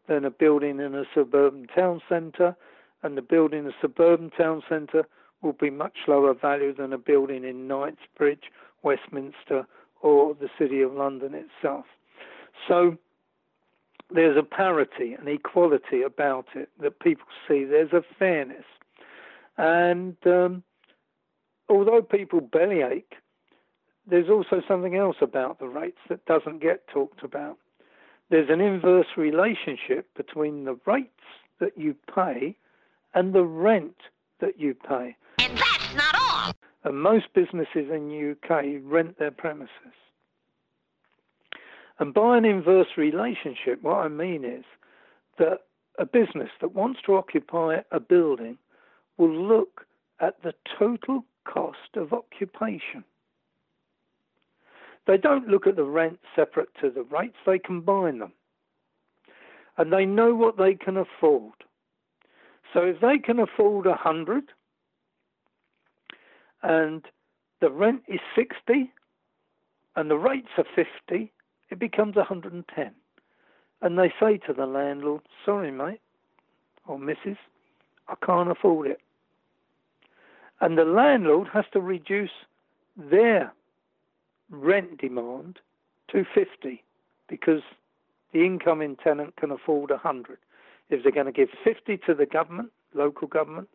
than 0.08 0.26
a 0.26 0.32
building 0.32 0.80
in 0.80 0.96
a 0.96 1.06
suburban 1.14 1.68
town 1.68 2.02
centre, 2.10 2.56
and 3.02 3.18
the 3.18 3.22
building 3.22 3.60
in 3.60 3.68
a 3.68 3.76
suburban 3.82 4.30
town 4.30 4.62
centre 4.68 5.06
will 5.42 5.54
be 5.54 5.70
much 5.70 5.98
lower 6.08 6.34
value 6.34 6.74
than 6.74 6.94
a 6.94 6.98
building 6.98 7.44
in 7.44 7.68
Knightsbridge, 7.68 8.52
Westminster, 8.82 9.68
or 10.02 10.34
the 10.34 10.50
City 10.58 10.82
of 10.82 10.94
London 10.94 11.34
itself. 11.34 11.86
So 12.68 12.98
there's 14.10 14.38
a 14.38 14.44
parity, 14.44 15.14
an 15.14 15.28
equality 15.28 16.02
about 16.02 16.48
it 16.56 16.70
that 16.82 17.00
people 17.00 17.26
see. 17.48 17.66
There's 17.66 17.94
a 17.94 18.04
fairness. 18.18 18.66
And 19.58 20.16
um, 20.26 20.64
although 21.70 22.02
people 22.02 22.42
bellyache, 22.42 23.16
there's 24.06 24.30
also 24.30 24.62
something 24.68 24.96
else 24.96 25.18
about 25.22 25.60
the 25.60 25.68
rates 25.68 26.00
that 26.10 26.26
doesn't 26.26 26.62
get 26.62 26.88
talked 26.88 27.24
about 27.24 27.58
there's 28.34 28.50
an 28.50 28.62
inverse 28.62 29.06
relationship 29.16 30.08
between 30.18 30.66
the 30.66 30.76
rates 30.88 31.12
that 31.60 31.78
you 31.78 31.96
pay 32.16 32.58
and 33.14 33.32
the 33.32 33.44
rent 33.44 33.96
that 34.42 34.60
you 34.60 34.74
pay. 34.74 35.16
And 35.38 35.56
that's 35.56 35.96
not 35.96 36.16
all. 36.20 36.52
And 36.84 37.00
most 37.00 37.26
businesses 37.36 37.92
in 37.94 38.10
the 38.10 38.32
UK 38.32 38.82
rent 38.82 39.20
their 39.20 39.30
premises. 39.30 39.70
And 42.00 42.12
by 42.12 42.40
an 42.40 42.44
inverse 42.44 42.88
relationship, 42.98 43.84
what 43.84 43.98
I 43.98 44.08
mean 44.08 44.44
is 44.44 44.66
that 45.38 45.60
a 46.00 46.06
business 46.08 46.50
that 46.60 46.74
wants 46.74 47.02
to 47.06 47.14
occupy 47.14 47.82
a 47.92 48.00
building 48.00 48.58
will 49.18 49.32
look 49.32 49.86
at 50.20 50.42
the 50.42 50.56
total 50.80 51.24
cost 51.46 51.96
of 51.96 52.14
occupation. 52.14 53.04
They 55.06 55.18
don't 55.18 55.48
look 55.48 55.68
at 55.68 55.76
the 55.76 55.84
rent 55.84 56.20
separate 56.36 56.70
to 56.82 56.90
the 56.90 57.04
rates, 57.04 57.38
they 57.46 57.60
combine 57.60 58.20
them. 58.20 58.34
And 59.78 59.92
they 59.92 60.06
know 60.06 60.36
what 60.36 60.58
they 60.58 60.76
can 60.76 60.98
afford. 60.98 61.54
So 62.74 62.82
if 62.82 63.02
they 63.02 63.18
can 63.18 63.40
afford 63.40 63.86
a 63.86 63.96
hundred 63.96 64.46
and 66.62 67.04
the 67.60 67.70
rent 67.70 68.04
is 68.08 68.20
60 68.36 68.92
and 69.96 70.10
the 70.10 70.18
rates 70.18 70.50
are 70.58 70.66
50, 70.76 71.32
it 71.70 71.80
becomes 71.80 72.16
110. 72.16 72.92
And 73.82 74.00
they 74.00 74.14
say 74.20 74.38
to 74.48 74.54
the 74.54 74.66
landlord, 74.66 75.22
sorry, 75.46 75.72
mate, 75.72 76.02
or 76.88 76.98
missus, 76.98 77.38
I 78.08 78.16
can't 78.26 78.50
afford 78.50 78.88
it. 78.88 79.02
And 80.62 80.78
the 80.78 80.86
landlord 80.86 81.50
has 81.54 81.66
to 81.74 81.82
reduce 81.82 82.32
their 82.96 83.54
rent 84.54 85.00
demand 85.00 85.60
to 86.10 86.26
50 86.34 86.82
because 87.28 87.62
the 88.32 88.46
incoming 88.46 88.96
tenant 89.04 89.36
can 89.36 89.52
afford 89.52 89.90
100. 89.90 90.38
If 90.90 91.04
they're 91.04 91.12
going 91.12 91.26
to 91.26 91.32
give 91.32 91.50
50 91.64 91.98
to 92.06 92.14
the 92.14 92.26
government, 92.26 92.72
local 92.94 93.28
government, 93.28 93.68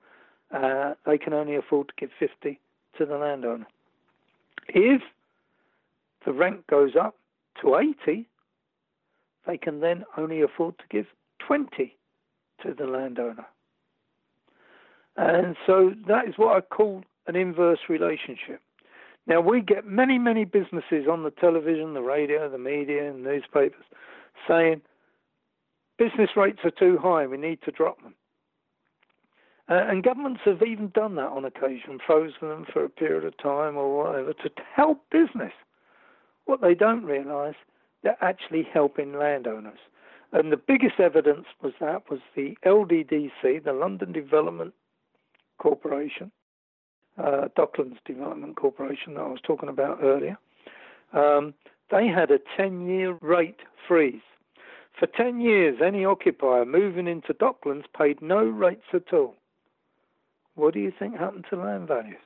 uh, 0.54 0.94
they 1.04 1.18
can 1.18 1.32
only 1.32 1.56
afford 1.56 1.88
to 1.88 1.94
give 1.98 2.10
50 2.18 2.58
to 2.96 3.06
the 3.06 3.16
landowner. 3.16 3.66
If 4.68 5.02
the 6.24 6.32
rent 6.32 6.66
goes 6.66 6.92
up 6.96 7.16
to 7.62 7.76
80, 7.76 8.26
they 9.46 9.58
can 9.58 9.80
then 9.80 10.04
only 10.16 10.42
afford 10.42 10.78
to 10.78 10.84
give 10.90 11.06
20 11.46 11.96
to 12.62 12.74
the 12.74 12.86
landowner. 12.86 13.46
And 15.16 15.56
so 15.66 15.92
that 16.06 16.28
is 16.28 16.34
what 16.36 16.56
I 16.56 16.60
call 16.60 17.02
an 17.26 17.34
inverse 17.34 17.80
relationship. 17.88 18.60
Now, 19.28 19.42
we 19.42 19.60
get 19.60 19.86
many, 19.86 20.18
many 20.18 20.46
businesses 20.46 21.06
on 21.08 21.22
the 21.22 21.30
television, 21.30 21.92
the 21.92 22.00
radio, 22.00 22.48
the 22.48 22.58
media, 22.58 23.10
and 23.10 23.22
newspapers 23.22 23.84
saying 24.48 24.80
business 25.98 26.30
rates 26.34 26.60
are 26.64 26.70
too 26.70 26.98
high, 27.00 27.26
we 27.26 27.36
need 27.36 27.60
to 27.62 27.70
drop 27.70 28.02
them. 28.02 28.14
Uh, 29.68 29.84
and 29.86 30.02
governments 30.02 30.40
have 30.46 30.62
even 30.62 30.88
done 30.94 31.16
that 31.16 31.28
on 31.28 31.44
occasion, 31.44 31.98
frozen 32.06 32.48
them 32.48 32.64
for 32.72 32.84
a 32.84 32.88
period 32.88 33.24
of 33.24 33.36
time 33.36 33.76
or 33.76 34.02
whatever 34.02 34.32
to 34.32 34.50
help 34.74 35.04
business. 35.10 35.52
What 36.46 36.62
they 36.62 36.74
don't 36.74 37.04
realise, 37.04 37.56
they're 38.02 38.16
actually 38.22 38.66
helping 38.72 39.12
landowners. 39.12 39.78
And 40.32 40.50
the 40.50 40.56
biggest 40.56 40.98
evidence 40.98 41.44
was 41.62 41.74
that 41.80 42.08
was 42.10 42.20
the 42.34 42.56
LDDC, 42.64 43.64
the 43.64 43.74
London 43.74 44.12
Development 44.12 44.72
Corporation, 45.58 46.30
uh, 47.18 47.48
Docklands 47.56 47.98
Development 48.04 48.56
Corporation 48.56 49.14
that 49.14 49.20
I 49.20 49.28
was 49.28 49.40
talking 49.42 49.68
about 49.68 49.98
earlier, 50.02 50.38
um, 51.12 51.54
they 51.90 52.06
had 52.06 52.30
a 52.30 52.38
10 52.56 52.88
year 52.88 53.16
rate 53.20 53.60
freeze. 53.86 54.20
For 54.98 55.06
10 55.06 55.40
years, 55.40 55.78
any 55.84 56.04
occupier 56.04 56.64
moving 56.64 57.06
into 57.06 57.32
Docklands 57.32 57.84
paid 57.96 58.20
no 58.20 58.44
rates 58.44 58.86
at 58.92 59.12
all. 59.12 59.36
What 60.56 60.74
do 60.74 60.80
you 60.80 60.92
think 60.96 61.16
happened 61.16 61.46
to 61.50 61.56
land 61.56 61.86
values? 61.86 62.16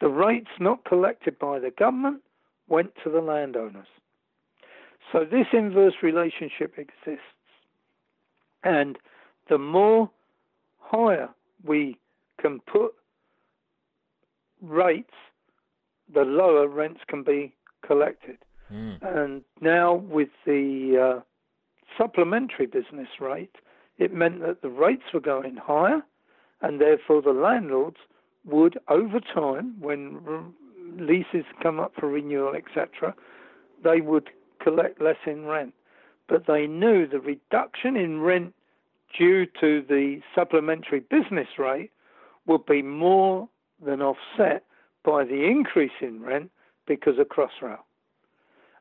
The 0.00 0.08
rates 0.08 0.50
not 0.58 0.84
collected 0.84 1.38
by 1.38 1.58
the 1.58 1.70
government 1.70 2.22
went 2.68 2.92
to 3.04 3.10
the 3.10 3.20
landowners. 3.20 3.86
So 5.12 5.24
this 5.24 5.46
inverse 5.52 5.94
relationship 6.02 6.78
exists. 6.78 7.20
And 8.64 8.98
the 9.48 9.58
more 9.58 10.10
higher 10.80 11.28
we 11.64 11.98
can 12.40 12.60
put 12.60 12.94
rates, 14.62 15.14
the 16.12 16.22
lower 16.22 16.68
rents 16.68 17.00
can 17.06 17.22
be 17.22 17.52
collected. 17.86 18.38
Mm. 18.72 18.98
And 19.02 19.42
now 19.60 19.94
with 19.94 20.30
the 20.46 21.16
uh, 21.18 21.20
supplementary 21.98 22.66
business 22.66 23.08
rate, 23.20 23.56
it 23.98 24.14
meant 24.14 24.40
that 24.40 24.62
the 24.62 24.70
rates 24.70 25.02
were 25.12 25.20
going 25.20 25.56
higher, 25.56 26.02
and 26.62 26.80
therefore 26.80 27.20
the 27.22 27.32
landlords 27.32 27.98
would, 28.44 28.78
over 28.88 29.20
time, 29.20 29.80
when 29.80 30.54
leases 30.98 31.44
come 31.62 31.78
up 31.78 31.92
for 31.98 32.08
renewal, 32.08 32.54
etc., 32.54 33.14
they 33.82 34.00
would 34.00 34.30
collect 34.62 35.00
less 35.00 35.16
in 35.26 35.44
rent. 35.44 35.74
but 36.28 36.46
they 36.46 36.66
knew 36.66 37.06
the 37.06 37.20
reduction 37.20 37.96
in 37.96 38.20
rent 38.20 38.54
due 39.18 39.44
to 39.60 39.82
the 39.86 40.20
supplementary 40.34 41.00
business 41.00 41.48
rate 41.58 41.90
would 42.46 42.64
be 42.64 42.80
more 42.80 43.48
than 43.84 44.02
offset 44.02 44.64
by 45.04 45.24
the 45.24 45.44
increase 45.44 45.92
in 46.00 46.22
rent 46.22 46.50
because 46.86 47.18
of 47.18 47.28
Crossrail. 47.28 47.78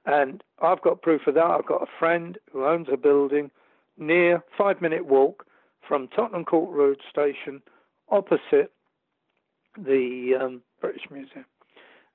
And 0.05 0.43
I've 0.61 0.81
got 0.81 1.01
proof 1.01 1.27
of 1.27 1.35
that. 1.35 1.43
I've 1.43 1.65
got 1.65 1.83
a 1.83 1.99
friend 1.99 2.37
who 2.51 2.65
owns 2.65 2.87
a 2.91 2.97
building 2.97 3.51
near 3.97 4.43
five 4.57 4.81
minute 4.81 5.05
walk 5.05 5.45
from 5.87 6.07
Tottenham 6.07 6.45
Court 6.45 6.73
Road 6.75 6.97
station 7.09 7.61
opposite 8.09 8.71
the 9.77 10.33
um, 10.39 10.61
British 10.79 11.03
Museum. 11.09 11.45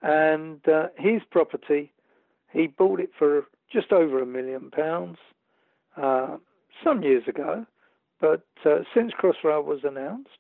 And 0.03 0.67
uh, 0.69 0.89
his 0.97 1.23
property, 1.31 1.93
he 2.53 2.67
bought 2.67 3.01
it 3.01 3.11
for 3.19 3.47
just 3.73 3.93
over 3.93 4.21
a 4.21 4.27
million 4.27 4.71
pounds 4.71 5.19
uh, 5.97 6.37
some 6.85 7.03
years 7.03 7.25
ago. 7.27 7.67
But 8.21 8.47
uh, 8.65 8.81
since 8.95 9.13
Crossrail 9.13 9.65
was 9.65 9.81
announced, 9.85 10.39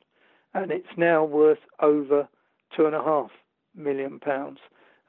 and 0.55 0.70
it's 0.70 0.86
now 0.97 1.24
worth 1.24 1.59
over 1.80 2.28
two 2.75 2.87
and 2.87 2.95
a 2.95 3.03
half 3.03 3.31
million 3.75 4.19
pounds. 4.19 4.59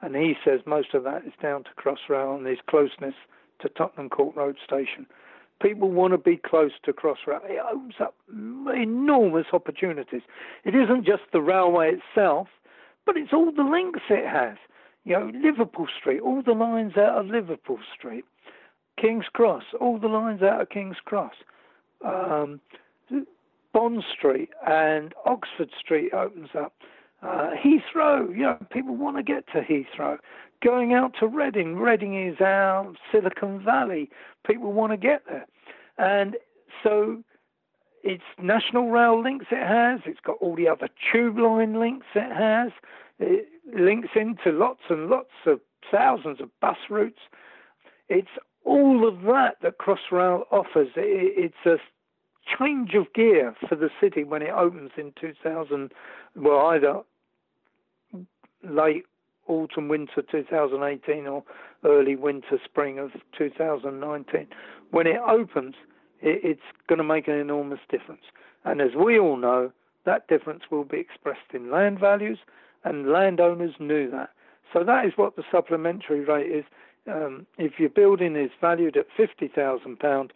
And 0.00 0.14
he 0.14 0.34
says 0.44 0.60
most 0.66 0.94
of 0.94 1.04
that 1.04 1.24
is 1.26 1.32
down 1.42 1.64
to 1.64 1.70
Crossrail 1.76 2.36
and 2.36 2.46
his 2.46 2.58
closeness 2.68 3.14
to 3.60 3.68
Tottenham 3.70 4.08
Court 4.08 4.36
Road 4.36 4.56
Station. 4.64 5.06
People 5.60 5.90
want 5.90 6.12
to 6.12 6.18
be 6.18 6.36
close 6.36 6.70
to 6.84 6.92
Crossrail. 6.92 7.40
It 7.44 7.60
opens 7.72 7.94
up 8.00 8.14
enormous 8.28 9.46
opportunities. 9.52 10.22
It 10.64 10.74
isn't 10.76 11.04
just 11.04 11.22
the 11.32 11.40
railway 11.40 11.94
itself, 11.96 12.46
but 13.06 13.16
it's 13.16 13.32
all 13.32 13.50
the 13.50 13.64
links 13.64 14.00
it 14.08 14.28
has. 14.28 14.56
You 15.04 15.14
know, 15.14 15.32
Liverpool 15.42 15.88
Street, 15.98 16.20
all 16.20 16.42
the 16.42 16.52
lines 16.52 16.96
out 16.96 17.18
of 17.18 17.26
Liverpool 17.26 17.78
Street, 17.96 18.24
King's 19.00 19.24
Cross, 19.32 19.64
all 19.80 19.98
the 19.98 20.08
lines 20.08 20.42
out 20.42 20.60
of 20.60 20.68
King's 20.68 20.98
Cross, 21.04 21.34
um, 22.04 22.60
Bond 23.72 24.04
Street 24.16 24.50
and 24.66 25.14
Oxford 25.24 25.70
Street 25.78 26.12
opens 26.12 26.50
up. 26.54 26.74
Uh, 27.22 27.50
Heathrow, 27.56 28.30
you 28.30 28.42
know, 28.42 28.58
people 28.70 28.96
want 28.96 29.16
to 29.16 29.22
get 29.22 29.46
to 29.52 29.60
Heathrow. 29.60 30.18
Going 30.62 30.92
out 30.92 31.14
to 31.20 31.26
Reading, 31.26 31.76
Reading 31.76 32.28
is 32.28 32.36
our 32.40 32.92
Silicon 33.10 33.62
Valley. 33.64 34.10
People 34.46 34.72
want 34.72 34.92
to 34.92 34.96
get 34.96 35.22
there. 35.28 35.46
And 35.98 36.36
so 36.82 37.22
it's 38.02 38.22
national 38.40 38.90
rail 38.90 39.20
links 39.22 39.46
it 39.50 39.66
has, 39.66 40.00
it's 40.06 40.20
got 40.20 40.36
all 40.40 40.54
the 40.54 40.68
other 40.68 40.88
tube 41.12 41.38
line 41.38 41.78
links 41.78 42.06
it 42.14 42.32
has, 42.32 42.70
it 43.18 43.48
links 43.76 44.08
into 44.14 44.56
lots 44.56 44.82
and 44.88 45.08
lots 45.08 45.32
of 45.46 45.60
thousands 45.90 46.40
of 46.40 46.48
bus 46.60 46.76
routes. 46.88 47.18
It's 48.08 48.28
all 48.64 49.06
of 49.06 49.22
that 49.22 49.56
that 49.62 49.78
Crossrail 49.78 50.42
offers. 50.50 50.88
It's 50.96 51.66
a 51.66 51.76
change 52.58 52.94
of 52.94 53.12
gear 53.12 53.54
for 53.68 53.74
the 53.74 53.90
city 54.00 54.24
when 54.24 54.42
it 54.42 54.50
opens 54.50 54.92
in 54.96 55.12
2000, 55.20 55.92
well, 56.38 56.66
either 56.66 57.00
late 58.62 59.04
autumn, 59.46 59.88
winter 59.88 60.22
2018 60.30 61.26
or 61.26 61.42
early 61.84 62.16
winter, 62.16 62.58
spring 62.64 62.98
of 62.98 63.10
2019. 63.36 64.46
When 64.90 65.06
it 65.06 65.20
opens, 65.26 65.74
it, 66.20 66.40
it's 66.44 66.60
going 66.88 66.98
to 66.98 67.04
make 67.04 67.28
an 67.28 67.34
enormous 67.34 67.80
difference. 67.90 68.22
And 68.64 68.80
as 68.80 68.90
we 68.94 69.18
all 69.18 69.36
know, 69.36 69.72
that 70.04 70.28
difference 70.28 70.64
will 70.70 70.84
be 70.84 70.98
expressed 70.98 71.52
in 71.52 71.70
land 71.70 71.98
values, 71.98 72.38
and 72.84 73.10
landowners 73.10 73.74
knew 73.78 74.10
that. 74.10 74.30
So 74.72 74.84
that 74.84 75.06
is 75.06 75.12
what 75.16 75.36
the 75.36 75.42
supplementary 75.50 76.24
rate 76.24 76.50
is. 76.50 76.64
Um, 77.10 77.46
if 77.56 77.78
your 77.78 77.88
building 77.88 78.36
is 78.36 78.50
valued 78.60 78.96
at 78.96 79.06
£50,000 79.18 80.30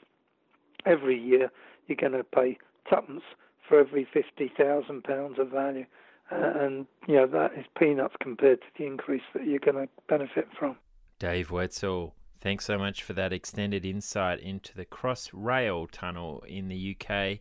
every 0.86 1.18
year, 1.18 1.50
you're 1.86 1.96
going 1.96 2.12
to 2.12 2.24
pay 2.24 2.59
tuppence 2.88 3.22
for 3.68 3.78
every 3.78 4.06
£50,000 4.14 5.38
of 5.38 5.48
value. 5.48 5.86
Uh, 6.30 6.52
and, 6.60 6.86
you 7.06 7.16
know, 7.16 7.26
that 7.26 7.52
is 7.58 7.66
peanuts 7.78 8.14
compared 8.20 8.60
to 8.60 8.66
the 8.78 8.86
increase 8.86 9.22
that 9.34 9.44
you're 9.44 9.58
going 9.58 9.86
to 9.86 9.88
benefit 10.08 10.48
from. 10.58 10.76
Dave 11.18 11.50
Wetzel, 11.50 12.14
thanks 12.40 12.64
so 12.64 12.78
much 12.78 13.02
for 13.02 13.12
that 13.12 13.32
extended 13.32 13.84
insight 13.84 14.40
into 14.40 14.74
the 14.74 14.86
Crossrail 14.86 15.88
tunnel 15.90 16.42
in 16.46 16.68
the 16.68 16.96
UK. 16.96 17.38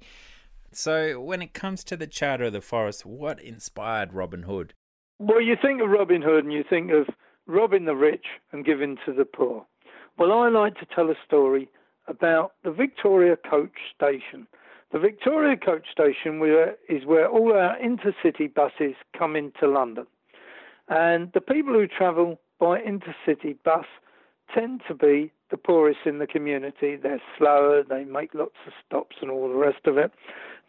So, 0.74 1.19
when 1.19 1.41
it 1.41 1.53
comes 1.53 1.84
to 1.86 1.97
the 1.97 2.07
Charter 2.07 2.45
of 2.45 2.53
the 2.53 2.61
Forest, 2.61 3.05
what 3.05 3.41
inspired 3.41 4.13
Robin 4.13 4.43
Hood? 4.43 4.74
Well, 5.19 5.41
you 5.41 5.55
think 5.61 5.82
of 5.82 5.89
Robin 5.89 6.22
Hood 6.22 6.45
and 6.45 6.53
you 6.53 6.63
think 6.67 6.91
of 6.91 7.13
robbing 7.45 7.86
the 7.86 7.95
rich 7.95 8.26
and 8.51 8.65
giving 8.65 8.97
to 9.05 9.13
the 9.13 9.26
poor. 9.26 9.65
Well, 10.17 10.32
I 10.32 10.49
like 10.49 10.76
to 10.76 10.86
tell 10.95 11.09
a 11.09 11.15
story 11.26 11.69
about 12.07 12.53
the 12.63 12.72
Victoria 12.72 13.38
Coach 13.38 13.78
Station. 13.95 14.47
The 14.92 15.00
Victoria 15.00 15.56
Coach 15.56 15.86
Station 15.89 16.42
is 16.89 17.06
where 17.06 17.30
all 17.30 17.54
our 17.54 17.78
intercity 17.80 18.54
buses 18.54 18.96
come 19.18 19.38
into 19.38 19.66
London. 19.66 20.06
And 20.89 21.32
the 21.34 21.39
people 21.39 21.74
who 21.74 21.88
travel 21.88 22.42
by 22.60 22.82
intercity 22.82 23.56
bus 23.64 23.86
tend 24.54 24.82
to 24.89 24.94
be 24.94 25.32
the 25.50 25.56
poorest 25.56 26.00
in 26.06 26.20
the 26.20 26.28
community. 26.28 26.98
They're 26.98 27.22
slower, 27.38 27.84
they 27.84 28.04
make 28.04 28.34
lots 28.34 28.58
of 28.68 28.74
stops 28.86 29.16
and 29.22 29.32
all 29.32 29.48
the 29.48 29.56
rest 29.56 29.86
of 29.86 29.98
it. 29.98 30.12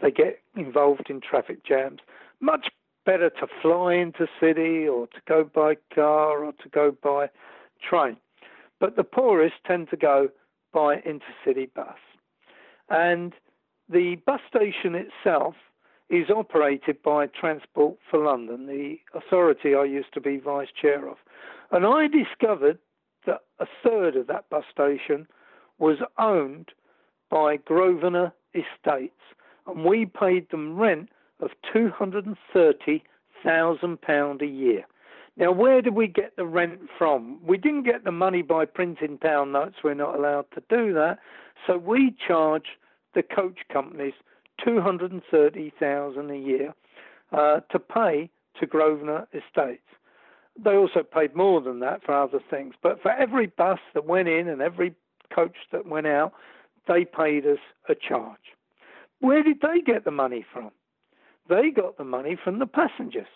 They 0.00 0.12
get 0.12 0.38
involved 0.56 1.10
in 1.10 1.20
traffic 1.20 1.64
jams. 1.64 1.98
Much 2.40 2.68
better 3.04 3.28
to 3.28 3.48
fly 3.60 3.94
into 3.94 4.28
city 4.40 4.86
or 4.86 5.08
to 5.08 5.20
go 5.26 5.42
by 5.42 5.74
car 5.92 6.44
or 6.44 6.52
to 6.52 6.68
go 6.68 6.96
by 7.02 7.28
train. 7.82 8.16
But 8.78 8.94
the 8.94 9.04
poorest 9.04 9.56
tend 9.66 9.90
to 9.90 9.96
go 9.96 10.28
by 10.72 10.98
intercity 10.98 11.72
bus. 11.74 11.98
And 12.88 13.32
the 13.88 14.16
bus 14.26 14.40
station 14.48 14.94
itself 14.94 15.54
is 16.10 16.30
operated 16.30 17.02
by 17.02 17.26
Transport 17.26 17.96
for 18.10 18.22
London, 18.22 18.66
the 18.66 18.98
authority 19.14 19.74
I 19.74 19.84
used 19.84 20.12
to 20.14 20.20
be 20.20 20.36
vice 20.36 20.68
chair 20.80 21.08
of. 21.08 21.16
And 21.70 21.86
I 21.86 22.06
discovered 22.06 22.78
that 23.26 23.40
a 23.60 23.66
third 23.82 24.16
of 24.16 24.26
that 24.26 24.50
bus 24.50 24.64
station 24.70 25.26
was 25.78 25.96
owned 26.18 26.72
by 27.30 27.56
Grosvenor 27.56 28.34
Estates, 28.54 29.14
and 29.66 29.84
we 29.84 30.04
paid 30.04 30.50
them 30.50 30.76
rent 30.76 31.08
of 31.40 31.50
£230,000 31.74 34.42
a 34.42 34.46
year. 34.46 34.84
Now, 35.36 35.50
where 35.50 35.80
did 35.80 35.94
we 35.94 36.08
get 36.08 36.36
the 36.36 36.44
rent 36.44 36.80
from? 36.98 37.38
We 37.42 37.56
didn't 37.56 37.84
get 37.84 38.04
the 38.04 38.12
money 38.12 38.42
by 38.42 38.66
printing 38.66 39.16
pound 39.16 39.52
notes. 39.52 39.76
We're 39.82 39.94
not 39.94 40.14
allowed 40.14 40.50
to 40.54 40.62
do 40.68 40.92
that. 40.92 41.20
So 41.66 41.78
we 41.78 42.14
charge 42.26 42.76
the 43.14 43.22
coach 43.22 43.60
companies 43.72 44.14
230,000 44.64 46.30
a 46.30 46.36
year 46.36 46.74
uh, 47.32 47.60
to 47.70 47.78
pay 47.78 48.30
to 48.60 48.66
Grosvenor 48.66 49.26
Estates. 49.32 49.82
They 50.62 50.76
also 50.76 51.02
paid 51.02 51.34
more 51.34 51.60
than 51.60 51.80
that 51.80 52.04
for 52.04 52.14
other 52.14 52.40
things, 52.50 52.74
but 52.82 53.00
for 53.00 53.10
every 53.10 53.46
bus 53.46 53.78
that 53.94 54.04
went 54.04 54.28
in 54.28 54.48
and 54.48 54.60
every 54.60 54.94
coach 55.34 55.56
that 55.72 55.86
went 55.86 56.06
out, 56.06 56.32
they 56.86 57.04
paid 57.04 57.46
us 57.46 57.58
a 57.88 57.94
charge. 57.94 58.38
Where 59.20 59.42
did 59.42 59.60
they 59.62 59.80
get 59.80 60.04
the 60.04 60.10
money 60.10 60.44
from? 60.52 60.70
They 61.48 61.70
got 61.70 61.96
the 61.96 62.04
money 62.04 62.36
from 62.42 62.58
the 62.58 62.66
passengers. 62.66 63.28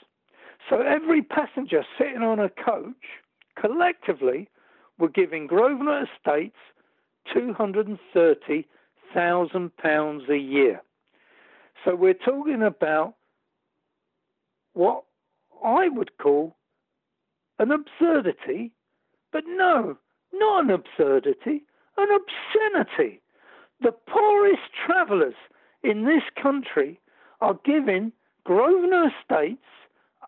So 0.68 0.80
every 0.80 1.22
passenger 1.22 1.84
sitting 1.98 2.22
on 2.22 2.38
a 2.38 2.50
coach 2.50 2.94
collectively 3.58 4.48
were 4.98 5.08
giving 5.08 5.46
Grosvenor 5.46 6.04
Estates 6.04 6.56
£230,000 9.16 10.28
a 10.28 10.38
year. 10.38 10.82
So 11.84 11.94
we're 11.94 12.14
talking 12.14 12.62
about 12.62 13.14
what 14.74 15.04
I 15.64 15.88
would 15.88 16.18
call 16.18 16.56
an 17.58 17.70
absurdity, 17.70 18.72
but 19.32 19.44
no, 19.46 19.96
not 20.32 20.64
an 20.64 20.70
absurdity, 20.70 21.64
an 21.96 22.08
obscenity. 22.10 23.22
The 23.80 23.92
poorest 23.92 24.70
travellers 24.86 25.34
in 25.82 26.04
this 26.04 26.22
country 26.40 27.00
are 27.40 27.58
given 27.64 28.12
Grosvenor 28.44 29.10
Estates 29.20 29.62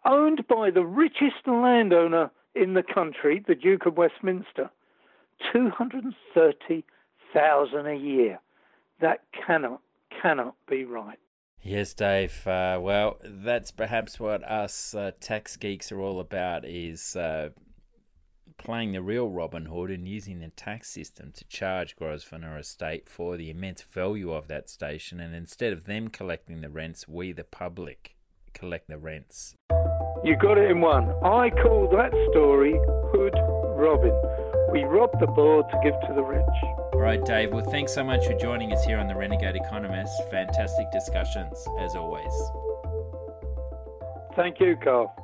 owned 0.04 0.46
by 0.48 0.70
the 0.70 0.84
richest 0.84 1.46
landowner 1.46 2.30
in 2.54 2.74
the 2.74 2.82
country, 2.82 3.42
the 3.46 3.54
Duke 3.54 3.86
of 3.86 3.96
Westminster, 3.96 4.68
230,000 5.52 7.86
a 7.86 7.94
year. 7.94 8.40
That 9.00 9.20
cannot, 9.46 9.80
cannot 10.22 10.54
be 10.68 10.84
right. 10.84 11.18
Yes, 11.62 11.92
Dave. 11.92 12.46
Uh, 12.46 12.78
well, 12.80 13.18
that's 13.22 13.70
perhaps 13.70 14.20
what 14.20 14.42
us 14.48 14.94
uh, 14.94 15.10
tax 15.20 15.56
geeks 15.56 15.90
are 15.90 16.00
all 16.00 16.20
about 16.20 16.64
is 16.64 17.16
uh, 17.16 17.50
playing 18.58 18.92
the 18.92 19.02
real 19.02 19.28
Robin 19.28 19.66
Hood 19.66 19.90
and 19.90 20.06
using 20.06 20.40
the 20.40 20.48
tax 20.48 20.88
system 20.88 21.32
to 21.32 21.44
charge 21.46 21.96
Grosvenor 21.96 22.58
Estate 22.58 23.08
for 23.08 23.36
the 23.36 23.50
immense 23.50 23.82
value 23.82 24.32
of 24.32 24.48
that 24.48 24.68
station. 24.68 25.20
And 25.20 25.34
instead 25.34 25.72
of 25.72 25.84
them 25.84 26.08
collecting 26.08 26.60
the 26.60 26.70
rents, 26.70 27.08
we, 27.08 27.32
the 27.32 27.44
public, 27.44 28.16
collect 28.54 28.88
the 28.88 28.98
rents. 28.98 29.54
You 30.24 30.36
got 30.36 30.58
it 30.58 30.70
in 30.70 30.80
one. 30.80 31.10
I 31.24 31.50
call 31.50 31.88
that 31.90 32.12
story 32.30 32.72
Hood 33.12 33.34
Robin. 33.76 34.12
We 34.70 34.84
rob 34.84 35.18
the 35.18 35.26
poor 35.26 35.62
to 35.62 35.80
give 35.82 35.94
to 36.06 36.12
the 36.14 36.22
rich. 36.22 36.44
All 36.92 37.00
right, 37.00 37.24
Dave. 37.24 37.52
Well, 37.52 37.64
thanks 37.64 37.94
so 37.94 38.04
much 38.04 38.26
for 38.26 38.34
joining 38.34 38.72
us 38.72 38.84
here 38.84 38.98
on 38.98 39.08
the 39.08 39.14
Renegade 39.14 39.56
Economist. 39.56 40.12
Fantastic 40.30 40.90
discussions, 40.92 41.66
as 41.80 41.94
always. 41.94 42.32
Thank 44.36 44.60
you, 44.60 44.76
Karl. 44.76 45.14